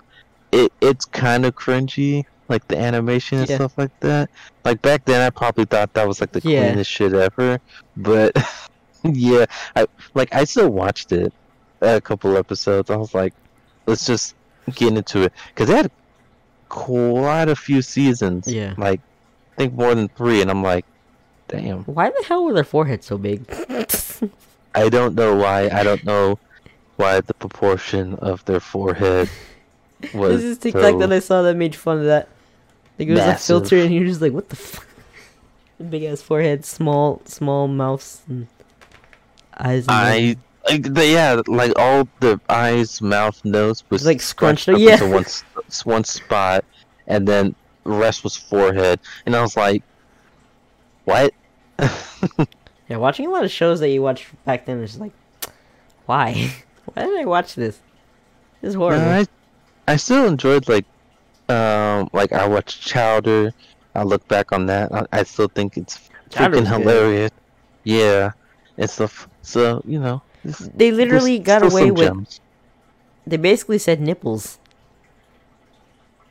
it 0.53 0.73
it's 0.81 1.05
kind 1.07 1.47
of 1.47 1.55
cringy, 1.55 2.23
like 2.49 2.67
the 2.69 2.79
animation 2.79 3.39
and 3.39 3.49
Yeah. 3.49 3.57
stuff 3.57 3.75
like 3.79 3.93
that. 4.01 4.31
Like 4.65 4.83
back 4.83 5.05
then, 5.07 5.21
I 5.23 5.31
probably 5.31 5.67
thought 5.67 5.93
that 5.95 6.09
was 6.09 6.21
like 6.21 6.33
the 6.33 6.41
Yeah. 6.45 6.73
cleanest 6.73 6.91
shit 6.91 7.13
ever, 7.15 7.59
but 7.97 8.33
yeah, 9.05 9.47
I 9.77 9.87
like 10.15 10.35
I 10.35 10.45
still 10.45 10.71
watched 10.71 11.13
it 11.13 11.33
a 11.81 12.01
couple 12.01 12.37
episodes. 12.37 12.91
I 12.91 12.97
was 12.97 13.15
like, 13.15 13.33
let's 13.87 14.07
just 14.07 14.35
get 14.75 14.93
into 14.93 15.23
it 15.23 15.33
because 15.49 15.69
they 15.69 15.77
had 15.77 15.91
quite 16.69 17.49
a 17.49 17.57
few 17.57 17.83
seasons. 17.83 18.47
Yeah. 18.47 18.75
like 18.79 19.01
I 19.53 19.57
think 19.57 19.75
more 19.75 19.95
than 19.95 20.09
three, 20.09 20.41
and 20.41 20.51
I'm 20.51 20.63
like, 20.63 20.87
damn. 21.49 21.85
Why 21.85 22.09
the 22.09 22.25
hell 22.27 22.45
were 22.45 22.55
their 22.55 22.65
foreheads 22.65 23.07
so 23.07 23.19
big? 23.19 23.45
I 24.75 24.89
don't 24.89 25.15
know 25.15 25.37
why. 25.37 25.69
I 25.69 25.83
don't 25.83 26.05
know 26.05 26.39
why 26.97 27.21
the 27.21 27.35
proportion 27.35 28.15
of 28.17 28.45
their 28.45 28.61
forehead 28.61 29.29
was. 30.15 30.37
This 30.41 30.45
is 30.45 30.59
TikTok 30.59 30.83
so- 30.83 30.99
that 30.99 31.13
I 31.13 31.19
saw 31.19 31.43
that 31.43 31.57
made 31.57 31.75
fun 31.75 31.99
of 31.99 32.05
that. 32.05 32.29
Like 32.99 33.09
it 33.09 33.13
was 33.13 33.21
a 33.21 33.35
filter, 33.37 33.79
and 33.79 33.93
you're 33.95 34.05
just 34.05 34.21
like, 34.21 34.33
what 34.33 34.49
the 34.51 34.57
fuck? 34.57 34.87
Big 35.91 36.05
ass 36.05 36.21
forehead, 36.21 36.65
small, 36.67 37.23
small 37.25 37.67
mouths 37.67 38.23
and 38.29 38.47
eyes. 39.57 39.89
And 39.89 39.91
I 39.91 40.37
like 40.69 40.95
the 40.95 41.07
yeah, 41.07 41.41
like 41.47 41.73
all 41.79 42.09
the 42.21 42.41
eyes, 42.49 43.01
mouth, 43.01 43.43
nose 43.45 43.85
was 43.91 44.07
like 44.07 44.21
scrunched 44.21 44.69
up 44.69 44.75
up, 44.75 44.81
yeah. 44.81 44.95
into 44.95 45.09
one 45.09 45.25
one 45.85 46.05
spot, 46.05 46.65
and 47.07 47.27
then 47.27 47.55
the 47.85 47.91
rest 47.91 48.25
was 48.25 48.37
forehead, 48.37 49.01
and 49.27 49.35
I 49.35 49.43
was 49.43 49.57
like, 49.57 49.83
what? 51.05 51.33
Yeah, 52.91 52.97
watching 52.97 53.29
a 53.29 53.31
lot 53.31 53.45
of 53.45 53.53
shows 53.53 53.79
that 53.81 53.91
you 53.91 54.03
watched 54.03 54.27
back 54.45 54.67
then 54.67 54.83
is 54.83 54.99
like, 54.99 55.13
why? 56.07 56.51
why 56.93 57.05
did 57.05 57.21
I 57.21 57.25
watch 57.25 57.55
this? 57.55 57.79
This 58.61 58.71
is 58.71 58.75
horrible. 58.75 59.07
I 59.07 59.27
I 59.87 59.95
still 59.95 60.27
enjoyed 60.27 60.69
like 60.69 60.85
um 61.49 62.11
like 62.13 62.33
I 62.33 62.49
watched 62.49 62.83
Chowder. 62.83 63.53
I 63.95 64.03
look 64.03 64.27
back 64.27 64.51
on 64.51 64.67
that. 64.67 64.93
I, 64.93 65.07
I 65.13 65.23
still 65.23 65.47
think 65.47 65.77
it's 65.77 66.11
freaking 66.31 66.67
hilarious. 66.67 67.31
Yeah, 67.85 68.33
and 68.77 68.91
stuff. 68.91 69.29
So 69.43 69.83
you 69.87 70.01
know, 70.01 70.21
this- 70.45 70.71
They 70.75 70.91
literally 70.91 71.39
got 71.39 71.63
away 71.63 71.91
with. 71.91 72.07
gems. 72.09 72.41
They 73.27 73.37
basically 73.37 73.79
said 73.79 74.01
nipples. 74.01 74.59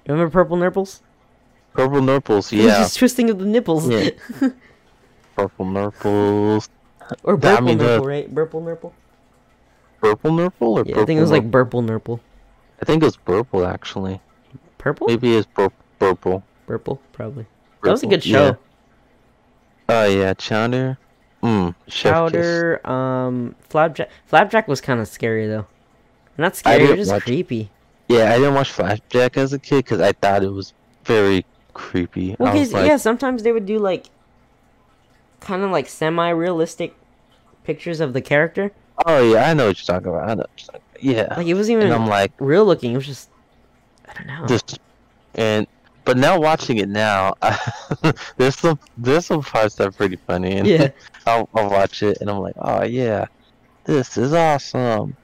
Remember 0.08 0.30
purple 0.32 0.58
nipples? 0.58 1.02
purple 1.74 2.02
was 2.36 2.52
Yeah, 2.52 2.80
just 2.80 2.98
twisting 2.98 3.30
of 3.30 3.40
the 3.40 3.46
nipples. 3.46 3.88
Yeah. 3.90 4.10
purple 5.36 5.66
nurples. 5.66 6.70
or 7.24 7.40
I 7.46 7.60
mean, 7.62 7.78
the- 7.78 8.02
right? 8.02 8.34
Purple 8.34 8.62
nurple. 8.62 8.94
Purple 10.02 10.32
nurple 10.34 10.80
or 10.80 10.86
Yeah, 10.86 10.94
purple 10.94 11.04
I 11.04 11.06
think 11.06 11.18
it 11.18 11.22
was 11.22 11.32
like 11.32 11.52
purple 11.52 11.82
nurple. 11.82 12.20
I 12.82 12.86
think 12.86 13.04
it 13.04 13.06
was 13.06 13.18
purple 13.18 13.66
actually. 13.66 14.22
Purple? 14.78 15.08
Maybe 15.08 15.36
it's 15.36 15.48
pur- 15.54 15.70
purple. 16.00 16.44
Purple, 16.68 17.02
probably. 17.12 17.46
That 17.84 17.92
was 17.92 18.04
a 18.04 18.08
good 18.08 18.24
show. 18.24 18.46
yeah. 18.46 18.54
Oh 19.90 20.06
yeah, 20.06 20.34
Chowder. 20.34 20.98
Mm. 21.44 21.74
Chowder, 21.88 22.86
um, 22.90 23.56
Flapjack. 23.70 24.10
Flapjack 24.26 24.68
was 24.68 24.82
kind 24.82 25.00
of 25.00 25.08
scary 25.08 25.48
though. 25.48 25.66
Not 26.38 26.56
scary, 26.56 26.84
it 26.86 26.90
was 26.92 26.98
just 27.00 27.12
watch- 27.12 27.24
creepy. 27.24 27.70
Yeah, 28.08 28.32
I 28.34 28.38
didn't 28.38 28.56
watch 28.56 28.72
Flapjack 28.72 29.38
as 29.38 29.54
a 29.54 29.60
kid 29.60 29.78
because 29.86 30.02
I 30.02 30.12
thought 30.14 30.44
it 30.44 30.52
was 30.52 30.74
very 31.06 31.46
creepy. 31.74 32.36
Well, 32.40 32.52
'cause, 32.52 32.74
like, 32.74 32.88
yeah, 32.88 32.98
sometimes 32.98 33.44
they 33.44 33.52
would 33.52 33.66
do 33.66 33.78
like, 33.78 34.08
kind 35.40 35.64
of 35.64 35.72
like 35.72 35.88
semi-realistic 35.88 36.96
pictures 37.64 38.00
of 38.00 38.14
the 38.14 38.22
character. 38.22 38.72
oh 39.06 39.32
yeah, 39.32 39.50
I 39.50 39.54
know 39.54 39.68
what 39.68 39.78
you're 39.80 39.86
talking 39.96 40.10
about. 40.10 40.30
I 40.30 40.34
know. 40.34 40.40
What 40.42 40.50
you're 40.58 40.66
talking 40.66 40.82
about. 40.82 41.32
Yeah, 41.32 41.36
Like 41.38 41.48
it 41.48 41.54
wasn't 41.54 41.78
and 41.82 41.88
even 41.90 42.02
I'm 42.02 42.10
like, 42.10 42.32
real 42.40 42.66
looking. 42.66 42.92
It 42.94 42.96
was 42.98 43.06
just, 43.06 43.30
I 44.10 44.14
don't 44.14 44.28
know. 44.28 44.46
Just 44.48 44.80
and 45.36 45.68
but 46.10 46.18
now 46.18 46.40
watching 46.40 46.78
it 46.78 46.90
now, 46.90 47.36
there's 48.38 48.58
some 48.58 48.80
there's 48.98 49.28
some 49.28 49.44
parts 49.44 49.76
that 49.76 49.88
are 49.90 49.92
pretty 49.92 50.16
funny, 50.16 50.58
and 50.58 50.68
yeah, 50.68 50.90
I'll, 51.28 51.48
I'll 51.54 51.70
watch 51.70 52.02
it 52.02 52.18
and 52.20 52.32
I'm 52.32 52.40
like, 52.40 52.56
oh 52.58 52.84
yeah, 52.84 53.28
this 53.84 54.18
is 54.18 54.34
awesome. 54.34 55.16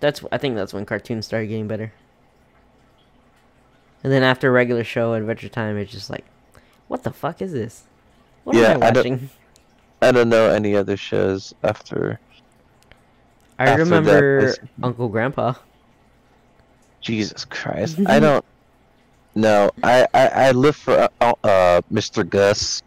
that's. 0.00 0.22
I 0.30 0.36
think 0.36 0.54
that's 0.54 0.74
when 0.74 0.84
cartoons 0.84 1.24
started 1.24 1.46
getting 1.46 1.66
better. 1.66 1.94
And 4.02 4.12
then 4.12 4.22
after 4.22 4.52
regular 4.52 4.84
show 4.84 5.14
Adventure 5.14 5.48
Time, 5.48 5.78
it's 5.78 5.90
just 5.90 6.10
like, 6.10 6.26
what 6.88 7.04
the 7.04 7.10
fuck 7.10 7.40
is 7.40 7.52
this? 7.52 7.84
What 8.44 8.54
Yeah, 8.54 8.72
am 8.72 8.82
I 8.82 8.88
I 8.88 8.90
don't- 8.90 9.30
I 10.02 10.12
don't 10.12 10.28
know 10.28 10.50
any 10.50 10.76
other 10.76 10.98
shows 10.98 11.54
after 11.62 12.20
I, 13.58 13.68
after 13.68 13.84
remember 13.84 14.54
Uncle 14.82 15.08
Grandpa. 15.08 15.54
Jesus 17.00 17.46
Christ. 17.46 17.98
I 18.06 18.20
don't. 18.20 18.44
No, 19.34 19.70
I 19.82 20.06
I, 20.14 20.28
I 20.28 20.50
live 20.52 20.76
for 20.76 21.08
uh, 21.20 21.32
uh 21.42 21.80
Mr. 21.92 22.28
Gus, 22.28 22.82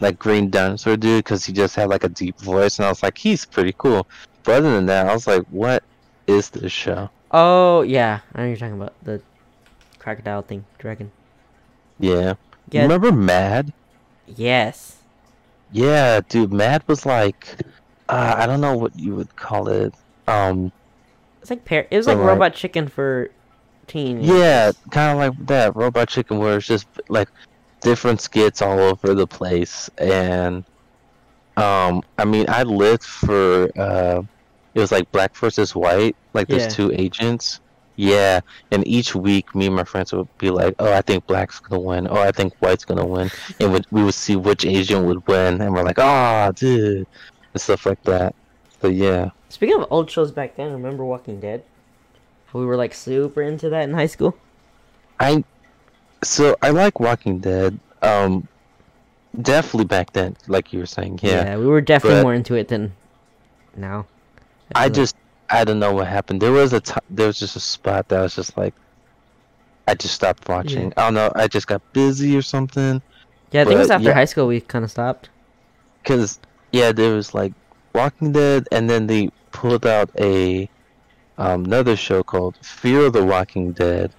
like 0.00 0.18
Green 0.18 0.50
Dinosaur 0.50 0.96
dude, 0.96 1.24
because 1.24 1.44
he 1.44 1.52
just 1.52 1.76
had 1.76 1.88
like 1.88 2.04
a 2.04 2.08
deep 2.08 2.38
voice, 2.40 2.78
and 2.78 2.86
I 2.86 2.88
was 2.88 3.02
like, 3.02 3.16
he's 3.18 3.44
pretty 3.46 3.74
cool. 3.78 4.06
But 4.44 4.56
other 4.56 4.72
than 4.74 4.86
that, 4.86 5.06
I 5.06 5.12
was 5.12 5.26
like, 5.26 5.44
what 5.50 5.84
is 6.26 6.50
this 6.50 6.72
show? 6.72 7.10
Oh 7.30 7.82
yeah, 7.82 8.20
I 8.34 8.40
know 8.42 8.46
you're 8.48 8.56
talking 8.56 8.74
about 8.74 8.94
the 9.04 9.22
crocodile 9.98 10.42
thing, 10.42 10.64
dragon. 10.78 11.10
Yeah. 11.98 12.34
Yeah. 12.70 12.82
Remember 12.82 13.12
Mad? 13.12 13.72
Yes. 14.26 14.98
Yeah, 15.70 16.20
dude. 16.28 16.52
Mad 16.52 16.82
was 16.86 17.06
like, 17.06 17.46
uh, 18.08 18.34
I 18.36 18.46
don't 18.46 18.60
know 18.60 18.76
what 18.76 18.98
you 18.98 19.14
would 19.14 19.34
call 19.36 19.68
it. 19.68 19.94
Um, 20.26 20.72
It's 21.40 21.50
like 21.50 21.64
par- 21.64 21.86
it 21.90 21.96
was 21.96 22.06
like 22.06 22.18
like- 22.18 22.26
Robot 22.26 22.54
Chicken 22.54 22.88
for 22.88 23.30
teens. 23.86 24.26
yeah, 24.26 24.72
kind 24.90 25.12
of 25.12 25.18
like 25.18 25.46
that 25.46 25.74
Robot 25.76 26.08
Chicken, 26.08 26.38
where 26.38 26.56
it's 26.56 26.66
just 26.66 26.86
like 27.08 27.28
different 27.80 28.20
skits 28.20 28.62
all 28.62 28.78
over 28.78 29.14
the 29.14 29.26
place, 29.26 29.90
and 29.98 30.64
um, 31.56 32.02
I 32.18 32.24
mean, 32.24 32.46
I 32.48 32.62
lived 32.62 33.04
for 33.04 33.68
uh, 33.78 34.22
it 34.74 34.80
was 34.80 34.92
like 34.92 35.10
black 35.12 35.36
versus 35.36 35.74
white, 35.74 36.16
like 36.32 36.48
there's 36.48 36.62
Yeah. 36.62 36.68
two 36.68 36.92
agents. 36.94 37.60
Yeah, 37.96 38.40
and 38.70 38.86
each 38.88 39.14
week, 39.14 39.54
me 39.54 39.66
and 39.66 39.76
my 39.76 39.84
friends 39.84 40.14
would 40.14 40.26
be 40.38 40.48
like, 40.48 40.74
"Oh, 40.78 40.90
I 40.90 41.02
think 41.02 41.26
black's 41.26 41.60
gonna 41.60 41.78
win. 41.80 42.08
Oh, 42.08 42.16
I 42.16 42.32
think 42.32 42.54
white's 42.60 42.86
gonna 42.86 43.04
win," 43.04 43.30
and 43.60 43.70
we 43.74 43.80
we 43.90 44.02
would 44.02 44.14
see 44.14 44.34
which 44.34 44.64
agent 44.64 45.04
would 45.04 45.26
win, 45.28 45.60
and 45.60 45.74
we're 45.74 45.82
like, 45.84 45.98
"Ah, 45.98 46.50
dude," 46.54 47.06
and 47.52 47.60
stuff 47.60 47.84
like 47.84 48.02
that. 48.04 48.34
But 48.80 48.94
yeah, 48.94 49.28
Speaking 49.50 49.76
of 49.82 49.86
old 49.90 50.10
shows 50.10 50.32
back 50.32 50.56
then, 50.56 50.72
remember 50.72 51.04
Walking 51.04 51.38
Dead? 51.38 51.62
We 52.52 52.66
were 52.66 52.76
like 52.76 52.94
super 52.94 53.42
into 53.42 53.68
that 53.70 53.84
in 53.84 53.94
high 53.94 54.06
school. 54.06 54.36
I 55.20 55.44
so 56.22 56.56
I 56.62 56.70
like 56.70 57.00
Walking 57.00 57.38
Dead. 57.38 57.78
Um, 58.02 58.48
definitely 59.40 59.86
back 59.86 60.12
then, 60.12 60.36
like 60.48 60.72
you 60.72 60.80
were 60.80 60.86
saying. 60.86 61.20
Yeah, 61.22 61.56
we 61.56 61.66
were 61.66 61.80
definitely 61.80 62.18
but- 62.18 62.22
more 62.24 62.34
into 62.34 62.54
it 62.54 62.68
than 62.68 62.92
now. 63.76 64.06
I 64.74 64.84
like- 64.84 64.94
just 64.94 65.16
I 65.50 65.64
don't 65.64 65.78
know 65.78 65.92
what 65.92 66.06
happened. 66.06 66.40
There 66.40 66.52
was 66.52 66.72
a 66.72 66.80
t- 66.80 66.94
there 67.10 67.26
was 67.26 67.38
just 67.38 67.56
a 67.56 67.60
spot 67.60 68.08
that 68.08 68.20
was 68.20 68.34
just 68.34 68.56
like 68.56 68.74
I 69.86 69.94
just 69.94 70.14
stopped 70.14 70.48
watching. 70.48 70.92
I 70.96 71.02
don't 71.02 71.14
know. 71.14 71.30
I 71.34 71.48
just 71.48 71.66
got 71.66 71.82
busy 71.92 72.36
or 72.36 72.42
something. 72.42 73.02
yeah, 73.50 73.62
I 73.62 73.64
think 73.64 73.76
it 73.76 73.78
was 73.78 73.90
after 73.90 74.08
yeah. 74.08 74.14
high 74.14 74.24
school 74.24 74.46
we 74.46 74.60
kind 74.60 74.84
of 74.84 74.90
stopped. 74.90 75.28
Cause 76.04 76.40
yeah, 76.72 76.92
there 76.92 77.14
was 77.14 77.34
like 77.34 77.52
Walking 77.94 78.32
Dead, 78.32 78.66
and 78.72 78.88
then 78.88 79.06
they 79.06 79.30
pulled 79.50 79.86
out 79.86 80.10
a 80.18 80.68
um, 81.38 81.64
another 81.64 81.96
show 81.96 82.22
called 82.22 82.56
Fear 82.62 83.06
of 83.06 83.12
the 83.12 83.24
Walking 83.24 83.72
Dead, 83.72 84.12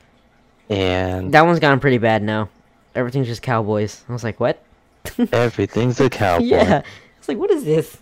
and 0.70 1.34
That 1.34 1.46
one's 1.46 1.60
gotten 1.60 1.80
pretty 1.80 1.98
bad 2.00 2.24
now. 2.24 2.50
Everything's 2.96 3.28
just 3.28 3.42
cowboys. 3.42 4.04
I 4.08 4.14
was 4.14 4.24
like, 4.24 4.40
what? 4.40 4.64
everything's 5.32 6.00
a 6.00 6.10
cowboy. 6.10 6.46
yeah. 6.46 6.82
It's 7.18 7.28
like, 7.28 7.38
what 7.38 7.52
is 7.52 7.64
this? 7.66 7.98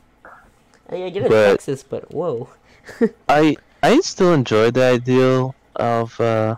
I, 0.89 1.03
I 1.03 1.09
get 1.09 1.24
it, 1.24 1.30
But- 1.30 1.51
Texas, 1.51 1.84
but 1.84 2.12
whoa. 2.14 2.49
I 3.30 3.55
I 3.84 3.99
still 4.01 4.34
enjoy 4.34 4.72
the 4.72 4.84
ideal 4.84 5.55
of 5.76 6.20
uh, 6.20 6.55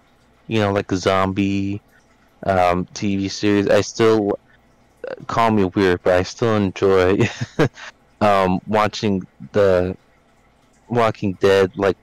you 0.48 0.60
know 0.62 0.72
like 0.72 0.92
a 0.92 0.98
zombie 0.98 1.82
um, 2.46 2.86
TV 2.94 3.30
series. 3.30 3.68
I 3.70 3.82
still 3.82 4.40
uh, 5.08 5.16
call 5.28 5.52
me 5.52 5.66
weird, 5.66 6.02
but 6.04 6.14
I 6.14 6.24
still 6.24 6.56
enjoy 6.56 7.28
um, 8.22 8.62
watching 8.68 9.28
the 9.52 9.96
Walking 10.88 11.34
Dead 11.34 11.72
like 11.76 11.98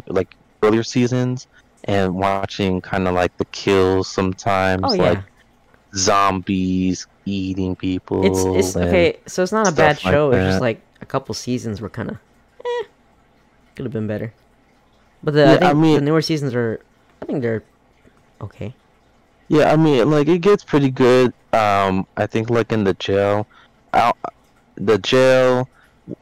pre- 0.00 0.12
like 0.14 0.34
earlier 0.62 0.82
seasons 0.82 1.46
and 1.84 2.14
watching 2.14 2.80
kind 2.80 3.08
of 3.08 3.14
like 3.14 3.36
the 3.38 3.44
kills 3.46 4.08
sometimes, 4.08 4.82
Oh 4.84 4.92
yeah. 4.94 5.02
like 5.02 5.24
zombies 5.94 7.06
eating 7.24 7.76
people. 7.76 8.24
It's 8.26 8.66
it's 8.68 8.76
okay. 8.76 9.18
So 9.26 9.42
it's 9.42 9.52
not 9.52 9.68
a 9.68 9.72
bad 9.72 9.96
stuff 9.98 10.04
like 10.06 10.12
show. 10.14 10.30
it's 10.32 10.44
just 10.52 10.60
like 10.60 10.80
a 11.00 11.06
couple 11.06 11.34
seasons 11.34 11.80
were 11.80 11.88
kind 11.88 12.10
of, 12.10 12.16
eh, 12.64 12.84
could 13.74 13.84
have 13.84 13.92
been 13.92 14.06
better. 14.06 14.32
But 15.22 15.34
the, 15.34 15.58
Yeah, 15.60 15.66
I 15.66 15.70
I 15.70 15.74
mean- 15.74 15.94
the 15.96 16.00
newer 16.00 16.22
seasons 16.22 16.54
are, 16.54 16.80
I 17.20 17.24
think 17.26 17.42
they're 17.42 17.62
okay. 18.40 18.74
Yeah, 19.48 19.72
I 19.72 19.76
mean, 19.76 20.10
like 20.10 20.28
it 20.28 20.38
gets 20.38 20.64
pretty 20.64 20.90
good. 20.90 21.32
Um, 21.52 22.06
I 22.16 22.26
think 22.26 22.48
like 22.48 22.72
in 22.72 22.84
the 22.84 22.94
jail, 22.94 23.46
out 23.92 24.16
the 24.76 24.98
jail, 24.98 25.68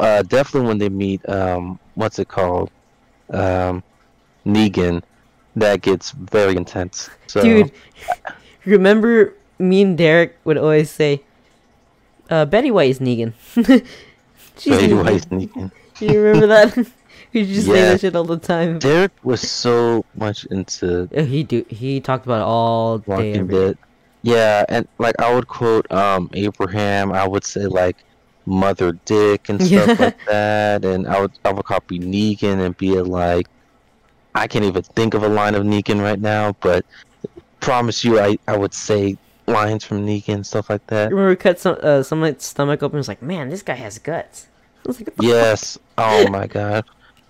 uh, 0.01 0.23
definitely 0.23 0.69
when 0.69 0.79
they 0.79 0.89
meet, 0.89 1.27
um, 1.29 1.79
what's 1.95 2.19
it 2.19 2.29
called, 2.29 2.71
um, 3.31 3.83
Negan, 4.47 5.03
that 5.57 5.83
gets 5.83 6.11
very 6.13 6.57
intense. 6.57 7.11
So, 7.27 7.43
Dude, 7.43 7.73
remember 8.65 9.35
me 9.59 9.83
and 9.83 9.97
Derek 9.99 10.37
would 10.45 10.57
always 10.59 10.91
say, 10.91 11.23
uh, 12.31 12.45
Betty 12.47 12.71
White 12.71 12.91
is 12.91 12.99
Negan. 13.01 13.33
Betty 13.55 13.85
Negan. 14.67 15.05
White's 15.05 15.27
Negan. 15.27 15.71
You 16.01 16.21
remember 16.21 16.47
that? 16.47 16.77
we 17.33 17.45
just 17.47 17.67
say 17.67 17.75
Yeah. 17.75 17.91
that 17.93 18.01
shit 18.01 18.17
all 18.17 18.25
the 18.25 18.39
time. 18.39 18.79
Derek 18.79 19.13
was 19.23 19.41
so 19.41 20.05
much 20.17 20.45
into 20.47 21.09
Uh, 21.15 21.23
He 21.23 21.43
do 21.43 21.65
he 21.69 22.01
talked 22.01 22.25
about 22.25 22.41
it 22.41 22.45
all 22.47 22.99
day. 22.99 23.35
Every 23.35 23.55
day. 23.55 23.75
Yeah, 24.23 24.65
and 24.69 24.87
like 24.99 25.15
I 25.19 25.33
would 25.35 25.49
quote 25.49 25.91
um 25.93 26.31
Abraham, 26.35 27.13
I 27.13 27.27
would 27.27 27.45
say 27.45 27.67
like 27.67 27.97
Mother 28.47 28.93
Dick 29.05 29.49
and 29.49 29.63
stuff 29.67 29.99
like 30.01 30.19
that, 30.27 30.85
and 30.85 31.07
I 31.07 31.21
would 31.21 31.33
I 31.45 31.53
would 31.53 31.65
copy 31.65 31.99
Negan 31.99 32.65
and 32.65 32.77
be 32.77 33.01
like, 33.01 33.47
I 34.35 34.47
can't 34.47 34.65
even 34.65 34.83
think 34.83 35.15
of 35.15 35.23
a 35.23 35.29
line 35.29 35.55
of 35.55 35.65
Negan 35.65 36.03
right 36.03 36.21
now, 36.21 36.53
but 36.61 36.85
promise 37.61 38.05
you, 38.05 38.19
I 38.21 38.39
I 38.49 38.57
would 38.57 38.75
say 38.75 39.17
lines 39.47 39.85
from 39.85 40.07
Negan 40.07 40.35
and 40.35 40.47
stuff 40.47 40.71
like 40.71 40.87
that. 40.89 41.11
Remember 41.11 41.31
we 41.31 41.37
cut 41.37 41.59
some 41.61 41.77
uh, 41.83 42.03
someone's 42.03 42.45
stomach 42.45 42.83
open. 42.83 42.97
and 42.97 43.01
Was 43.01 43.09
like, 43.09 43.23
man, 43.23 43.51
this 43.51 43.63
guy 43.63 43.75
has 43.75 43.99
guts. 43.99 44.47
Like, 44.85 45.11
Yes. 45.21 45.79
Oh 45.99 46.29
my 46.31 46.47
god. 46.47 46.85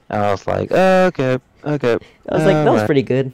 I 0.08 0.30
was 0.32 0.46
like, 0.46 0.68
oh, 0.72 1.06
okay, 1.06 1.38
okay. 1.64 1.98
I 2.28 2.34
was 2.34 2.44
like, 2.44 2.54
that 2.64 2.70
was 2.72 2.84
pretty 2.84 3.02
good. 3.02 3.32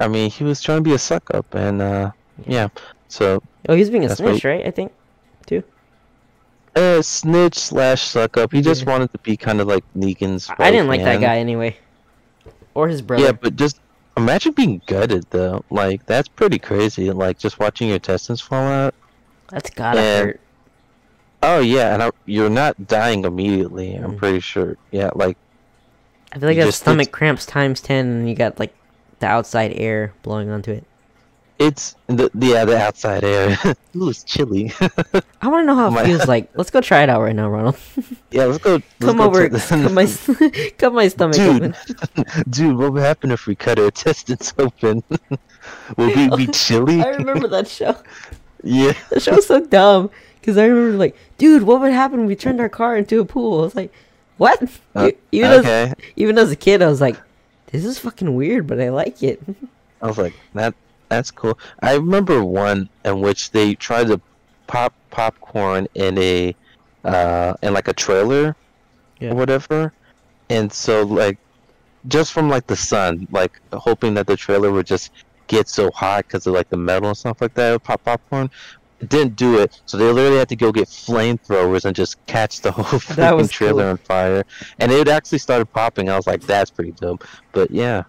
I 0.00 0.08
mean, 0.08 0.30
he 0.30 0.44
was 0.44 0.60
trying 0.60 0.78
to 0.78 0.82
be 0.82 0.92
a 0.92 0.98
suck 0.98 1.34
up, 1.34 1.54
and 1.54 1.82
uh, 1.82 2.10
yeah. 2.46 2.68
So 3.08 3.42
Oh, 3.68 3.74
he 3.74 3.80
was 3.80 3.90
being 3.90 4.04
a 4.04 4.14
snitch, 4.14 4.44
right? 4.44 4.64
I 4.66 4.70
think. 4.70 4.92
Uh, 6.76 7.00
snitch 7.00 7.54
slash 7.58 8.02
suck 8.02 8.36
up. 8.36 8.52
He 8.52 8.60
just 8.60 8.82
Yeah. 8.84 8.90
wanted 8.92 9.10
to 9.12 9.18
be 9.20 9.36
kind 9.36 9.60
of 9.62 9.66
like 9.66 9.82
Negan's. 9.96 10.50
I 10.58 10.70
didn't 10.70 10.88
like 10.88 11.02
that 11.02 11.20
guy 11.20 11.38
anyway, 11.38 11.76
or 12.74 12.86
his 12.88 13.00
brother. 13.00 13.24
Yeah, 13.24 13.32
but 13.32 13.56
just 13.56 13.80
imagine 14.16 14.52
being 14.52 14.82
gutted 14.86 15.24
though. 15.30 15.64
Like 15.70 16.04
that's 16.06 16.28
pretty 16.28 16.58
crazy. 16.58 17.10
Like 17.10 17.38
just 17.38 17.58
watching 17.58 17.88
your 17.88 17.96
intestines 17.96 18.42
fall 18.42 18.62
out. 18.66 18.94
That's 19.50 19.70
gotta 19.70 20.00
and- 20.00 20.26
hurt. 20.26 20.40
Oh 21.42 21.60
yeah, 21.60 21.94
and 21.94 22.02
I, 22.02 22.10
you're 22.26 22.50
not 22.50 22.86
dying 22.88 23.24
immediately. 23.24 23.94
I'm 23.94 24.12
Mm. 24.12 24.18
pretty 24.18 24.40
sure. 24.40 24.76
Yeah, 24.90 25.10
like 25.14 25.36
I 26.32 26.38
feel 26.38 26.48
like 26.48 26.56
you 26.58 26.64
that 26.64 26.72
stomach 26.72 27.10
cramps 27.12 27.46
times 27.46 27.80
ten, 27.80 28.06
and 28.06 28.28
you 28.28 28.34
got 28.34 28.58
like 28.58 28.74
the 29.20 29.26
outside 29.26 29.72
air 29.76 30.12
blowing 30.22 30.50
onto 30.50 30.72
it. 30.72 30.84
It's 31.58 31.96
the 32.06 32.30
yeah 32.34 32.64
the 32.64 32.78
outside 32.78 33.24
air. 33.24 33.58
Ooh, 33.96 34.08
it's 34.10 34.22
chilly. 34.24 34.72
I 34.80 35.48
want 35.48 35.62
to 35.62 35.66
know 35.66 35.74
how 35.74 35.96
it 35.96 36.06
feels 36.06 36.26
like. 36.34 36.50
Let's 36.54 36.70
go 36.70 36.80
try 36.80 37.02
it 37.02 37.08
out 37.08 37.22
right 37.22 37.34
now, 37.34 37.48
Ronald. 37.48 37.76
yeah, 38.30 38.44
let's 38.44 38.58
go. 38.58 38.72
Let's 38.74 38.84
Come 39.00 39.16
go 39.18 39.24
over, 39.24 39.48
cut 39.48 39.92
my, 39.92 40.06
cut 40.78 40.92
my 40.92 41.08
stomach 41.08 41.36
Dude, 41.36 41.62
open. 41.62 41.74
dude, 42.50 42.76
what 42.76 42.92
would 42.92 43.02
happen 43.02 43.30
if 43.30 43.46
we 43.46 43.54
cut 43.54 43.78
our 43.78 43.86
intestines 43.86 44.52
open? 44.58 45.02
Will 45.96 46.14
we 46.14 46.36
be 46.36 46.46
chilly? 46.48 47.02
I 47.02 47.08
remember 47.10 47.48
that 47.48 47.68
show. 47.68 47.96
Yeah. 48.62 48.92
That 49.10 49.22
show 49.22 49.36
was 49.36 49.46
so 49.46 49.64
dumb. 49.64 50.10
Because 50.40 50.58
I 50.58 50.66
remember, 50.66 50.96
like, 50.96 51.16
dude, 51.38 51.64
what 51.64 51.80
would 51.80 51.92
happen 51.92 52.20
if 52.20 52.26
we 52.28 52.36
turned 52.36 52.60
our 52.60 52.68
car 52.68 52.96
into 52.96 53.20
a 53.20 53.24
pool? 53.24 53.60
I 53.60 53.62
was 53.62 53.74
like, 53.74 53.92
what? 54.36 54.62
Uh, 54.94 55.10
even, 55.32 55.64
as, 55.64 55.94
even 56.14 56.38
as 56.38 56.52
a 56.52 56.56
kid, 56.56 56.82
I 56.82 56.86
was 56.86 57.00
like, 57.00 57.16
this 57.72 57.84
is 57.84 57.98
fucking 57.98 58.34
weird, 58.34 58.66
but 58.66 58.80
I 58.80 58.90
like 58.90 59.22
it. 59.22 59.42
I 60.00 60.06
was 60.06 60.18
like, 60.18 60.34
that 60.54 60.74
that's 61.08 61.30
cool. 61.30 61.58
I 61.82 61.94
remember 61.94 62.44
one 62.44 62.88
in 63.04 63.20
which 63.20 63.50
they 63.52 63.74
tried 63.74 64.08
to 64.08 64.20
pop 64.66 64.92
popcorn 65.10 65.86
in 65.94 66.18
a 66.18 66.54
uh 67.04 67.54
in 67.62 67.72
like 67.72 67.88
a 67.88 67.92
trailer 67.92 68.56
Yeah. 69.20 69.30
or 69.30 69.34
whatever. 69.36 69.92
And 70.50 70.72
so 70.72 71.02
like 71.02 71.38
just 72.08 72.32
from 72.32 72.48
like 72.48 72.66
the 72.66 72.76
sun, 72.76 73.26
like 73.30 73.60
hoping 73.72 74.14
that 74.14 74.26
the 74.26 74.36
trailer 74.36 74.70
would 74.72 74.86
just 74.86 75.10
get 75.48 75.68
so 75.68 75.90
hot 75.92 76.26
because 76.26 76.46
of 76.46 76.54
like 76.54 76.68
the 76.70 76.76
metal 76.76 77.08
and 77.08 77.16
stuff 77.16 77.40
like 77.40 77.54
that, 77.54 77.68
it 77.68 77.72
would 77.72 77.84
pop 77.84 78.02
popcorn. 78.04 78.50
It 78.98 79.10
didn't 79.10 79.36
do 79.36 79.58
it, 79.60 79.78
so 79.84 79.98
they 79.98 80.10
literally 80.10 80.38
had 80.38 80.48
to 80.48 80.56
go 80.56 80.72
get 80.72 80.88
flamethrowers 80.88 81.84
and 81.84 81.94
just 81.94 82.24
catch 82.26 82.62
the 82.62 82.72
whole 82.76 82.84
freaking 82.98 83.50
trailer 83.50 83.82
cool. 83.82 83.90
on 83.90 83.96
fire. 83.98 84.44
And 84.80 84.90
it 84.90 85.06
actually 85.06 85.38
started 85.38 85.66
popping. 85.66 86.08
I 86.08 86.16
was 86.16 86.26
like, 86.26 86.40
that's 86.42 86.70
pretty 86.70 86.92
dope. 86.92 87.22
But 87.52 87.70
yeah, 87.70 88.04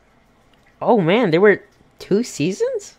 oh, 0.82 1.02
man, 1.02 1.30
they 1.32 1.40
were 1.40 1.62
two 2.00 2.24
seasons? 2.24 2.96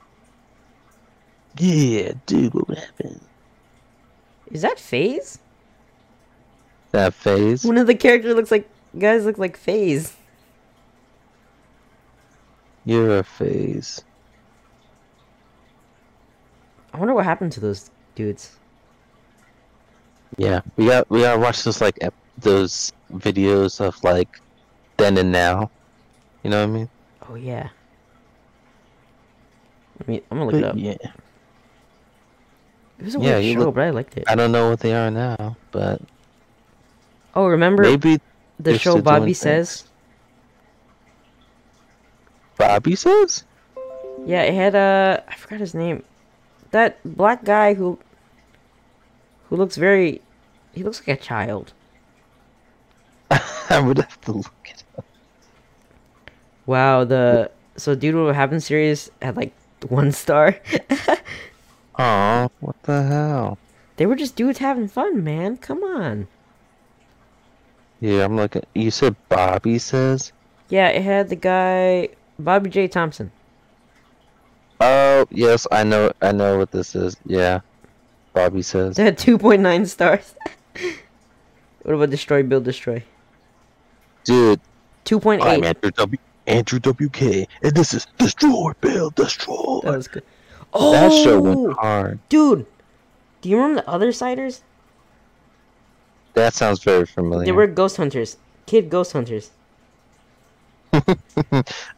yeah, 1.58 2.12
dude, 2.26 2.54
what 2.54 2.78
happened? 2.78 3.20
Is 4.50 4.62
that 4.62 4.78
Phase? 4.78 5.38
That 6.92 7.12
phase. 7.12 7.64
One 7.64 7.76
of 7.76 7.86
the 7.86 7.94
characters 7.94 8.34
looks 8.34 8.50
like, 8.50 8.68
guys 8.98 9.24
look 9.24 9.38
like 9.38 9.56
Phase. 9.56 10.14
You're 12.84 13.18
a 13.18 13.22
phase. 13.22 14.02
I 16.94 16.96
wonder 16.96 17.12
what 17.12 17.26
happened 17.26 17.52
to 17.52 17.60
those 17.60 17.90
dudes. 18.14 18.56
Yeah, 20.38 20.62
we 20.76 20.86
got 20.86 21.10
we 21.10 21.20
gotta 21.20 21.38
watch 21.38 21.64
those 21.64 21.80
like 21.80 21.98
ep- 22.00 22.14
those 22.38 22.92
videos 23.12 23.80
of 23.80 24.02
like 24.02 24.40
then 24.96 25.18
and 25.18 25.30
now. 25.30 25.70
You 26.42 26.50
know 26.50 26.60
what 26.60 26.70
I 26.70 26.72
mean? 26.72 26.88
Oh, 27.28 27.34
yeah. 27.34 27.68
Let 30.00 30.08
me, 30.08 30.22
I'm 30.30 30.38
gonna 30.38 30.50
look 30.50 30.60
it 30.60 30.64
up. 30.64 30.74
yeah, 30.76 30.92
It 32.98 33.04
was 33.04 33.14
a 33.14 33.18
Yeah, 33.20 33.24
weird 33.34 33.44
you 33.44 33.52
show, 33.54 33.58
look- 33.60 33.74
but 33.74 33.84
I 33.84 33.90
liked 33.90 34.16
it. 34.16 34.24
I 34.28 34.34
don't 34.34 34.52
know 34.52 34.70
what 34.70 34.80
they 34.80 34.94
are 34.94 35.10
now, 35.10 35.56
but 35.70 36.00
Oh, 37.34 37.46
remember 37.46 37.82
maybe 37.82 38.20
the 38.58 38.78
show 38.78 39.00
Bobby 39.00 39.34
Says? 39.34 39.82
things. 39.82 39.90
Bobby 42.56 42.96
says. 42.96 43.44
Yeah, 44.26 44.42
it 44.42 44.54
had 44.54 44.74
uh 44.74 45.20
I 45.28 45.34
forgot 45.36 45.60
his 45.60 45.74
name. 45.74 46.02
That 46.72 46.98
black 47.04 47.44
guy 47.44 47.74
who 47.74 47.98
who 49.48 49.56
looks 49.56 49.76
very 49.76 50.20
he 50.74 50.82
looks 50.82 50.98
like 51.06 51.16
a 51.20 51.22
child. 51.22 51.72
I 53.30 53.80
would 53.80 53.98
have 53.98 54.20
to 54.22 54.32
look 54.32 54.52
it 54.66 54.82
up. 54.96 55.04
Wow, 56.66 57.04
the 57.04 57.50
so 57.76 57.94
dude 57.94 58.16
what 58.16 58.34
happened 58.34 58.62
series 58.64 59.10
had 59.22 59.36
like 59.36 59.52
one 59.84 60.12
star. 60.12 60.56
Aw, 61.96 62.48
what 62.60 62.82
the 62.82 63.02
hell? 63.02 63.58
they 63.96 64.06
were 64.06 64.14
just 64.14 64.36
dudes 64.36 64.58
having 64.58 64.88
fun, 64.88 65.24
man. 65.24 65.56
Come 65.56 65.82
on. 65.82 66.28
Yeah, 68.00 68.24
I'm 68.24 68.36
looking. 68.36 68.62
You 68.74 68.90
said 68.90 69.16
Bobby 69.28 69.78
says. 69.78 70.32
Yeah, 70.68 70.88
it 70.88 71.02
had 71.02 71.28
the 71.28 71.36
guy 71.36 72.10
Bobby 72.38 72.70
J. 72.70 72.86
Thompson. 72.86 73.32
Oh 74.80 75.26
yes, 75.30 75.66
I 75.72 75.82
know. 75.82 76.12
I 76.22 76.30
know 76.30 76.58
what 76.58 76.70
this 76.70 76.94
is. 76.94 77.16
Yeah, 77.26 77.60
Bobby 78.32 78.62
says. 78.62 78.96
They 78.96 79.04
had 79.04 79.18
two 79.18 79.36
point 79.36 79.62
nine 79.62 79.86
stars. 79.86 80.34
what 81.82 81.94
about 81.94 82.10
Destroy 82.10 82.44
Build 82.44 82.64
Destroy? 82.64 83.02
Dude, 84.22 84.60
Two 85.08 85.18
point 85.18 85.42
I'm. 85.42 85.64
Andrew 85.64 85.90
W. 85.90 86.18
Andrew 86.48 86.80
WK, 86.80 87.22
and 87.62 87.74
this 87.74 87.94
is 87.94 88.06
Destroy 88.18 88.72
Build 88.80 89.14
Destroy. 89.14 89.80
That 89.84 89.96
was 89.96 90.08
good. 90.08 90.22
Oh 90.72 90.92
That 90.92 91.12
show 91.12 91.40
went 91.40 91.76
hard. 91.78 92.18
dude. 92.28 92.66
Do 93.40 93.48
you 93.48 93.56
remember 93.56 93.82
the 93.82 93.90
Othersiders? 93.90 94.62
That 96.34 96.54
sounds 96.54 96.82
very 96.82 97.06
familiar. 97.06 97.44
They 97.46 97.52
were 97.52 97.66
ghost 97.66 97.96
hunters. 97.96 98.36
Kid 98.66 98.90
ghost 98.90 99.12
hunters. 99.12 99.50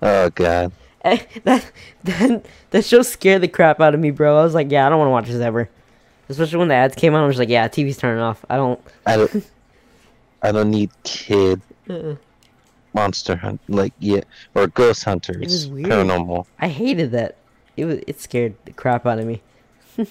oh 0.02 0.30
god. 0.34 0.72
Eh, 1.02 1.16
that 1.44 1.72
that 2.04 2.44
that 2.72 2.84
show 2.84 3.00
scared 3.00 3.40
the 3.40 3.48
crap 3.48 3.80
out 3.80 3.94
of 3.94 4.00
me, 4.00 4.10
bro. 4.10 4.38
I 4.38 4.42
was 4.42 4.52
like, 4.52 4.70
yeah, 4.70 4.86
I 4.86 4.90
don't 4.90 4.98
want 4.98 5.06
to 5.08 5.12
watch 5.12 5.26
this 5.28 5.40
ever. 5.40 5.70
Especially 6.28 6.58
when 6.58 6.68
the 6.68 6.74
ads 6.74 6.94
came 6.94 7.14
on, 7.14 7.24
I 7.24 7.26
was 7.26 7.38
like, 7.38 7.48
yeah, 7.48 7.66
TV's 7.68 7.96
turning 7.96 8.20
off. 8.22 8.44
I 8.50 8.56
don't. 8.56 8.78
I 9.06 9.16
don't. 9.16 9.50
I 10.42 10.52
don't 10.52 10.70
need 10.70 10.90
kid 11.02 11.62
Uh, 11.88 12.16
monster 12.92 13.36
hunt 13.36 13.60
like 13.68 13.92
yeah 14.00 14.20
or 14.54 14.66
ghost 14.66 15.04
hunters. 15.04 15.38
was 15.42 15.68
weird. 15.68 15.88
Paranormal. 15.90 16.46
I 16.58 16.68
hated 16.68 17.12
that. 17.12 17.36
It 17.76 17.84
was 17.84 17.98
it 18.06 18.20
scared 18.20 18.54
the 18.64 18.72
crap 18.72 19.06
out 19.06 19.18
of 19.18 19.26
me. 19.26 19.40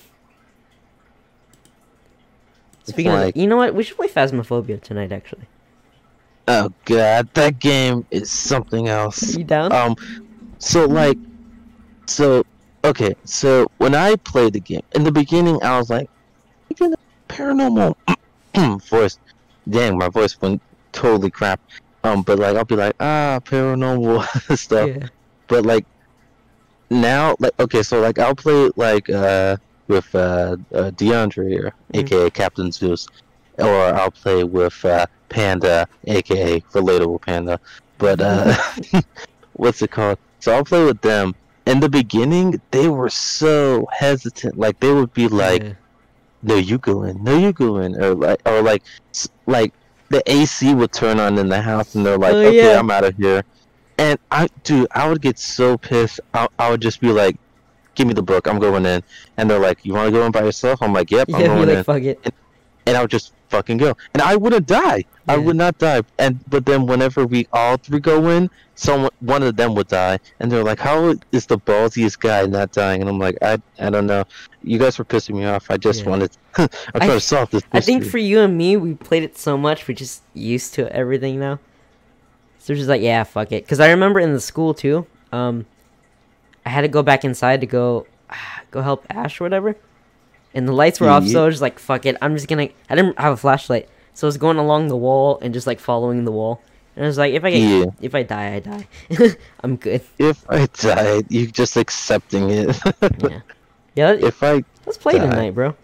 Speaking 2.83 3.11
like- 3.11 3.35
of, 3.35 3.41
you 3.41 3.47
know 3.47 3.57
what? 3.57 3.75
We 3.75 3.83
should 3.83 3.97
play 3.97 4.07
Phasmophobia 4.07 4.81
tonight. 4.81 5.11
Actually, 5.11 5.45
Oh 6.47 6.71
god, 6.85 7.29
that 7.35 7.59
game 7.59 8.05
is 8.09 8.31
something 8.31 8.87
else. 8.87 9.35
you 9.35 9.43
down? 9.43 9.71
Um, 9.71 9.95
so 10.57 10.85
like, 10.85 11.17
so 12.07 12.43
okay, 12.83 13.13
so 13.25 13.67
when 13.77 13.93
I 13.93 14.15
played 14.15 14.53
the 14.53 14.59
game 14.59 14.81
in 14.95 15.03
the 15.03 15.11
beginning, 15.11 15.61
I 15.63 15.77
was 15.77 15.89
like, 15.91 16.09
paranormal 17.27 17.95
voice, 18.89 19.19
dang, 19.69 19.97
my 19.97 20.09
voice 20.09 20.39
went 20.41 20.61
totally 20.91 21.29
crap. 21.29 21.59
Um, 22.03 22.21
but 22.23 22.39
like 22.39 22.55
I'll 22.55 22.65
be 22.65 22.75
like 22.75 22.95
ah 22.99 23.39
paranormal 23.43 24.57
stuff. 24.57 24.89
Yeah. 24.89 25.07
But 25.47 25.65
like 25.65 25.85
now, 26.89 27.35
like 27.39 27.53
okay, 27.59 27.83
so 27.83 27.99
like 28.01 28.19
I'll 28.19 28.35
play 28.35 28.69
like 28.75 29.09
uh 29.09 29.57
with 29.87 30.13
uh, 30.15 30.55
uh 30.73 30.91
DeAndre, 30.91 31.59
or, 31.59 31.73
Mhm. 31.93 31.99
aka 31.99 32.29
Captain 32.29 32.71
Zeus, 32.71 33.07
or 33.57 33.93
I'll 33.93 34.11
play 34.11 34.43
with 34.43 34.83
uh 34.85 35.05
Panda, 35.29 35.87
aka 36.05 36.59
Relatable 36.73 37.21
Panda. 37.21 37.59
But 37.97 38.21
uh, 38.21 38.55
what's 39.53 39.81
it 39.81 39.91
called? 39.91 40.17
So 40.39 40.53
I'll 40.53 40.63
play 40.63 40.85
with 40.85 41.01
them. 41.01 41.35
In 41.65 41.79
the 41.81 41.89
beginning, 41.89 42.59
they 42.71 42.87
were 42.87 43.09
so 43.09 43.85
hesitant. 43.91 44.57
Like 44.57 44.79
they 44.79 44.91
would 44.93 45.13
be 45.13 45.27
like, 45.27 45.63
Yeah. 45.63 45.73
no 46.41 46.55
you 46.55 46.77
go 46.77 47.03
in 47.03 47.21
no 47.21 47.37
you 47.37 47.51
go 47.51 47.77
in 47.77 48.01
or 48.01 48.15
like 48.15 48.39
or 48.47 48.61
like 48.61 48.81
like 49.45 49.73
the 50.09 50.21
ac 50.31 50.73
would 50.73 50.91
turn 50.91 51.19
on 51.19 51.37
in 51.37 51.49
the 51.49 51.61
house 51.61 51.95
and 51.95 52.05
they're 52.05 52.17
like 52.17 52.33
Oh, 52.33 52.37
okay 52.37 52.71
yeah. 52.71 52.79
i'm 52.79 52.89
out 52.91 53.03
of 53.03 53.15
here. 53.15 53.43
And 53.97 54.17
i 54.31 54.47
dude 54.63 54.87
i 54.91 55.07
would 55.07 55.21
get 55.21 55.37
so 55.39 55.77
pissed. 55.77 56.19
I, 56.33 56.47
I 56.57 56.69
would 56.71 56.81
just 56.81 56.99
be 57.01 57.11
like 57.11 57.37
give 57.95 58.07
me 58.07 58.13
the 58.13 58.23
book. 58.23 58.47
I'm 58.47 58.59
going 58.59 58.85
in. 58.85 59.03
And 59.37 59.49
they're 59.49 59.59
like 59.59 59.85
you 59.85 59.93
want 59.93 60.07
to 60.07 60.11
go 60.11 60.25
in 60.25 60.31
by 60.31 60.43
yourself? 60.43 60.81
I'm 60.81 60.93
like 60.93 61.11
yep 61.11 61.27
i'm 61.33 61.41
Yeah, 61.41 61.47
going 61.55 61.65
be 61.65 61.71
in. 61.71 61.77
Like, 61.77 61.85
fuck 61.85 62.01
it. 62.03 62.19
and 62.23 62.33
i 62.97 63.01
would 63.01 63.11
just 63.11 63.33
fucking 63.49 63.77
go. 63.77 63.97
And 64.13 64.21
i 64.21 64.35
wouldn't 64.35 64.67
die. 64.67 65.05
I 65.27 65.37
would 65.37 65.55
not 65.55 65.77
die. 65.79 66.01
And 66.19 66.39
but 66.49 66.65
then 66.67 66.85
whenever 66.85 67.25
we 67.25 67.47
all 67.51 67.77
three 67.77 67.99
go 67.99 68.29
in 68.29 68.49
someone 68.75 69.09
one 69.21 69.41
of 69.43 69.55
them 69.55 69.73
would 69.75 69.87
die. 69.87 70.19
And 70.39 70.51
they're 70.51 70.63
like 70.63 70.79
how 70.79 71.15
is 71.31 71.47
the 71.47 71.57
ballsiest 71.57 72.19
guy 72.19 72.45
not 72.45 72.71
dying? 72.71 73.01
And 73.01 73.09
i'm 73.09 73.17
like 73.19 73.37
i 73.41 73.57
i 73.79 73.89
don't 73.89 74.05
know. 74.05 74.23
You 74.63 74.77
guys 74.77 74.99
were 74.99 75.05
pissing 75.05 75.35
me 75.35 75.45
off. 75.45 75.71
I 75.71 75.77
just 75.77 76.03
Yeah. 76.03 76.09
wanted 76.09 76.31
i'm 76.57 76.69
I- 76.95 76.99
trying 76.99 77.09
to 77.11 77.19
solve 77.19 77.49
this 77.49 77.63
Mystery. 77.73 77.77
I 77.79 77.81
think 77.99 78.05
for 78.11 78.17
you 78.19 78.39
and 78.41 78.55
me, 78.57 78.77
we 78.77 78.93
played 78.93 79.23
it 79.23 79.37
so 79.37 79.57
much, 79.57 79.87
we're 79.87 79.95
just 79.95 80.21
used 80.35 80.73
to 80.75 80.91
everything 80.95 81.39
now. 81.39 81.59
So 82.59 82.73
we're 82.73 82.77
just 82.77 82.89
like, 82.89 83.01
yeah, 83.01 83.23
fuck 83.23 83.51
it. 83.51 83.63
Because 83.63 83.79
I 83.79 83.89
remember 83.89 84.19
in 84.19 84.33
the 84.33 84.41
school 84.41 84.73
too, 84.75 85.07
um, 85.31 85.65
I 86.65 86.69
had 86.69 86.81
to 86.81 86.87
go 86.87 87.01
back 87.01 87.23
inside 87.25 87.61
to 87.61 87.67
go, 87.67 88.05
go 88.71 88.81
help 88.81 89.05
Ash 89.09 89.39
or 89.41 89.45
whatever, 89.45 89.75
and 90.53 90.67
the 90.67 90.71
lights 90.73 90.99
were 90.99 91.09
off. 91.09 91.25
So 91.27 91.43
I 91.43 91.45
was 91.45 91.55
just 91.55 91.61
like, 91.61 91.79
fuck 91.79 92.05
it. 92.05 92.15
I'm 92.21 92.35
just 92.35 92.47
gonna. 92.47 92.69
I 92.89 92.95
didn't 92.95 93.19
have 93.19 93.33
a 93.33 93.37
flashlight, 93.37 93.87
so 94.13 94.25
I 94.25 94.29
was 94.29 94.37
going 94.37 94.57
along 94.57 94.87
the 94.87 94.97
wall 94.97 95.39
and 95.41 95.53
just 95.53 95.67
like 95.67 95.79
following 95.79 96.25
the 96.25 96.31
wall. 96.31 96.61
And 96.95 97.05
I 97.05 97.07
was 97.07 97.17
like, 97.17 97.33
if 97.33 97.43
I 97.45 97.51
get, 97.51 97.59
Yeah. 97.61 97.85
if 98.01 98.13
I 98.15 98.23
die, 98.23 98.55
I 98.55 98.59
die. 98.59 98.87
I'm 99.63 99.77
good. 99.77 100.01
If 100.17 100.43
I 100.49 100.65
die, 100.65 101.23
you're 101.29 101.47
just 101.51 101.77
accepting 101.77 102.49
it. 102.49 102.77
Yeah. 103.21 103.41
Yeah. 103.95 104.27
if 104.27 104.41
I, 104.43 104.63
let's 104.85 104.97
play 104.97 105.17
die. 105.17 105.25
tonight, 105.29 105.53
bro. 105.55 105.75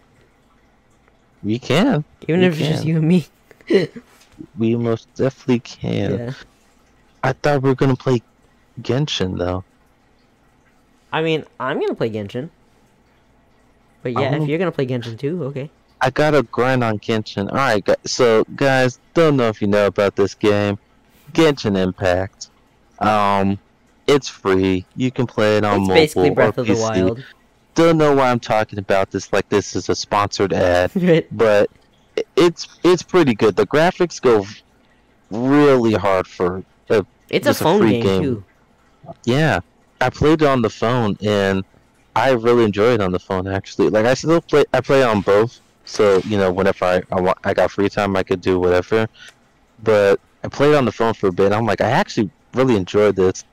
we 1.43 1.59
can. 1.59 2.03
Even 2.27 2.41
We 2.41 2.45
if 2.47 2.59
it's 2.59 2.69
just 2.69 2.85
you 2.85 2.97
and 2.97 3.07
me. 3.07 3.25
We 4.57 4.75
most 4.75 5.07
definitely 5.15 5.59
can. 5.61 6.17
yeah. 6.19 6.31
I 7.23 7.31
thought 7.33 7.61
we 7.61 7.69
were 7.69 7.75
gonna 7.75 7.95
play 7.95 8.21
Genshin 8.81 9.37
though. 9.37 9.63
I 11.13 11.21
mean, 11.21 11.45
I'm 11.59 11.79
gonna 11.79 11.95
play 11.95 12.09
Genshin. 12.09 12.49
But 14.05 14.21
yeah, 14.21 14.35
if 14.35 14.47
you're 14.47 14.59
gonna 14.59 14.71
play 14.71 14.85
Genshin 14.85 15.17
too, 15.17 15.43
okay. 15.45 15.67
I 15.99 16.11
gotta 16.11 16.43
grind 16.43 16.83
on 16.83 16.99
Genshin. 16.99 17.49
All 17.49 17.57
right, 17.57 17.83
guys. 17.83 17.95
So 18.05 18.43
guys, 18.55 18.99
don't 19.15 19.35
know 19.35 19.47
if 19.47 19.63
you 19.63 19.67
know 19.67 19.87
about 19.87 20.15
this 20.15 20.35
game, 20.35 20.77
Genshin 21.31 21.75
Impact. 21.75 22.49
Um, 22.99 23.57
it's 24.05 24.27
free. 24.29 24.85
You 24.95 25.09
can 25.09 25.25
play 25.25 25.57
it 25.57 25.65
on 25.65 25.79
it's 25.81 25.87
mobile 25.87 25.95
basically 25.95 26.29
or 26.29 26.35
Breath 26.35 26.57
of 26.59 26.67
the 26.67 26.73
PC. 26.73 26.81
Wild. 26.81 27.23
Don't 27.73 27.97
know 27.97 28.13
why 28.13 28.29
I'm 28.29 28.39
talking 28.39 28.77
about 28.77 29.09
this 29.09 29.33
like 29.33 29.49
this 29.49 29.75
is 29.75 29.89
a 29.89 29.95
sponsored 29.95 30.53
ad. 30.53 30.91
But 31.31 31.71
it's 32.35 32.67
it's 32.83 33.01
pretty 33.01 33.33
good. 33.33 33.55
The 33.55 33.65
graphics 33.65 34.21
go 34.21 34.45
really 35.31 35.93
hard 35.93 36.27
for 36.27 36.63
It's 36.89 36.99
a 36.99 37.05
It's 37.31 37.47
a 37.47 37.53
phone 37.55 37.79
free 37.79 37.93
game, 37.93 38.03
game. 38.03 38.21
too. 38.21 38.43
yeah. 39.23 39.61
I 39.99 40.11
played 40.11 40.43
it 40.43 40.47
on 40.47 40.61
the 40.61 40.69
phone 40.69 41.17
and 41.23 41.65
I 42.15 42.31
really 42.31 42.63
enjoy 42.63 42.93
it 42.93 43.01
on 43.01 43.11
the 43.11 43.19
phone 43.19 43.47
actually. 43.47 43.89
Like 43.89 44.05
I 44.05 44.13
still 44.13 44.41
play 44.41 44.63
I 44.73 44.81
play 44.81 45.03
on 45.03 45.21
both, 45.21 45.59
so 45.83 46.19
you 46.19 46.37
know 46.37 46.51
whenever 46.51 46.85
I 46.85 47.03
I, 47.11 47.19
want, 47.19 47.37
I 47.43 47.53
got 47.53 47.71
free 47.71 47.89
time 47.89 48.15
I 48.15 48.23
could 48.23 48.41
do 48.41 48.59
whatever. 48.59 49.07
But 49.83 50.19
I 50.43 50.47
played 50.47 50.75
on 50.75 50.85
the 50.85 50.91
phone 50.91 51.13
for 51.13 51.27
a 51.27 51.31
bit. 51.31 51.51
I'm 51.51 51.65
like 51.65 51.81
I 51.81 51.89
actually 51.89 52.29
really 52.53 52.77
enjoyed 52.77 53.15
this, 53.17 53.43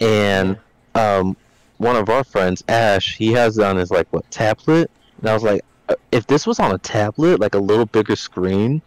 and 0.00 0.58
um 0.94 1.36
one 1.76 1.94
of 1.94 2.08
our 2.08 2.24
friends 2.24 2.64
Ash 2.68 3.16
he 3.16 3.32
has 3.32 3.58
it 3.58 3.64
on 3.64 3.76
his 3.76 3.90
like 3.90 4.10
what 4.12 4.28
tablet, 4.30 4.90
and 5.20 5.28
I 5.28 5.34
was 5.34 5.42
like 5.42 5.62
uh, 5.90 5.94
if 6.10 6.26
this 6.26 6.46
was 6.46 6.58
on 6.58 6.74
a 6.74 6.78
tablet 6.78 7.38
like 7.38 7.54
a 7.54 7.58
little 7.58 7.86
bigger 7.86 8.16
screen, 8.16 8.80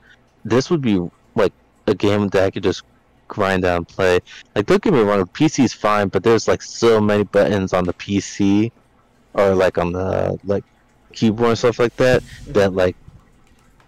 this 0.44 0.72
would 0.72 0.82
be 0.82 1.08
like 1.36 1.54
a 1.86 1.94
game 1.94 2.30
that 2.30 2.44
I 2.44 2.50
could 2.50 2.64
just 2.64 2.82
grind 3.28 3.64
out 3.64 3.78
and 3.78 3.88
play. 3.88 4.22
Like 4.56 4.66
don't 4.66 4.82
get 4.82 4.92
me 4.92 5.02
wrong, 5.02 5.20
the 5.20 5.26
PC 5.26 5.66
is 5.66 5.74
fine, 5.74 6.08
but 6.08 6.24
there's 6.24 6.48
like 6.48 6.64
so 6.64 7.00
many 7.00 7.26
buttons 7.26 7.74
on 7.74 7.84
the 7.84 7.94
PC 7.94 8.72
or 9.34 9.54
like 9.56 9.78
on 9.78 9.92
the 9.92 10.40
like 10.44 10.64
keyboard 11.14 11.50
and 11.50 11.58
stuff 11.58 11.80
like 11.80 11.96
that 11.98 12.24
that 12.48 12.74
like 12.74 12.96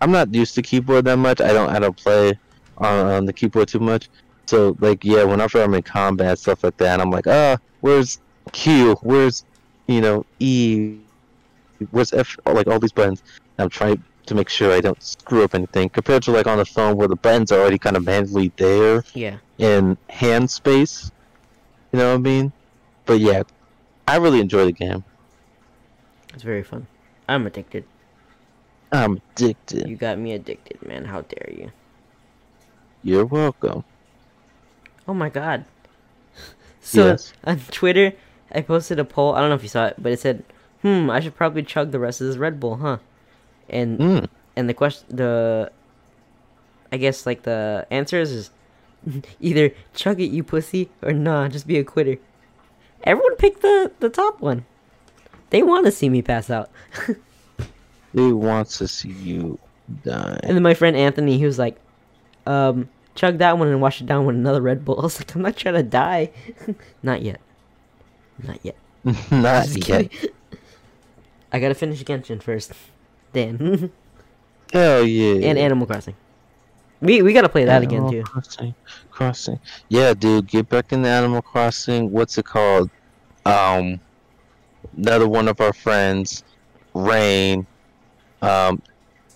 I'm 0.01 0.11
not 0.11 0.33
used 0.33 0.55
to 0.55 0.61
keyboard 0.61 1.05
that 1.05 1.17
much. 1.17 1.41
I 1.41 1.53
don't 1.53 1.69
I 1.69 1.79
don't 1.79 1.95
play 1.95 2.33
on, 2.77 3.05
on 3.07 3.25
the 3.25 3.33
keyboard 3.33 3.67
too 3.67 3.79
much. 3.79 4.09
So 4.47 4.75
like 4.79 5.03
yeah, 5.03 5.23
whenever 5.23 5.61
I'm 5.61 5.73
in 5.73 5.83
combat 5.83 6.39
stuff 6.39 6.63
like 6.63 6.77
that, 6.77 6.99
I'm 6.99 7.11
like, 7.11 7.27
ah, 7.27 7.57
where's 7.81 8.19
Q? 8.51 8.95
Where's 9.01 9.45
you 9.87 10.01
know 10.01 10.25
E? 10.39 10.97
Where's 11.91 12.13
F? 12.13 12.37
Like 12.45 12.67
all 12.67 12.79
these 12.79 12.91
buttons. 12.91 13.23
I'm 13.57 13.69
trying 13.69 14.03
to 14.25 14.35
make 14.35 14.49
sure 14.49 14.71
I 14.71 14.81
don't 14.81 15.01
screw 15.01 15.43
up 15.43 15.53
anything. 15.55 15.89
Compared 15.89 16.23
to 16.23 16.31
like 16.31 16.47
on 16.47 16.57
the 16.57 16.65
phone 16.65 16.95
where 16.97 17.07
the 17.07 17.15
buttons 17.15 17.51
are 17.51 17.59
already 17.59 17.77
kind 17.77 17.97
of 17.97 18.05
manually 18.05 18.51
there 18.57 19.03
Yeah. 19.13 19.37
in 19.57 19.97
hand 20.09 20.49
space. 20.49 21.11
You 21.91 21.99
know 21.99 22.09
what 22.11 22.19
I 22.19 22.21
mean? 22.21 22.51
But 23.05 23.19
yeah, 23.19 23.43
I 24.07 24.17
really 24.17 24.39
enjoy 24.39 24.65
the 24.65 24.71
game. 24.71 25.03
It's 26.33 26.43
very 26.43 26.63
fun. 26.63 26.87
I'm 27.27 27.45
addicted. 27.45 27.83
I'm 28.91 29.21
addicted. 29.35 29.87
You 29.87 29.95
got 29.95 30.17
me 30.19 30.33
addicted, 30.33 30.81
man. 30.85 31.05
How 31.05 31.21
dare 31.21 31.49
you? 31.55 31.71
You're 33.03 33.25
welcome. 33.25 33.83
Oh 35.07 35.13
my 35.13 35.29
god. 35.29 35.65
So 36.83 37.05
Yes. 37.09 37.31
on 37.43 37.59
Twitter, 37.69 38.13
I 38.51 38.61
posted 38.61 38.97
a 38.99 39.05
poll. 39.05 39.35
I 39.35 39.39
don't 39.39 39.49
know 39.49 39.55
if 39.55 39.61
you 39.61 39.69
saw 39.69 39.85
it, 39.85 39.95
but 39.99 40.11
it 40.11 40.19
said, 40.19 40.43
"Hmm, 40.81 41.11
I 41.11 41.19
should 41.19 41.35
probably 41.35 41.61
chug 41.61 41.91
the 41.91 41.99
rest 41.99 42.21
of 42.21 42.27
this 42.27 42.37
Red 42.37 42.59
Bull, 42.59 42.77
huh?" 42.77 42.97
And 43.69 43.99
Mm. 43.99 44.27
and 44.57 44.67
the 44.67 44.73
question, 44.73 45.05
the, 45.15 45.71
I 46.91 46.97
guess 46.97 47.27
like 47.27 47.43
the 47.43 47.85
answers 47.91 48.31
is 48.31 48.49
either 49.39 49.69
chug 49.93 50.19
it, 50.19 50.31
you 50.31 50.43
pussy, 50.43 50.89
or 51.03 51.13
nah, 51.13 51.47
just 51.49 51.67
be 51.67 51.77
a 51.77 51.83
quitter. 51.83 52.17
Everyone 53.03 53.35
picked 53.35 53.61
the 53.61 53.91
the 53.99 54.09
top 54.09 54.41
one. 54.41 54.65
They 55.51 55.63
want 55.63 55.85
to 55.85 55.91
see 55.91 56.09
me 56.09 56.21
pass 56.21 56.49
out. 56.49 56.71
they 58.13 58.31
wants 58.31 58.79
to 58.79 58.87
see 58.87 59.09
you 59.11 59.59
die. 60.03 60.39
And 60.43 60.55
then 60.55 60.63
my 60.63 60.73
friend 60.73 60.95
Anthony, 60.95 61.37
he 61.37 61.45
was 61.45 61.59
like, 61.59 61.77
um, 62.45 62.89
chug 63.15 63.37
that 63.37 63.57
one 63.57 63.67
and 63.67 63.81
wash 63.81 64.01
it 64.01 64.07
down 64.07 64.25
with 64.25 64.35
another 64.35 64.61
Red 64.61 64.83
Bull. 64.83 64.95
I 64.99 65.03
was 65.03 65.19
like, 65.19 65.35
I'm 65.35 65.41
not 65.41 65.55
trying 65.55 65.75
to 65.75 65.83
die. 65.83 66.31
not 67.03 67.21
yet. 67.21 67.39
Not 68.41 68.59
yet. 68.63 68.75
Not 69.03 69.67
yet. 69.67 69.81
kidding. 69.81 70.09
I 71.51 71.59
gotta 71.59 71.75
finish 71.75 72.03
Genshin 72.03 72.41
first. 72.41 72.71
Then. 73.33 73.91
Hell 74.73 75.05
yeah. 75.05 75.47
and 75.47 75.57
Animal 75.57 75.85
Crossing. 75.85 76.15
We 77.01 77.21
we 77.21 77.33
gotta 77.33 77.49
play 77.49 77.65
that 77.65 77.81
again 77.81 78.09
too. 78.09 78.23
Crossing. 78.23 78.75
Crossing. 79.09 79.59
Yeah, 79.89 80.13
dude, 80.13 80.47
get 80.47 80.69
back 80.69 80.93
into 80.93 81.09
Animal 81.09 81.41
Crossing. 81.41 82.11
What's 82.11 82.37
it 82.37 82.45
called? 82.45 82.89
Um, 83.45 83.99
another 84.97 85.27
one 85.27 85.47
of 85.47 85.59
our 85.61 85.73
friends, 85.73 86.43
Rain, 86.93 87.65
um, 88.41 88.81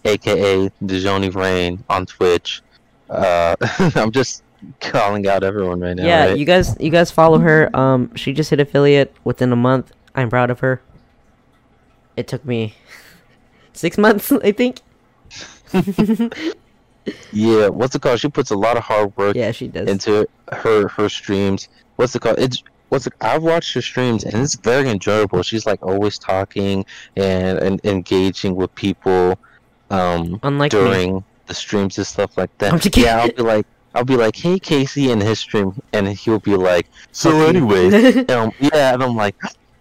aka 0.03 0.69
Dejoni 0.83 1.33
Rain 1.33 1.83
on 1.89 2.05
Twitch. 2.05 2.61
Uh, 3.09 3.55
I'm 3.95 4.11
just 4.11 4.43
calling 4.79 5.27
out 5.27 5.43
everyone 5.43 5.79
right 5.79 5.95
now. 5.95 6.05
yeah, 6.05 6.25
right? 6.27 6.37
you 6.37 6.45
guys 6.45 6.75
you 6.79 6.89
guys 6.89 7.11
follow 7.11 7.37
her. 7.39 7.75
Um, 7.75 8.13
she 8.15 8.33
just 8.33 8.49
hit 8.49 8.59
affiliate 8.59 9.15
within 9.23 9.51
a 9.51 9.55
month. 9.55 9.91
I'm 10.15 10.29
proud 10.29 10.49
of 10.49 10.59
her. 10.61 10.81
It 12.17 12.27
took 12.27 12.45
me 12.45 12.73
six 13.73 13.97
months, 13.97 14.31
I 14.31 14.51
think. 14.53 14.79
yeah. 17.31 17.67
What's 17.67 17.95
it 17.95 18.01
called? 18.01 18.19
She 18.19 18.29
puts 18.29 18.51
a 18.51 18.55
lot 18.55 18.77
of 18.77 18.83
hard 18.83 19.15
work 19.17 19.35
Yeah, 19.35 19.51
she 19.51 19.67
does. 19.67 19.87
into 19.87 20.27
her 20.51 20.87
her 20.87 21.09
streams. 21.09 21.67
What's 21.97 22.15
it 22.15 22.21
called? 22.21 22.39
It's 22.39 22.63
what's 22.89 23.07
it, 23.07 23.13
I've 23.21 23.43
watched 23.43 23.73
her 23.73 23.81
streams 23.81 24.23
and 24.23 24.35
it's 24.43 24.55
very 24.55 24.89
enjoyable. 24.89 25.41
She's 25.43 25.65
like 25.65 25.83
always 25.83 26.17
talking 26.17 26.85
and, 27.15 27.57
and 27.59 27.81
engaging 27.85 28.55
with 28.55 28.73
people 28.75 29.37
um 29.91 30.39
Unlike 30.43 30.73
me. 30.73 30.79
during 30.79 31.23
the 31.47 31.53
streams 31.53 31.97
and 31.97 32.07
stuff 32.07 32.37
like 32.37 32.55
that. 32.59 32.73
I'm 32.73 32.79
just 32.79 32.93
kidding. 32.93 33.07
yeah, 33.09 33.21
I'll 33.21 33.31
be 33.31 33.43
like 33.43 33.65
I'll 33.93 34.03
be 34.03 34.17
like, 34.17 34.35
"Hey 34.35 34.59
Kaycee," 34.59 35.09
in 35.09 35.21
his 35.21 35.39
stream, 35.39 35.81
and 35.93 36.07
he'll 36.09 36.39
be 36.39 36.55
like, 36.57 36.87
"So 37.13 37.29
Fuck 37.31 37.39
you. 37.39 37.45
anyway, 37.47 38.25
um, 38.35 38.51
yeah," 38.59 38.93
and 38.93 39.01
I'm 39.01 39.15
like, 39.15 39.35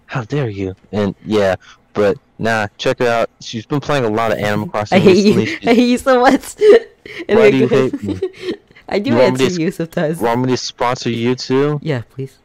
how 0.06 0.22
dare 0.22 0.48
you? 0.48 0.76
And 0.92 1.16
yeah, 1.24 1.56
but 1.94 2.16
nah, 2.38 2.68
check 2.78 3.00
her 3.00 3.08
out. 3.08 3.30
She's 3.40 3.66
been 3.66 3.80
playing 3.80 4.04
a 4.04 4.08
lot 4.10 4.30
of 4.30 4.38
Animal 4.38 4.68
Crossing 4.68 4.98
I 4.98 5.00
hate 5.00 5.14
recently. 5.36 5.40
you. 5.42 5.46
She's- 5.46 5.66
I 5.66 5.74
hate 5.74 5.88
you 5.88 5.98
so 5.98 6.20
much. 6.20 6.54
Why 7.28 7.50
do 7.50 7.56
you 7.56 7.66
hate 7.68 8.02
me? 8.04 8.20
I 8.88 8.98
do 9.00 9.10
You 9.10 9.16
want 9.16 9.38
me 9.38 9.44
answer 9.46 9.60
you 9.60 9.70
sometimes. 9.72 10.18
Want 10.20 10.42
me 10.42 10.48
to 10.48 10.56
sponsor 10.58 11.10
you 11.10 11.34
too? 11.34 11.80
Yeah, 11.82 12.02
please. 12.10 12.38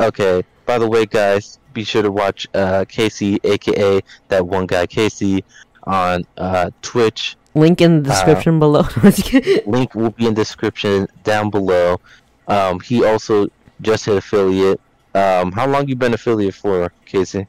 Okay. 0.00 0.42
By 0.66 0.78
the 0.78 0.88
way, 0.88 1.06
guys, 1.06 1.58
be 1.72 1.84
sure 1.84 2.02
to 2.02 2.10
watch 2.10 2.46
uh, 2.54 2.84
Kaycee, 2.88 3.38
aka 3.44 4.00
that 4.28 4.46
one 4.46 4.66
guy 4.66 4.86
Kaycee, 4.86 5.42
on 5.84 6.24
uh, 6.36 6.70
Twitch. 6.82 7.36
Link 7.54 7.80
in 7.80 8.02
the 8.02 8.10
Uh, 8.10 8.12
description 8.14 8.58
below. 8.58 8.84
Link 9.66 9.94
will 9.94 10.10
be 10.10 10.26
in 10.26 10.34
description 10.34 11.06
down 11.24 11.50
below. 11.50 12.00
Um, 12.48 12.80
he 12.80 13.04
also 13.04 13.48
just 13.80 14.04
hit 14.06 14.16
affiliate. 14.16 14.80
Um, 15.14 15.52
how 15.52 15.66
long 15.66 15.88
you 15.88 15.94
been 15.96 16.14
affiliate 16.14 16.54
for, 16.54 16.90
Kaycee? 17.06 17.46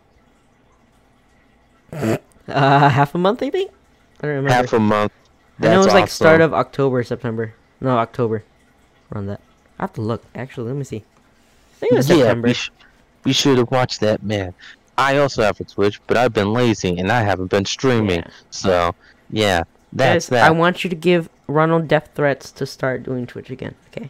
uh, 1.94 2.18
half 2.90 3.16
a 3.16 3.18
month, 3.18 3.42
I 3.44 3.50
think. 3.50 3.72
I 4.20 4.28
don't 4.28 4.36
remember. 4.36 4.54
Half 4.54 4.74
a 4.74 4.80
month. 4.80 5.12
That's 5.60 5.70
I 5.72 5.74
know 5.76 5.82
it 5.82 5.86
was 5.86 5.94
like 5.94 6.10
start 6.10 6.42
of 6.42 6.54
October, 6.54 7.04
September. 7.04 7.54
No, 7.80 7.98
October. 7.98 8.44
Around 9.12 9.28
that. 9.28 9.42
I 9.80 9.84
have 9.84 9.94
to 9.94 10.02
look. 10.02 10.24
Actually, 10.36 10.68
let 10.68 10.76
me 10.76 10.84
see. 10.84 11.04
Think 11.84 11.94
it 11.94 11.98
was 11.98 12.10
Yeah, 12.10 12.16
September. 12.18 12.48
be, 12.48 12.54
sh- 12.54 12.72
be 13.24 13.34
sure 13.34 13.56
to 13.58 13.66
watch 13.66 14.00
that, 14.00 14.24
man. 14.24 14.54
I 14.98 15.18
also 15.18 15.42
have 15.44 15.60
a 15.60 15.66
Twitch, 15.66 16.00
but 16.08 16.16
I've 16.18 16.34
been 16.34 16.54
lazy 16.54 16.98
and 16.98 17.12
I 17.12 17.22
haven't 17.24 17.48
been 17.50 17.66
streaming. 17.66 18.20
Yeah. 18.22 18.28
So, 18.52 18.96
yeah, 19.30 19.64
that's 19.92 20.28
Guys, 20.28 20.30
that. 20.30 20.46
I 20.46 20.52
want 20.52 20.84
you 20.86 20.90
to 20.90 20.96
give 20.96 21.30
Ronald 21.48 21.88
death 21.90 22.12
threats 22.16 22.52
to 22.54 22.66
start 22.66 23.04
doing 23.04 23.28
Twitch 23.28 23.50
again. 23.50 23.76
Okay. 23.90 24.10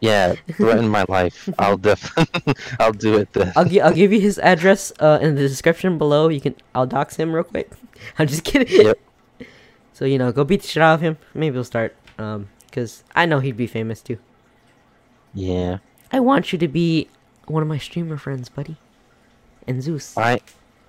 Yeah, 0.00 0.34
threaten 0.52 0.88
my 0.88 1.04
life. 1.08 1.48
I'll 1.58 1.76
definitely, 1.76 2.54
I'll 2.80 2.92
do 2.92 3.16
it 3.16 3.32
then. 3.32 3.52
I'll 3.56 3.64
gi- 3.64 3.80
I'll 3.80 3.92
give 3.94 4.12
you 4.12 4.20
his 4.20 4.38
address 4.38 4.92
uh, 5.00 5.18
in 5.22 5.34
the 5.34 5.42
description 5.42 5.96
below. 5.98 6.28
You 6.28 6.40
can 6.40 6.54
I'll 6.74 6.86
dox 6.86 7.16
him 7.16 7.32
real 7.32 7.44
quick. 7.44 7.70
I'm 8.18 8.26
just 8.28 8.44
kidding. 8.44 8.84
Yep. 8.86 8.98
So 9.92 10.04
you 10.04 10.18
know, 10.18 10.30
go 10.32 10.44
beat 10.44 10.62
the 10.62 10.68
shit 10.68 10.82
out 10.82 10.94
of 10.94 11.00
him. 11.00 11.18
Maybe 11.34 11.54
he'll 11.54 11.64
start. 11.64 11.94
Um, 12.18 12.48
cause 12.72 13.02
I 13.14 13.26
know 13.26 13.38
he'd 13.40 13.56
be 13.56 13.66
famous 13.66 14.00
too. 14.02 14.18
Yeah, 15.34 15.78
I 16.12 16.20
want 16.20 16.52
you 16.52 16.58
to 16.58 16.68
be 16.68 17.08
one 17.46 17.62
of 17.62 17.68
my 17.68 17.78
streamer 17.78 18.18
friends, 18.18 18.48
buddy. 18.48 18.76
And 19.66 19.82
Zeus 19.82 20.16
I, 20.16 20.40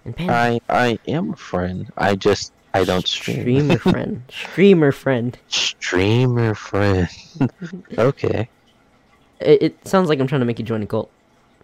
and 0.03 0.15
Panda. 0.15 0.33
I, 0.33 0.59
I 0.69 0.99
am 1.07 1.33
a 1.33 1.35
friend. 1.35 1.91
I 1.97 2.15
just, 2.15 2.51
I 2.73 2.83
don't 2.83 3.07
stream. 3.07 3.39
Streamer 3.41 3.77
friend. 3.91 4.23
Streamer 4.29 4.91
friend. 4.91 5.37
Streamer 5.47 6.55
friend. 6.55 7.09
okay. 7.97 8.49
It, 9.39 9.63
it 9.63 9.87
sounds 9.87 10.09
like 10.09 10.19
I'm 10.19 10.27
trying 10.27 10.41
to 10.41 10.45
make 10.45 10.59
you 10.59 10.65
join 10.65 10.83
a 10.83 10.87
cult. 10.87 11.09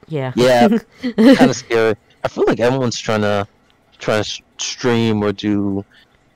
Yeah. 0.07 0.31
Yeah, 0.35 0.67
kind 1.01 1.41
of 1.41 1.55
scary. 1.55 1.95
I 2.23 2.27
feel 2.27 2.45
like 2.47 2.59
everyone's 2.59 2.99
trying 2.99 3.21
to, 3.21 3.47
trying 3.99 4.23
to 4.23 4.41
stream 4.57 5.23
or 5.23 5.31
do, 5.31 5.85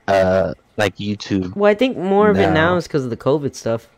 uh, 0.08 0.54
like 0.76 0.96
YouTube. 0.96 1.56
well, 1.56 1.70
I 1.70 1.74
think 1.74 1.96
more 1.96 2.30
of 2.30 2.38
it 2.38 2.50
now 2.50 2.76
is 2.76 2.86
because 2.86 3.04
of 3.04 3.10
the 3.10 3.16
COVID 3.16 3.54
stuff. 3.54 3.88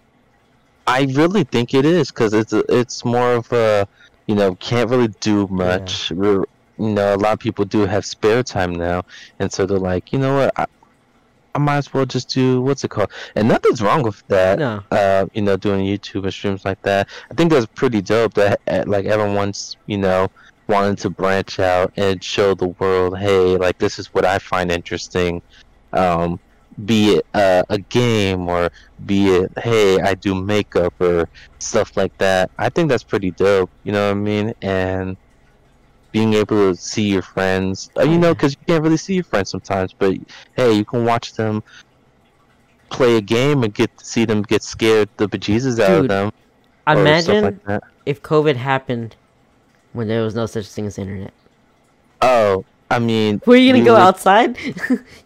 I 0.87 1.03
really 1.13 1.45
think 1.45 1.75
it 1.75 1.85
is 1.85 2.11
because 2.11 2.33
it's 2.33 2.53
it's 2.53 3.05
more 3.05 3.35
of 3.35 3.53
a, 3.53 3.89
you 4.27 4.35
know, 4.35 4.55
can't 4.57 4.89
really 4.89 5.09
do 5.21 5.47
much. 5.49 6.11
We're, 6.11 6.45
you 6.79 6.91
know, 6.91 7.15
a 7.15 7.17
lot 7.17 7.33
of 7.33 7.39
people 7.39 7.65
do 7.65 7.87
have 7.87 8.05
spare 8.05 8.43
time 8.43 8.75
now, 8.75 9.03
and 9.39 9.53
so 9.53 9.67
they're 9.67 9.79
like, 9.79 10.13
you 10.13 10.19
know 10.19 10.37
what, 10.37 10.53
I, 10.57 10.67
I 11.55 11.59
might 11.59 11.79
as 11.79 11.93
well 11.93 12.07
just 12.07 12.29
do 12.29 12.61
what's 12.61 12.85
it 12.85 12.89
called, 12.89 13.11
and 13.35 13.49
nothing's 13.49 13.83
wrong 13.83 14.03
with 14.03 14.23
that. 14.29 14.59
No. 14.59 14.83
Uh, 14.91 15.27
you 15.35 15.43
know, 15.43 15.57
doing 15.57 15.85
YouTube 15.85 16.25
and 16.25 16.33
streams 16.33 16.65
like 16.65 16.81
that. 16.83 17.09
I 17.31 17.35
think 17.35 17.51
that's 17.51 17.67
pretty 17.67 18.03
dope. 18.03 18.35
That 18.35 18.61
uh, 18.69 18.85
like 18.87 19.07
everyone's, 19.07 19.77
you 19.87 19.99
know, 19.99 20.31
wanting 20.69 20.97
to 20.97 21.11
branch 21.11 21.59
out 21.59 21.93
and 21.97 22.23
show 22.23 22.55
the 22.55 22.69
world, 22.69 23.19
hey, 23.19 23.57
like 23.57 23.79
this 23.79 23.99
is 23.99 24.13
what 24.15 24.25
I 24.25 24.39
find 24.39 24.71
interesting. 24.71 25.43
Um, 25.93 26.39
be 26.85 27.15
it 27.17 27.27
uh, 27.35 27.63
a 27.71 27.79
game 27.79 28.49
or 28.49 28.69
be 29.07 29.29
it 29.31 29.51
hey 29.59 29.99
i 30.01 30.15
do 30.15 30.35
makeup 30.35 30.93
or 31.01 31.27
stuff 31.59 31.97
like 31.97 32.17
that 32.19 32.51
i 32.59 32.69
think 32.69 32.89
that's 32.91 33.03
pretty 33.03 33.31
dope 33.31 33.71
you 33.85 33.93
know 33.93 34.05
what 34.09 34.11
i 34.17 34.21
mean 34.21 34.53
and 34.61 35.17
being 36.13 36.35
able 36.35 36.73
to 36.73 36.75
see 36.75 37.09
your 37.11 37.23
friends 37.23 37.91
uh, 37.99 38.03
you 38.03 38.19
know 38.19 38.35
because 38.35 38.53
you 38.53 38.59
can't 38.67 38.83
really 38.83 38.97
see 38.97 39.15
your 39.15 39.25
friends 39.25 39.49
sometimes 39.51 39.95
but 39.95 40.15
hey 40.55 40.73
you 40.73 40.85
can 40.85 41.05
watch 41.05 41.33
them 41.35 41.63
play 42.91 43.17
a 43.17 43.21
game 43.21 43.63
and 43.65 43.73
get 43.75 43.97
to 43.99 44.05
see 44.05 44.25
them 44.25 44.43
get 44.43 44.63
scared 44.63 45.09
the 45.17 45.29
bejesus 45.29 45.81
out 45.81 46.01
of 46.03 46.09
them 46.09 46.33
Imagine 46.89 47.61
like 47.67 47.81
if 48.05 48.23
COVID 48.23 48.55
happened 48.55 49.17
when 49.93 50.07
there 50.07 50.23
was 50.23 50.35
no 50.37 50.47
such 50.47 50.69
thing 50.69 50.87
as 50.87 50.99
internet. 50.99 51.33
oh 52.23 52.65
i 52.91 52.99
mean 53.01 53.41
Were 53.47 53.57
you 53.57 53.73
gonna 53.73 53.81
we 53.83 53.87
go 53.87 53.95
would- 53.95 54.01
outside? 54.03 54.57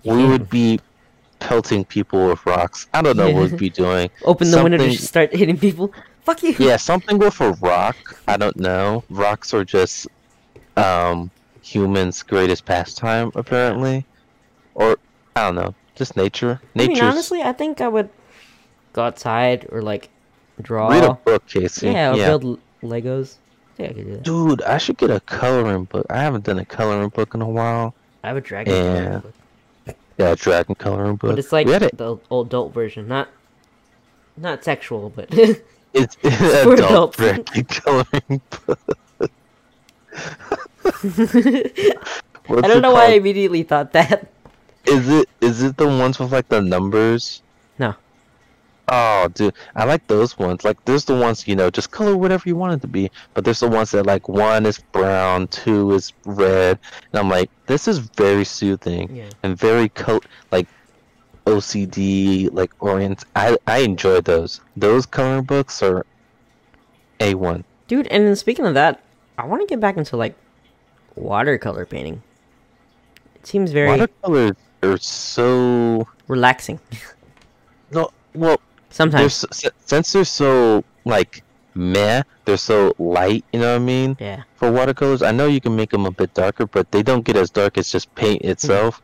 we 0.05 0.25
would 0.31 0.49
be 0.49 0.81
pelting 1.41 1.85
people 1.85 2.29
with 2.29 2.45
rocks 2.47 2.87
i 2.95 3.03
don't 3.03 3.17
know 3.17 3.31
what 3.31 3.51
we'd 3.51 3.59
be 3.59 3.71
doing 3.71 4.09
open 4.25 4.51
the 4.51 4.63
window 4.63 4.79
to 4.79 4.93
start 4.97 5.35
hitting 5.35 5.59
people. 5.59 5.93
Fuck 6.23 6.43
you. 6.43 6.55
yeah, 6.59 6.77
something 6.77 7.19
with 7.19 7.41
a 7.41 7.53
rock. 7.55 7.97
I 8.29 8.37
don't 8.37 8.57
know. 8.57 9.03
Rocks 9.09 9.55
are 9.55 9.65
just 9.65 10.07
um 10.77 11.31
humans' 11.63 12.23
greatest 12.23 12.65
pastime, 12.65 13.33
apparently, 13.35 14.05
or 14.75 14.99
I 15.35 15.47
don't 15.47 15.55
know, 15.55 15.75
just 15.95 16.17
nature. 16.17 16.61
I 16.77 16.87
mean, 16.87 17.01
honestly, 17.01 17.43
I 17.43 17.53
think 17.53 17.81
I 17.81 17.89
would 17.89 18.11
go 18.93 19.03
outside 19.03 19.67
or 19.71 19.83
like 19.83 20.09
draw. 20.61 20.89
read 20.89 21.05
a 21.05 21.15
book, 21.15 21.47
Kaycee. 21.47 21.93
yeah, 21.93 22.13
or 22.13 22.17
yeah. 22.17 22.27
build 22.27 22.61
Legos. 22.83 23.37
Yeah, 23.79 23.87
I 23.87 23.93
could 23.93 24.05
do 24.05 24.13
that. 24.13 24.23
Dude, 24.23 24.63
I 24.63 24.79
should 24.79 24.99
get 24.99 25.11
a 25.11 25.21
coloring 25.21 25.85
book. 25.85 26.07
I 26.11 26.19
haven't 26.19 26.45
done 26.45 26.59
a 26.59 26.67
coloring 26.67 27.09
book 27.09 27.35
in 27.35 27.41
a 27.41 27.49
while. 27.49 27.95
I 28.23 28.29
have 28.29 28.37
a 28.37 28.41
dragon. 28.41 28.75
Yeah. 28.75 28.83
coloring 28.83 29.21
book. 29.21 29.35
Yeah, 30.21 30.35
dragon 30.35 30.75
coloring 30.75 31.17
book. 31.17 31.31
But 31.31 31.39
it's 31.39 31.53
like 31.53 31.67
it. 31.67 31.97
the 31.97 32.19
adult 32.31 32.75
version, 32.75 33.09
not 33.09 33.29
not 34.37 34.65
sexual, 34.65 35.11
but 35.11 35.33
It's, 35.93 36.17
it's 36.23 36.41
adult 36.67 37.17
dragon 37.17 37.65
coloring 37.69 38.41
book. 38.67 38.79
I 42.53 42.69
don't 42.69 42.83
know 42.83 42.93
why 42.93 43.07
I 43.07 43.13
immediately 43.15 43.63
thought 43.63 43.93
that. 43.93 44.31
Is 44.87 45.09
it 45.09 45.29
is 45.41 45.63
it 45.63 45.77
the 45.77 45.87
ones 45.87 46.19
with 46.19 46.33
like 46.33 46.49
the 46.49 46.61
numbers? 46.61 47.43
No. 48.91 48.97
Oh, 48.97 49.29
dude, 49.29 49.55
I 49.77 49.85
like 49.85 50.07
those 50.09 50.39
ones. 50.39 50.65
Like, 50.65 50.85
there's 50.85 51.05
the 51.05 51.15
ones 51.15 51.47
you 51.47 51.55
know, 51.57 51.71
just 51.71 51.91
color 51.91 52.17
whatever 52.17 52.49
you 52.49 52.57
want 52.57 52.75
it 52.75 52.81
to 52.83 52.89
be. 52.89 53.11
But 53.35 53.45
there's 53.45 53.61
the 53.61 53.69
ones 53.69 53.91
that 53.93 54.07
like 54.07 54.29
one 54.29 54.67
is 54.67 54.79
brown, 54.93 55.47
two 55.49 55.93
is 55.93 56.13
red, 56.25 56.79
and 57.13 57.21
I'm 57.21 57.29
like, 57.29 57.51
this 57.67 57.87
is 57.87 57.99
very 57.99 58.45
soothing 58.45 59.15
Yeah. 59.15 59.31
and 59.43 59.57
very 59.57 59.89
coat 59.91 60.27
like 60.51 60.67
OCD 61.47 62.49
like 62.53 62.73
orient. 62.81 63.25
I 63.37 63.57
I 63.67 63.79
enjoy 63.79 64.21
those. 64.21 64.61
Those 64.77 65.07
coloring 65.07 65.45
books 65.45 65.83
are 65.83 66.05
a 67.21 67.35
one. 67.35 67.65
Dude, 67.89 68.07
and 68.09 68.27
then 68.27 68.37
speaking 68.37 68.67
of 68.67 68.75
that, 68.75 69.01
I 69.39 69.45
want 69.47 69.63
to 69.63 69.67
get 69.67 69.81
back 69.81 69.97
into 69.97 70.17
like 70.17 70.35
watercolor 71.17 71.87
painting. 71.87 72.23
It 73.37 73.47
seems 73.47 73.73
very 73.73 73.89
Watercolors 73.89 74.57
are 74.83 74.97
so 74.99 76.07
relaxing. 76.29 76.79
no 77.91 78.11
well 78.35 78.61
they're 78.61 78.61
Sometimes. 78.91 79.47
so, 79.51 79.69
since 79.85 80.13
they're 80.13 80.25
so 80.25 80.85
like 81.05 81.43
meh, 81.75 82.23
they're 82.45 82.57
so 82.57 82.95
light. 82.99 83.45
You 83.53 83.61
know 83.61 83.73
what 83.73 83.83
I 83.83 83.85
mean? 83.85 84.17
Yeah. 84.21 84.43
For 84.57 84.71
watercolors, 84.71 85.23
I 85.23 85.33
know 85.33 85.47
you 85.47 85.61
can 85.61 85.75
make 85.75 85.91
them 85.91 86.07
a 86.07 86.11
bit 86.11 86.35
darker, 86.35 86.67
but 86.67 86.91
they 86.91 87.03
don't 87.03 87.25
get 87.25 87.37
as 87.37 87.51
dark 87.51 87.79
as 87.79 87.91
just 87.91 88.15
paint 88.15 88.43
mm-hmm. 88.43 88.51
itself. 88.51 89.03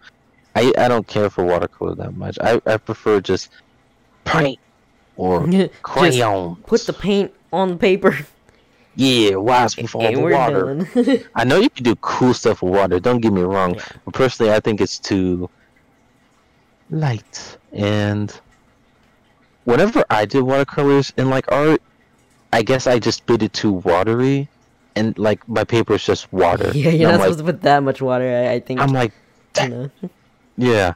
I 0.55 0.72
I 0.78 0.89
don't 0.89 1.07
care 1.07 1.30
for 1.30 1.45
watercolor 1.45 1.95
that 1.97 2.16
much. 2.16 2.39
I 2.41 2.61
I 2.66 2.76
prefer 2.76 3.20
just 3.20 3.51
paint 4.24 4.59
or 5.16 5.47
crayon. 5.82 6.57
put 6.66 6.82
the 6.87 6.93
paint 6.93 7.32
on 7.53 7.70
the 7.70 7.76
paper 7.76 8.16
yeah, 8.97 9.37
wash 9.37 9.74
before 9.74 10.11
the 10.11 10.20
water. 10.20 11.28
I 11.34 11.45
know 11.45 11.61
you 11.61 11.68
can 11.68 11.84
do 11.84 11.95
cool 11.97 12.32
stuff 12.32 12.62
with 12.62 12.72
water. 12.72 12.99
Don't 12.99 13.20
get 13.20 13.32
me 13.32 13.43
wrong. 13.43 13.74
Yeah. 13.74 13.84
But 14.07 14.14
personally, 14.14 14.53
I 14.53 14.61
think 14.61 14.80
it's 14.80 14.99
too 14.99 15.51
light. 16.91 17.59
And 17.72 18.39
whenever 19.66 20.04
I 20.08 20.24
did 20.24 20.42
watercolors 20.42 21.12
in 21.18 21.28
like 21.28 21.50
art, 21.52 21.82
I 22.52 22.62
guess 22.62 22.86
I 22.86 22.98
just 22.98 23.26
did 23.26 23.42
it 23.42 23.52
too 23.52 23.72
watery, 23.72 24.48
and 24.94 25.16
like 25.18 25.46
my 25.48 25.64
paper 25.64 25.94
is 25.94 26.04
just 26.04 26.32
water. 26.32 26.70
yeah, 26.74 26.90
And 26.90 26.98
you're 27.00 27.10
I'm 27.10 27.18
not 27.18 27.20
like, 27.20 27.32
supposed 27.32 27.38
to 27.40 27.44
put 27.52 27.62
that 27.62 27.82
much 27.82 28.00
water. 28.00 28.24
I, 28.24 28.54
I 28.54 28.60
think. 28.60 28.80
I'm 28.80 28.92
like, 28.92 29.12
you 29.60 29.68
know. 29.68 29.90
yeah. 30.56 30.94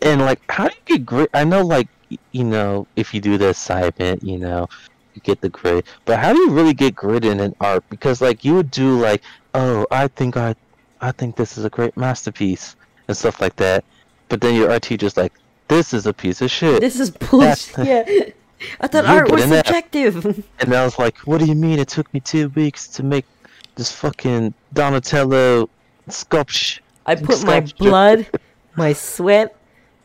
And 0.00 0.20
like, 0.22 0.40
how 0.50 0.68
do 0.68 0.74
you 0.74 0.96
get 0.96 1.04
grit? 1.06 1.30
I 1.34 1.44
know, 1.44 1.62
like, 1.64 1.88
you 2.32 2.44
know, 2.44 2.86
if 2.96 3.12
you 3.12 3.20
do 3.20 3.36
the 3.36 3.48
assignment, 3.48 4.22
you 4.22 4.38
know, 4.38 4.68
you 5.14 5.20
get 5.22 5.40
the 5.40 5.48
grit. 5.48 5.86
But 6.04 6.18
how 6.20 6.32
do 6.32 6.38
you 6.38 6.50
really 6.50 6.74
get 6.74 6.94
grit 6.94 7.24
in 7.24 7.40
an 7.40 7.54
art? 7.60 7.82
Because 7.90 8.20
like, 8.20 8.44
you 8.44 8.54
would 8.54 8.70
do 8.70 9.00
like, 9.00 9.22
oh, 9.54 9.86
I 9.90 10.08
think 10.08 10.36
I, 10.36 10.54
I 11.00 11.12
think 11.12 11.36
this 11.36 11.58
is 11.58 11.64
a 11.64 11.70
great 11.70 11.96
masterpiece 11.96 12.76
and 13.08 13.16
stuff 13.16 13.40
like 13.40 13.56
that. 13.56 13.84
But 14.28 14.40
then 14.40 14.54
your 14.54 14.70
art 14.70 14.82
teacher's 14.82 15.16
like, 15.16 15.32
this 15.68 15.92
is 15.94 16.06
a 16.06 16.12
piece 16.12 16.40
of 16.42 16.50
shit. 16.50 16.80
This 16.80 16.98
is 17.00 17.10
bullshit. 17.10 17.86
Yeah. 17.86 18.04
I 18.80 18.86
thought 18.86 19.04
art 19.04 19.30
was 19.30 19.44
subjective. 19.44 20.44
And 20.60 20.74
I 20.74 20.84
was 20.84 20.98
like, 20.98 21.18
what 21.18 21.38
do 21.38 21.46
you 21.46 21.54
mean? 21.54 21.78
It 21.78 21.88
took 21.88 22.12
me 22.14 22.20
two 22.20 22.48
weeks 22.50 22.88
to 22.88 23.02
make 23.02 23.26
this 23.74 23.92
fucking 23.92 24.54
Donatello 24.72 25.68
sculpture. 26.08 26.80
I 27.04 27.14
put 27.16 27.44
my 27.44 27.60
blood, 27.78 28.26
my 28.74 28.92
sweat, 28.94 29.54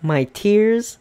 my 0.02 0.26
tears 0.26 0.98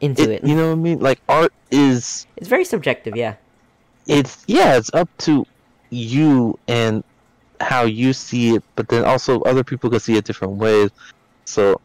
into 0.00 0.22
It, 0.22 0.30
it. 0.30 0.44
you 0.44 0.54
know 0.54 0.68
what 0.68 0.72
I 0.72 0.76
mean? 0.76 1.00
Like 1.00 1.20
art 1.28 1.52
is 1.70 2.26
It's 2.36 2.48
very 2.48 2.64
subjective, 2.64 3.16
yeah. 3.16 3.34
it's 4.06 4.44
yeah, 4.46 4.76
it's 4.76 4.92
up 4.94 5.08
to 5.18 5.44
you 5.90 6.58
and 6.68 7.02
how 7.60 7.84
you 7.84 8.12
see 8.12 8.54
it, 8.56 8.62
but 8.76 8.88
then 8.88 9.04
also 9.04 9.40
other 9.42 9.64
people 9.64 9.90
can 9.90 10.00
see 10.00 10.16
it 10.16 10.24
different 10.24 10.54
ways. 10.54 10.90
So, 11.44 11.80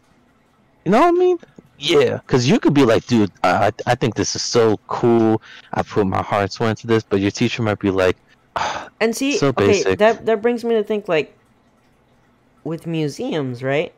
you 0.89 0.97
know 0.97 1.01
what 1.01 1.15
I 1.15 1.19
mean? 1.19 1.37
Yeah, 1.77 2.17
because 2.17 2.49
you 2.49 2.59
could 2.59 2.73
be 2.73 2.83
like, 2.83 3.05
dude, 3.05 3.31
I 3.43 3.71
I 3.85 3.95
think 3.95 4.15
this 4.15 4.35
is 4.35 4.41
so 4.41 4.77
cool. 4.87 5.41
I 5.73 5.83
put 5.83 6.07
my 6.07 6.21
heart 6.23 6.51
soul 6.51 6.67
into 6.67 6.87
this, 6.87 7.03
but 7.03 7.19
your 7.19 7.31
teacher 7.31 7.61
might 7.61 7.79
be 7.79 7.91
like, 7.91 8.17
"Ah, 8.55 8.89
And 8.99 9.15
see, 9.15 9.37
So 9.37 9.51
okay, 9.57 9.83
basic. 9.83 9.97
that 9.97 10.25
that 10.25 10.41
brings 10.41 10.63
me 10.63 10.75
to 10.75 10.83
think 10.83 11.07
like 11.07 11.37
with 12.63 12.87
museums, 12.87 13.63
right? 13.63 13.93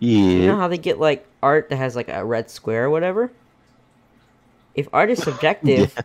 yeah, 0.00 0.38
You 0.38 0.46
know 0.46 0.56
how 0.56 0.68
they 0.68 0.78
get 0.78 0.98
like 0.98 1.26
art 1.42 1.68
that 1.70 1.76
has 1.76 1.96
like 1.96 2.08
a 2.08 2.24
red 2.24 2.50
square 2.50 2.86
or 2.86 2.90
whatever? 2.90 3.32
If 4.74 4.88
art 4.92 5.10
is 5.10 5.20
subjective, 5.22 6.02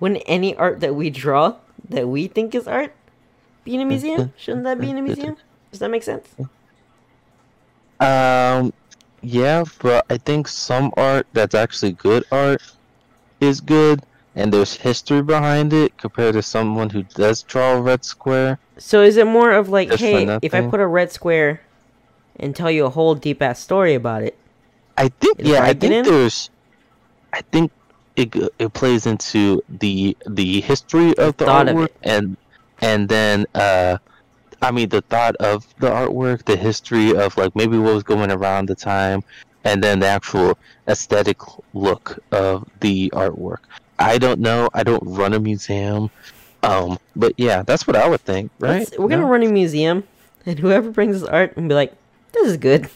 wouldn't 0.00 0.22
any 0.26 0.54
art 0.56 0.80
that 0.80 0.94
we 0.94 1.10
draw 1.10 1.56
that 1.88 2.08
we 2.08 2.26
think 2.28 2.54
is 2.54 2.66
art 2.68 2.94
be 3.64 3.74
in 3.74 3.80
a 3.80 3.84
museum? 3.86 4.28
Shouldn't 4.36 4.64
that 4.64 4.80
be 4.80 4.90
in 4.90 4.98
a 4.98 5.02
museum? 5.02 5.36
Does 5.70 5.80
that 5.80 5.90
make 5.90 6.02
sense? 6.02 6.36
Um, 8.02 8.72
yeah, 9.22 9.64
but 9.80 10.04
I 10.10 10.18
think 10.18 10.48
some 10.48 10.92
art 10.96 11.26
that's 11.32 11.54
actually 11.54 11.92
good 11.92 12.24
art 12.32 12.60
is 13.40 13.60
good, 13.60 14.02
and 14.34 14.52
there's 14.52 14.74
history 14.74 15.22
behind 15.22 15.72
it 15.72 15.96
compared 15.96 16.34
to 16.34 16.42
someone 16.42 16.90
who 16.90 17.04
does 17.04 17.42
draw 17.42 17.74
a 17.74 17.80
red 17.80 18.04
square. 18.04 18.58
So 18.78 19.02
is 19.02 19.16
it 19.16 19.26
more 19.26 19.52
of 19.52 19.68
like, 19.68 19.92
hey, 19.94 20.38
if 20.42 20.54
I 20.54 20.68
put 20.68 20.80
a 20.80 20.86
red 20.86 21.12
square 21.12 21.60
and 22.36 22.56
tell 22.56 22.70
you 22.70 22.86
a 22.86 22.90
whole 22.90 23.14
deep 23.14 23.40
ass 23.40 23.60
story 23.60 23.94
about 23.94 24.22
it, 24.22 24.36
I 24.98 25.08
think, 25.08 25.36
yeah, 25.38 25.62
I 25.62 25.72
think 25.72 25.92
in? 25.92 26.04
there's, 26.04 26.50
I 27.32 27.42
think 27.42 27.70
it 28.16 28.34
it 28.58 28.72
plays 28.72 29.06
into 29.06 29.62
the 29.68 30.16
the 30.26 30.60
history 30.60 31.16
of 31.16 31.36
the 31.36 31.44
of 31.44 31.66
artwork 31.66 31.84
it. 31.84 31.96
and 32.02 32.36
and 32.80 33.08
then 33.08 33.46
uh, 33.54 33.98
I 34.62 34.70
mean 34.70 34.88
the 34.88 35.02
thought 35.02 35.34
of 35.36 35.66
the 35.80 35.90
artwork, 35.90 36.44
the 36.44 36.56
history 36.56 37.14
of 37.16 37.36
like 37.36 37.54
maybe 37.56 37.76
what 37.78 37.94
was 37.94 38.02
going 38.04 38.30
around 38.30 38.68
the 38.68 38.74
time, 38.76 39.22
and 39.64 39.82
then 39.82 39.98
the 40.00 40.06
actual 40.06 40.56
aesthetic 40.88 41.38
look 41.74 42.18
of 42.30 42.68
the 42.80 43.10
artwork. 43.14 43.58
I 43.98 44.18
don't 44.18 44.40
know. 44.40 44.68
I 44.72 44.82
don't 44.84 45.02
run 45.04 45.32
a 45.34 45.40
museum. 45.40 46.10
Um, 46.62 46.98
but 47.16 47.32
yeah, 47.36 47.62
that's 47.62 47.86
what 47.88 47.96
I 47.96 48.06
would 48.08 48.20
think, 48.20 48.52
right? 48.60 48.78
let's- 48.80 48.96
we're 48.96 49.08
gonna 49.08 49.26
run 49.26 49.42
a 49.42 49.48
museum, 49.48 50.04
and 50.46 50.58
whoever 50.60 50.90
brings 50.90 51.20
us 51.20 51.28
art 51.28 51.56
and 51.56 51.68
be 51.68 51.74
like, 51.74 51.92
this 52.30 52.46
is 52.46 52.56
good, 52.56 52.88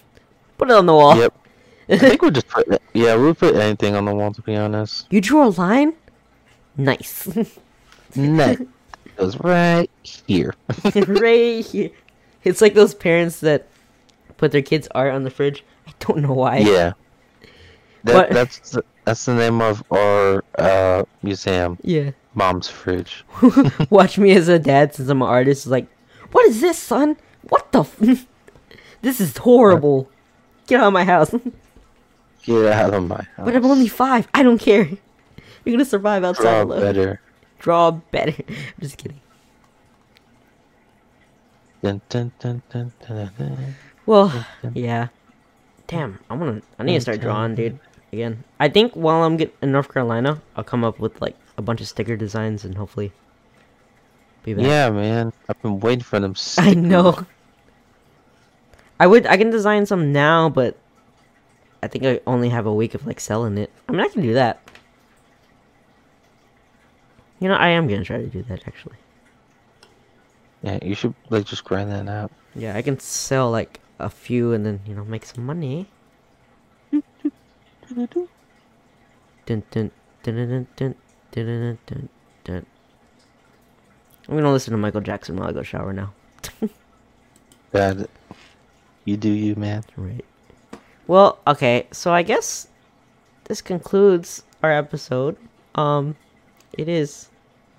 put 0.58 0.70
it 0.70 0.74
on 0.76 0.86
the 0.86 0.94
wall. 0.94 1.16
Yep. 1.16 1.34
I 1.88 1.98
think 1.98 2.22
we'll 2.22 2.30
just 2.32 2.48
put 2.48 2.66
yeah, 2.94 3.14
we'll 3.16 3.34
put 3.34 3.54
anything 3.56 3.94
on 3.96 4.04
the 4.04 4.14
wall 4.14 4.32
to 4.32 4.42
be 4.42 4.54
honest. 4.56 5.06
You 5.10 5.20
drew 5.20 5.42
a 5.44 5.50
line? 5.50 5.94
Nice. 6.76 7.28
Nice. 8.14 8.58
Goes 9.16 9.38
right 9.40 9.90
here. 10.02 10.54
right 10.94 11.64
here. 11.64 11.90
It's 12.44 12.60
like 12.60 12.74
those 12.74 12.94
parents 12.94 13.40
that 13.40 13.66
put 14.36 14.52
their 14.52 14.62
kids' 14.62 14.88
art 14.94 15.12
on 15.14 15.24
the 15.24 15.30
fridge. 15.30 15.64
I 15.86 15.92
don't 16.00 16.18
know 16.18 16.32
why. 16.32 16.58
Yeah. 16.58 16.92
That, 18.04 18.14
What? 18.14 18.30
that's 18.32 18.70
the, 18.70 18.84
that's 19.04 19.24
the 19.24 19.34
name 19.34 19.60
of 19.60 19.82
our 19.90 20.44
uh, 20.58 21.04
museum, 21.22 21.78
Yeah. 21.82 22.10
Mom's 22.34 22.68
Fridge. 22.68 23.24
Watch 23.90 24.18
me 24.18 24.32
as 24.32 24.48
a 24.48 24.58
dad 24.58 24.94
since 24.94 25.08
I'm 25.08 25.22
an 25.22 25.28
artist. 25.28 25.64
Is 25.66 25.72
like, 25.72 25.86
what 26.32 26.44
is 26.46 26.60
this, 26.60 26.78
son? 26.78 27.16
What 27.48 27.72
the? 27.72 27.80
F- 27.80 28.26
this 29.00 29.20
is 29.22 29.36
horrible. 29.38 30.10
Get 30.66 30.80
out 30.80 30.88
of 30.88 30.92
my 30.92 31.04
house. 31.04 31.34
Get 32.42 32.66
out 32.72 32.92
of 32.92 33.08
my 33.08 33.16
house. 33.36 33.44
but 33.46 33.56
I'm 33.56 33.64
only 33.64 33.88
five. 33.88 34.28
I 34.34 34.42
don't 34.42 34.58
care. 34.58 34.84
You're 35.64 35.72
gonna 35.76 35.84
survive 35.86 36.24
outside 36.24 36.42
Draw 36.42 36.62
alone. 36.62 36.80
better. 36.80 37.20
Draw 37.66 37.90
better. 38.12 38.32
I'm 38.48 38.80
just 38.80 38.96
kidding. 38.96 39.20
Dun, 41.82 42.00
dun, 42.08 42.30
dun. 42.38 42.92
Well, 44.06 44.46
yeah. 44.72 45.08
Damn, 45.88 46.20
I 46.30 46.34
wanna. 46.34 46.62
I 46.78 46.84
need 46.84 46.94
to 46.94 47.00
start 47.00 47.20
drawing, 47.20 47.56
dude. 47.56 47.80
Again, 48.12 48.44
I 48.60 48.68
think 48.68 48.92
while 48.94 49.24
I'm 49.24 49.36
get 49.36 49.52
in 49.62 49.72
North 49.72 49.92
Carolina, 49.92 50.40
I'll 50.54 50.62
come 50.62 50.84
up 50.84 51.00
with 51.00 51.20
like 51.20 51.34
a 51.58 51.62
bunch 51.62 51.80
of 51.80 51.88
sticker 51.88 52.14
designs 52.14 52.64
and 52.64 52.76
hopefully 52.76 53.10
be 54.44 54.54
back. 54.54 54.64
Yeah, 54.64 54.90
man. 54.90 55.32
I've 55.48 55.60
been 55.60 55.80
waiting 55.80 56.04
for 56.04 56.20
them. 56.20 56.36
I 56.58 56.72
know. 56.72 57.26
I 59.00 59.08
would. 59.08 59.26
I 59.26 59.36
can 59.36 59.50
design 59.50 59.86
some 59.86 60.12
now, 60.12 60.48
but 60.48 60.76
I 61.82 61.88
think 61.88 62.04
I 62.04 62.20
only 62.28 62.48
have 62.48 62.66
a 62.66 62.72
week 62.72 62.94
of 62.94 63.08
like 63.08 63.18
selling 63.18 63.58
it. 63.58 63.72
I 63.88 63.92
mean, 63.92 64.02
I 64.02 64.06
can 64.08 64.22
do 64.22 64.34
that. 64.34 64.60
You 67.38 67.48
know, 67.48 67.54
I 67.54 67.68
am 67.68 67.86
gonna 67.86 68.04
try 68.04 68.18
to 68.18 68.26
do 68.26 68.42
that 68.44 68.66
actually. 68.66 68.96
Yeah, 70.62 70.78
you 70.82 70.94
should 70.94 71.14
like 71.30 71.44
just 71.44 71.64
grind 71.64 71.90
that 71.90 72.08
out. 72.08 72.32
Yeah, 72.54 72.76
I 72.76 72.82
can 72.82 72.98
sell 72.98 73.50
like 73.50 73.80
a 73.98 74.08
few 74.10 74.52
and 74.52 74.64
then 74.64 74.80
you 74.86 74.94
know 74.94 75.04
make 75.04 75.24
some 75.24 75.44
money. 75.44 75.88
Dun, 79.46 79.62
dun, 79.70 79.90
dun, 80.24 80.94
I'm 84.28 84.34
gonna 84.34 84.52
listen 84.52 84.72
to 84.72 84.78
Michael 84.78 85.00
Jackson 85.00 85.36
while 85.36 85.48
I 85.48 85.52
go 85.52 85.62
shower 85.62 85.92
now. 85.92 86.12
Bad, 87.72 88.08
you 89.04 89.16
do 89.16 89.30
you, 89.30 89.54
man. 89.54 89.84
Right. 89.96 90.24
Well, 91.06 91.38
okay, 91.46 91.86
so 91.92 92.12
I 92.12 92.22
guess 92.22 92.66
this 93.44 93.62
concludes 93.62 94.42
our 94.62 94.72
episode. 94.72 95.36
Um, 95.76 96.16
it 96.76 96.88
is 96.88 97.30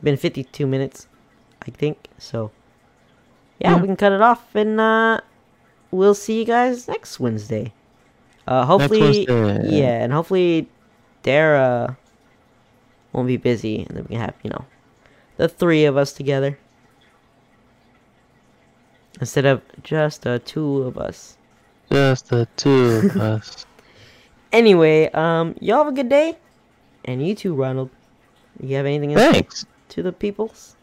been 0.03 0.17
52 0.17 0.67
minutes, 0.67 1.07
I 1.65 1.71
think. 1.71 2.07
So, 2.17 2.51
yeah, 3.59 3.71
Yeah. 3.71 3.81
we 3.81 3.87
can 3.87 3.95
cut 3.95 4.11
it 4.11 4.21
off, 4.21 4.53
and 4.55 4.79
uh, 4.79 5.21
we'll 5.91 6.13
see 6.13 6.39
you 6.39 6.45
guys 6.45 6.87
next 6.87 7.19
Wednesday. 7.19 7.73
Uh, 8.47 8.65
hopefully, 8.65 9.25
Wednesday. 9.27 9.77
yeah, 9.79 10.03
and 10.03 10.13
hopefully, 10.13 10.67
Dara 11.23 11.97
won't 13.11 13.27
be 13.27 13.37
busy, 13.37 13.85
and 13.87 13.97
then 13.97 14.03
we 14.03 14.15
can 14.15 14.19
have 14.21 14.35
you 14.43 14.49
know 14.49 14.65
the 15.37 15.49
three 15.49 15.83
of 15.85 15.97
us 15.97 16.13
together 16.13 16.57
instead 19.19 19.45
of 19.45 19.61
just 19.83 20.21
the 20.23 20.39
two 20.39 20.83
of 20.83 20.97
us. 20.97 21.37
Just 21.91 22.29
the 22.29 22.47
two 22.55 23.01
of 23.03 23.17
us. 23.33 23.65
Anyway, 24.51 25.09
um, 25.11 25.55
y'all 25.59 25.79
have 25.83 25.87
a 25.87 25.91
good 25.91 26.09
day, 26.09 26.37
and 27.05 27.25
you 27.25 27.35
too, 27.35 27.53
Ronald. 27.53 27.89
You 28.60 28.76
have 28.78 28.86
anything 28.86 29.14
else 29.14 29.32
Thanks. 29.34 29.66
to 29.89 30.03
the 30.03 30.12
peoples? 30.12 30.76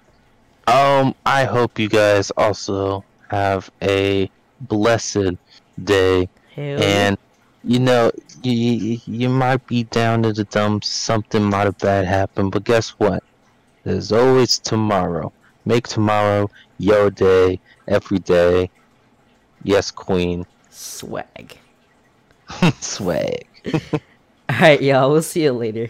Um, 0.67 1.15
I 1.27 1.45
hope 1.45 1.79
you 1.79 1.89
guys 1.89 2.31
also 2.37 3.05
have 3.29 3.71
a 3.83 4.31
blessed 4.61 5.37
day. 5.83 6.29
Hell. 6.55 6.83
And 6.83 7.19
you 7.65 7.79
know, 7.81 8.11
you, 8.43 8.53
you 8.53 9.01
you 9.07 9.29
might 9.29 9.67
be 9.67 9.85
down 9.85 10.25
in 10.25 10.35
the 10.35 10.45
dumps. 10.45 10.89
Something 10.89 11.43
might 11.43 11.65
have 11.65 11.79
bad 11.79 12.07
happened, 12.07 12.53
but 12.53 12.65
guess 12.65 12.91
what? 12.91 13.23
There's 13.85 14.13
always 14.13 14.59
tomorrow. 14.59 15.33
Make 15.65 15.89
tomorrow 15.89 16.51
your 16.79 17.11
day 17.11 17.61
every 17.89 18.19
day. 18.19 18.71
Yes, 19.63 19.91
Queen. 19.91 20.47
swag. 20.71 21.57
Swag. 22.81 23.47
All 24.49 24.61
right, 24.61 24.83
y'all. 24.83 25.11
We'll 25.11 25.23
see 25.23 25.45
you 25.45 25.53
later. 25.53 25.89